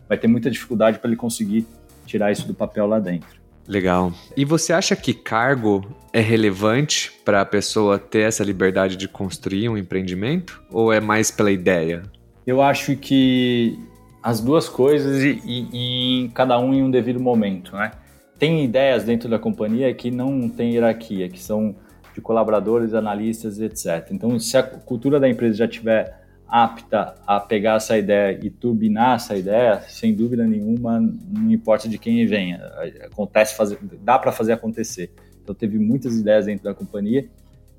vai 0.07 0.17
ter 0.17 0.27
muita 0.27 0.51
dificuldade 0.51 0.99
para 0.99 1.09
ele 1.09 1.17
conseguir 1.17 1.65
tirar 2.05 2.31
isso 2.31 2.47
do 2.47 2.53
papel 2.53 2.85
lá 2.85 2.99
dentro. 2.99 3.41
Legal. 3.67 4.13
E 4.35 4.45
você 4.45 4.73
acha 4.73 4.95
que 4.95 5.13
cargo 5.13 5.83
é 6.13 6.19
relevante 6.19 7.11
para 7.23 7.41
a 7.41 7.45
pessoa 7.45 7.97
ter 7.97 8.21
essa 8.21 8.43
liberdade 8.43 8.95
de 8.95 9.07
construir 9.07 9.69
um 9.69 9.77
empreendimento? 9.77 10.61
Ou 10.69 10.91
é 10.91 10.99
mais 10.99 11.31
pela 11.31 11.51
ideia? 11.51 12.03
Eu 12.51 12.61
acho 12.61 12.97
que 12.97 13.79
as 14.21 14.41
duas 14.41 14.67
coisas 14.67 15.23
e, 15.23 15.41
e, 15.45 16.25
e 16.25 16.29
cada 16.31 16.59
um 16.59 16.73
em 16.73 16.83
um 16.83 16.91
devido 16.91 17.17
momento, 17.17 17.73
né? 17.77 17.91
Tem 18.37 18.65
ideias 18.65 19.05
dentro 19.05 19.29
da 19.29 19.39
companhia 19.39 19.93
que 19.93 20.11
não 20.11 20.49
tem 20.49 20.73
hierarquia, 20.73 21.29
que 21.29 21.41
são 21.41 21.73
de 22.13 22.19
colaboradores, 22.19 22.93
analistas, 22.93 23.61
etc. 23.61 24.05
Então, 24.11 24.37
se 24.37 24.57
a 24.57 24.63
cultura 24.63 25.17
da 25.17 25.29
empresa 25.29 25.59
já 25.59 25.67
tiver 25.67 26.19
apta 26.45 27.15
a 27.25 27.39
pegar 27.39 27.77
essa 27.77 27.97
ideia 27.97 28.37
e 28.43 28.49
turbinar 28.49 29.15
essa 29.15 29.37
ideia, 29.37 29.79
sem 29.87 30.13
dúvida 30.13 30.45
nenhuma, 30.45 30.99
não 30.99 31.49
importa 31.49 31.87
de 31.87 31.97
quem 31.97 32.25
venha, 32.25 32.61
acontece 33.05 33.55
fazer, 33.55 33.79
dá 34.03 34.19
para 34.19 34.33
fazer 34.33 34.51
acontecer. 34.51 35.09
Então 35.41 35.55
teve 35.55 35.79
muitas 35.79 36.17
ideias 36.17 36.47
dentro 36.47 36.65
da 36.65 36.73
companhia 36.73 37.29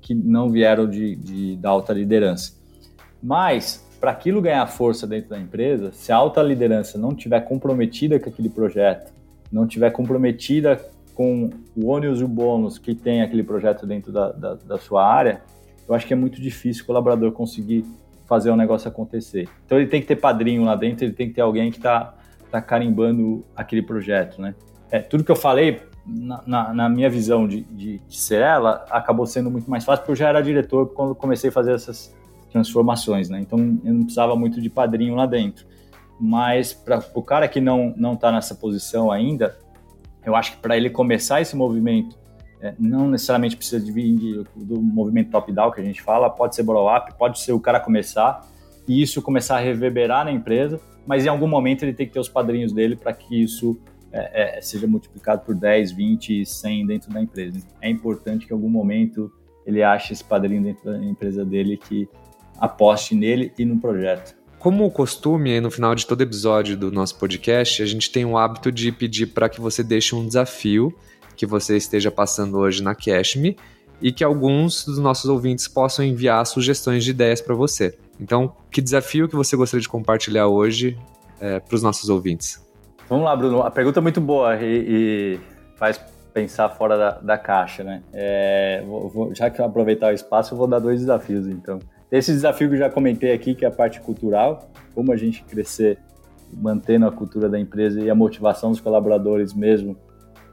que 0.01 0.15
não 0.15 0.49
vieram 0.49 0.89
de, 0.89 1.15
de 1.15 1.57
da 1.57 1.69
alta 1.69 1.93
liderança. 1.93 2.53
Mas 3.21 3.82
para 4.03 4.11
aquilo 4.11 4.41
ganhar 4.41 4.67
força 4.67 5.07
dentro 5.07 5.29
da 5.29 5.39
empresa, 5.39 5.93
se 5.93 6.11
a 6.11 6.17
alta 6.17 6.43
liderança 6.43 6.97
não 6.97 7.15
tiver 7.15 7.39
comprometida 7.39 8.19
com 8.19 8.29
aquele 8.29 8.49
projeto, 8.49 9.13
não 9.49 9.65
tiver 9.65 9.89
comprometida 9.91 10.77
com 11.15 11.49
o 11.73 11.87
ônus 11.87 12.19
e 12.19 12.23
o 12.25 12.27
bônus 12.27 12.77
que 12.77 12.93
tem 12.93 13.21
aquele 13.21 13.43
projeto 13.43 13.87
dentro 13.87 14.11
da, 14.11 14.33
da, 14.33 14.55
da 14.55 14.77
sua 14.77 15.07
área, 15.07 15.41
eu 15.87 15.95
acho 15.95 16.05
que 16.05 16.11
é 16.11 16.17
muito 16.17 16.41
difícil 16.41 16.83
o 16.83 16.87
colaborador 16.87 17.31
conseguir 17.31 17.85
fazer 18.25 18.51
o 18.51 18.57
negócio 18.57 18.89
acontecer. 18.89 19.47
Então 19.65 19.77
ele 19.77 19.87
tem 19.87 20.01
que 20.01 20.07
ter 20.07 20.17
padrinho 20.17 20.65
lá 20.65 20.75
dentro, 20.75 21.05
ele 21.05 21.13
tem 21.13 21.29
que 21.29 21.35
ter 21.35 21.41
alguém 21.41 21.71
que 21.71 21.77
está 21.77 22.13
tá 22.51 22.61
carimbando 22.61 23.45
aquele 23.55 23.83
projeto, 23.83 24.41
né? 24.41 24.53
É, 24.91 24.99
tudo 24.99 25.23
que 25.23 25.31
eu 25.31 25.35
falei, 25.37 25.81
na, 26.05 26.43
na, 26.45 26.73
na 26.73 26.89
minha 26.89 27.09
visão 27.09 27.47
de, 27.47 27.61
de, 27.61 27.99
de, 27.99 28.17
ser 28.19 28.41
ela, 28.41 28.85
acabou 28.89 29.25
sendo 29.25 29.49
muito 29.49 29.71
mais 29.71 29.85
fácil, 29.85 30.01
porque 30.01 30.11
eu 30.11 30.17
já 30.17 30.27
era 30.27 30.41
diretor 30.41 30.87
quando 30.87 31.15
comecei 31.15 31.49
a 31.49 31.53
fazer 31.53 31.71
essas 31.71 32.13
transformações, 32.53 33.29
né? 33.29 33.41
Então 33.41 33.59
eu 33.83 33.93
não 33.93 34.03
precisava 34.03 34.35
muito 34.35 34.61
de 34.61 34.69
padrinho 34.69 35.15
lá 35.15 35.25
dentro. 35.25 35.65
Mas 36.19 36.71
para 36.71 37.03
o 37.15 37.21
cara 37.21 37.47
que 37.47 37.59
não 37.59 37.93
não 37.97 38.13
está 38.13 38.31
nessa 38.31 38.55
posição 38.55 39.11
ainda, 39.11 39.57
eu 40.25 40.35
acho 40.35 40.53
que 40.53 40.57
para 40.59 40.77
ele 40.77 40.89
começar 40.89 41.41
esse 41.41 41.55
movimento 41.55 42.17
é, 42.61 42.73
não 42.79 43.09
necessariamente 43.09 43.57
precisa 43.57 43.83
de 43.83 43.91
vir 43.91 44.45
do 44.55 44.81
movimento 44.81 45.31
top-down 45.31 45.71
que 45.71 45.81
a 45.81 45.83
gente 45.83 46.01
fala, 46.01 46.29
pode 46.29 46.55
ser 46.55 46.63
bottom-up, 46.63 47.13
pode 47.17 47.39
ser 47.39 47.51
o 47.51 47.59
cara 47.59 47.77
começar 47.77 48.47
e 48.87 49.01
isso 49.01 49.21
começar 49.21 49.57
a 49.57 49.59
reverberar 49.59 50.23
na 50.23 50.31
empresa, 50.31 50.79
mas 51.05 51.25
em 51.25 51.29
algum 51.29 51.47
momento 51.47 51.83
ele 51.83 51.93
tem 51.93 52.07
que 52.07 52.13
ter 52.13 52.19
os 52.19 52.29
padrinhos 52.29 52.71
dele 52.71 52.95
para 52.95 53.11
que 53.11 53.43
isso 53.43 53.77
é, 54.13 54.57
é, 54.57 54.61
seja 54.61 54.87
multiplicado 54.87 55.41
por 55.41 55.55
10, 55.55 55.91
20, 55.91 56.45
100 56.45 56.85
dentro 56.85 57.11
da 57.11 57.21
empresa. 57.21 57.59
É 57.81 57.89
importante 57.89 58.45
que 58.45 58.53
em 58.53 58.55
algum 58.55 58.69
momento 58.69 59.29
ele 59.65 59.81
ache 59.81 60.13
esse 60.13 60.23
padrinho 60.23 60.63
dentro 60.63 60.85
da 60.85 60.97
empresa 61.03 61.43
dele 61.43 61.77
que 61.77 62.07
aposte 62.63 63.13
nele 63.13 63.51
e 63.59 63.65
no 63.65 63.77
projeto. 63.77 64.33
Como 64.57 64.85
o 64.85 64.91
costume, 64.91 65.59
no 65.59 65.69
final 65.69 65.93
de 65.93 66.07
todo 66.07 66.21
episódio 66.21 66.77
do 66.77 66.89
nosso 66.89 67.19
podcast, 67.19 67.83
a 67.83 67.85
gente 67.85 68.09
tem 68.09 68.23
o 68.23 68.37
hábito 68.37 68.71
de 68.71 68.89
pedir 68.89 69.27
para 69.27 69.49
que 69.49 69.59
você 69.59 69.83
deixe 69.83 70.15
um 70.15 70.25
desafio 70.25 70.95
que 71.35 71.45
você 71.45 71.75
esteja 71.75 72.09
passando 72.09 72.57
hoje 72.57 72.81
na 72.81 72.95
Cashme 72.95 73.57
e 74.01 74.13
que 74.13 74.23
alguns 74.23 74.85
dos 74.85 74.97
nossos 74.97 75.29
ouvintes 75.29 75.67
possam 75.67 76.05
enviar 76.05 76.45
sugestões 76.45 77.03
de 77.03 77.11
ideias 77.11 77.41
para 77.41 77.53
você. 77.53 77.97
Então, 78.17 78.55
que 78.71 78.81
desafio 78.81 79.27
que 79.27 79.35
você 79.35 79.57
gostaria 79.57 79.81
de 79.81 79.89
compartilhar 79.89 80.47
hoje 80.47 80.97
é, 81.41 81.59
para 81.59 81.75
os 81.75 81.83
nossos 81.83 82.07
ouvintes? 82.09 82.65
Vamos 83.09 83.25
lá, 83.25 83.35
Bruno. 83.35 83.61
A 83.61 83.71
pergunta 83.71 83.99
é 83.99 84.01
muito 84.01 84.21
boa 84.21 84.55
e, 84.55 84.85
e 84.87 85.39
faz 85.75 85.99
pensar 86.33 86.69
fora 86.69 86.97
da, 86.97 87.11
da 87.19 87.37
caixa, 87.37 87.83
né? 87.83 88.01
É, 88.13 88.81
vou, 88.87 89.09
vou, 89.09 89.35
já 89.35 89.49
que 89.49 89.59
eu 89.59 89.65
aproveitar 89.65 90.11
o 90.11 90.15
espaço, 90.15 90.53
eu 90.53 90.57
vou 90.57 90.67
dar 90.67 90.79
dois 90.79 91.01
desafios, 91.01 91.45
então. 91.45 91.79
Esse 92.13 92.31
desafio 92.31 92.69
que 92.69 92.75
eu 92.75 92.79
já 92.79 92.91
comentei 92.91 93.33
aqui, 93.33 93.55
que 93.55 93.65
é 93.65 93.67
a 93.67 93.71
parte 93.71 93.99
cultural, 93.99 94.69
como 94.93 95.11
a 95.11 95.17
gente 95.17 95.43
crescer 95.45 95.97
mantendo 96.55 97.07
a 97.07 97.11
cultura 97.11 97.49
da 97.49 97.59
empresa 97.59 97.99
e 97.99 98.07
a 98.07 98.13
motivação 98.13 98.69
dos 98.69 98.79
colaboradores 98.79 99.51
mesmo 99.51 99.97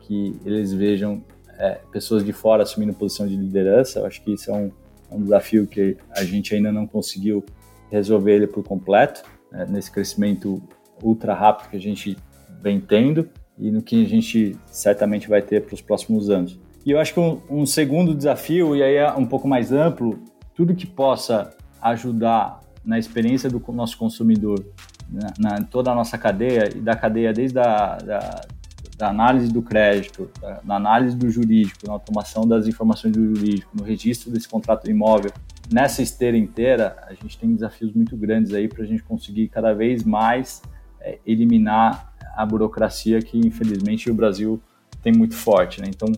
que 0.00 0.40
eles 0.42 0.72
vejam 0.72 1.22
é, 1.58 1.78
pessoas 1.92 2.24
de 2.24 2.32
fora 2.32 2.62
assumindo 2.62 2.94
posição 2.94 3.28
de 3.28 3.36
liderança. 3.36 3.98
Eu 3.98 4.06
acho 4.06 4.22
que 4.22 4.32
isso 4.32 4.50
é 4.50 4.54
um, 4.54 4.72
é 5.11 5.14
um 5.14 5.22
desafio 5.22 5.66
que 5.66 5.98
a 6.16 6.24
gente 6.24 6.54
ainda 6.54 6.72
não 6.72 6.86
conseguiu 6.86 7.44
resolver 7.90 8.36
ele 8.36 8.46
por 8.46 8.64
completo, 8.64 9.22
né, 9.52 9.66
nesse 9.68 9.92
crescimento 9.92 10.62
ultra 11.02 11.34
rápido 11.34 11.68
que 11.68 11.76
a 11.76 11.80
gente 11.80 12.16
vem 12.62 12.80
tendo 12.80 13.28
e 13.58 13.70
no 13.70 13.82
que 13.82 14.02
a 14.02 14.08
gente 14.08 14.56
certamente 14.64 15.28
vai 15.28 15.42
ter 15.42 15.61
para 15.61 15.74
os 15.74 15.82
próximos 15.82 16.30
anos. 16.30 16.58
E 16.86 16.92
eu 16.92 16.98
acho 16.98 17.12
que 17.12 17.20
um, 17.20 17.38
um, 17.50 17.66
segundo 17.66 18.14
desafio, 18.14 18.74
e 18.74 18.82
aí 18.82 18.94
é 18.94 19.12
um 19.12 19.26
pouco 19.26 19.46
mais 19.46 19.70
amplo, 19.70 20.18
tudo 20.61 20.74
que 20.74 20.86
possa 20.86 21.56
ajudar 21.80 22.61
na 22.84 22.98
experiência 22.98 23.48
do 23.48 23.64
nosso 23.72 23.96
consumidor, 23.96 24.62
na, 25.08 25.32
na 25.38 25.64
toda 25.64 25.90
a 25.90 25.94
nossa 25.94 26.18
cadeia, 26.18 26.68
e 26.76 26.82
da 26.82 26.94
cadeia 26.94 27.32
desde 27.32 27.58
a 27.58 27.96
da, 27.96 28.40
da 28.98 29.08
análise 29.08 29.50
do 29.50 29.62
crédito, 29.62 30.30
da, 30.62 30.76
análise 30.76 31.16
do 31.16 31.30
jurídico, 31.30 31.86
na 31.86 31.94
automação 31.94 32.46
das 32.46 32.66
informações 32.66 33.14
do 33.14 33.34
jurídico, 33.34 33.74
no 33.74 33.82
registro 33.82 34.30
desse 34.30 34.46
contrato 34.46 34.90
imóvel, 34.90 35.32
nessa 35.72 36.02
esteira 36.02 36.36
inteira, 36.36 36.94
a 37.08 37.14
gente 37.14 37.38
tem 37.38 37.54
desafios 37.54 37.94
muito 37.94 38.14
grandes 38.14 38.52
aí 38.52 38.68
para 38.68 38.84
a 38.84 38.86
gente 38.86 39.02
conseguir 39.02 39.48
cada 39.48 39.72
vez 39.72 40.04
mais 40.04 40.61
é, 41.00 41.18
eliminar 41.24 42.12
a 42.36 42.44
burocracia 42.44 43.22
que, 43.22 43.38
infelizmente, 43.38 44.11
o 44.11 44.14
Brasil 44.14 44.61
tem 45.02 45.11
muito 45.11 45.34
forte. 45.34 45.80
Né? 45.80 45.86
Então, 45.88 46.12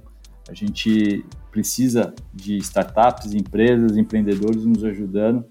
a 0.49 0.53
gente 0.53 1.25
precisa 1.53 2.15
de 2.33 2.57
startups, 2.57 3.35
empresas, 3.35 3.97
empreendedores 3.97 4.65
nos 4.65 4.83
ajudando 4.83 5.45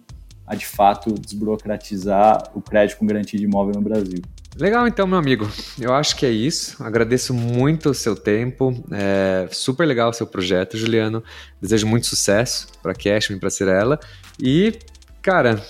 a 0.46 0.56
de 0.56 0.66
fato 0.66 1.14
desburocratizar 1.14 2.52
o 2.54 2.62
crédito 2.62 2.98
com 2.98 3.06
garantia 3.06 3.40
de 3.40 3.46
imóvel 3.46 3.76
no 3.76 3.82
Brasil. 3.82 4.22
Legal, 4.60 4.86
então, 4.86 5.08
meu 5.08 5.18
amigo. 5.18 5.50
Eu 5.80 5.94
acho 5.94 6.16
que 6.18 6.26
é 6.26 6.30
isso. 6.30 6.84
Agradeço 6.84 7.34
muito 7.34 7.92
o 7.92 7.94
seu 7.94 8.18
tempo. 8.18 8.84
É 8.92 9.48
super 9.50 9.86
legal 9.86 10.10
o 10.10 10.14
seu 10.14 10.28
projeto, 10.28 10.78
Juliano. 10.78 11.24
Desejo 11.62 11.88
muito 11.88 12.06
sucesso 12.06 12.68
para 12.84 12.94
e 12.94 13.36
para 13.38 13.50
Cirela. 13.50 13.98
E, 14.38 14.78
cara, 15.22 15.64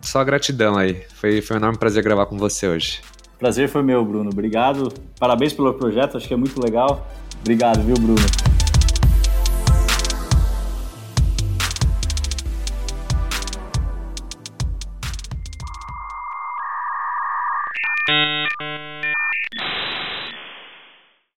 só 0.00 0.24
gratidão 0.24 0.78
aí. 0.78 1.02
Foi, 1.16 1.42
foi 1.42 1.56
um 1.56 1.58
enorme 1.58 1.78
prazer 1.78 2.02
gravar 2.02 2.24
com 2.24 2.38
você 2.38 2.66
hoje. 2.66 3.02
Prazer 3.38 3.68
foi 3.68 3.82
meu, 3.82 4.02
Bruno. 4.02 4.30
Obrigado. 4.30 4.90
Parabéns 5.18 5.52
pelo 5.52 5.74
projeto. 5.74 6.16
Acho 6.16 6.26
que 6.26 6.32
é 6.32 6.38
muito 6.38 6.58
legal. 6.58 7.06
Obrigado, 7.42 7.82
viu, 7.82 7.96
Bruno? 7.96 8.55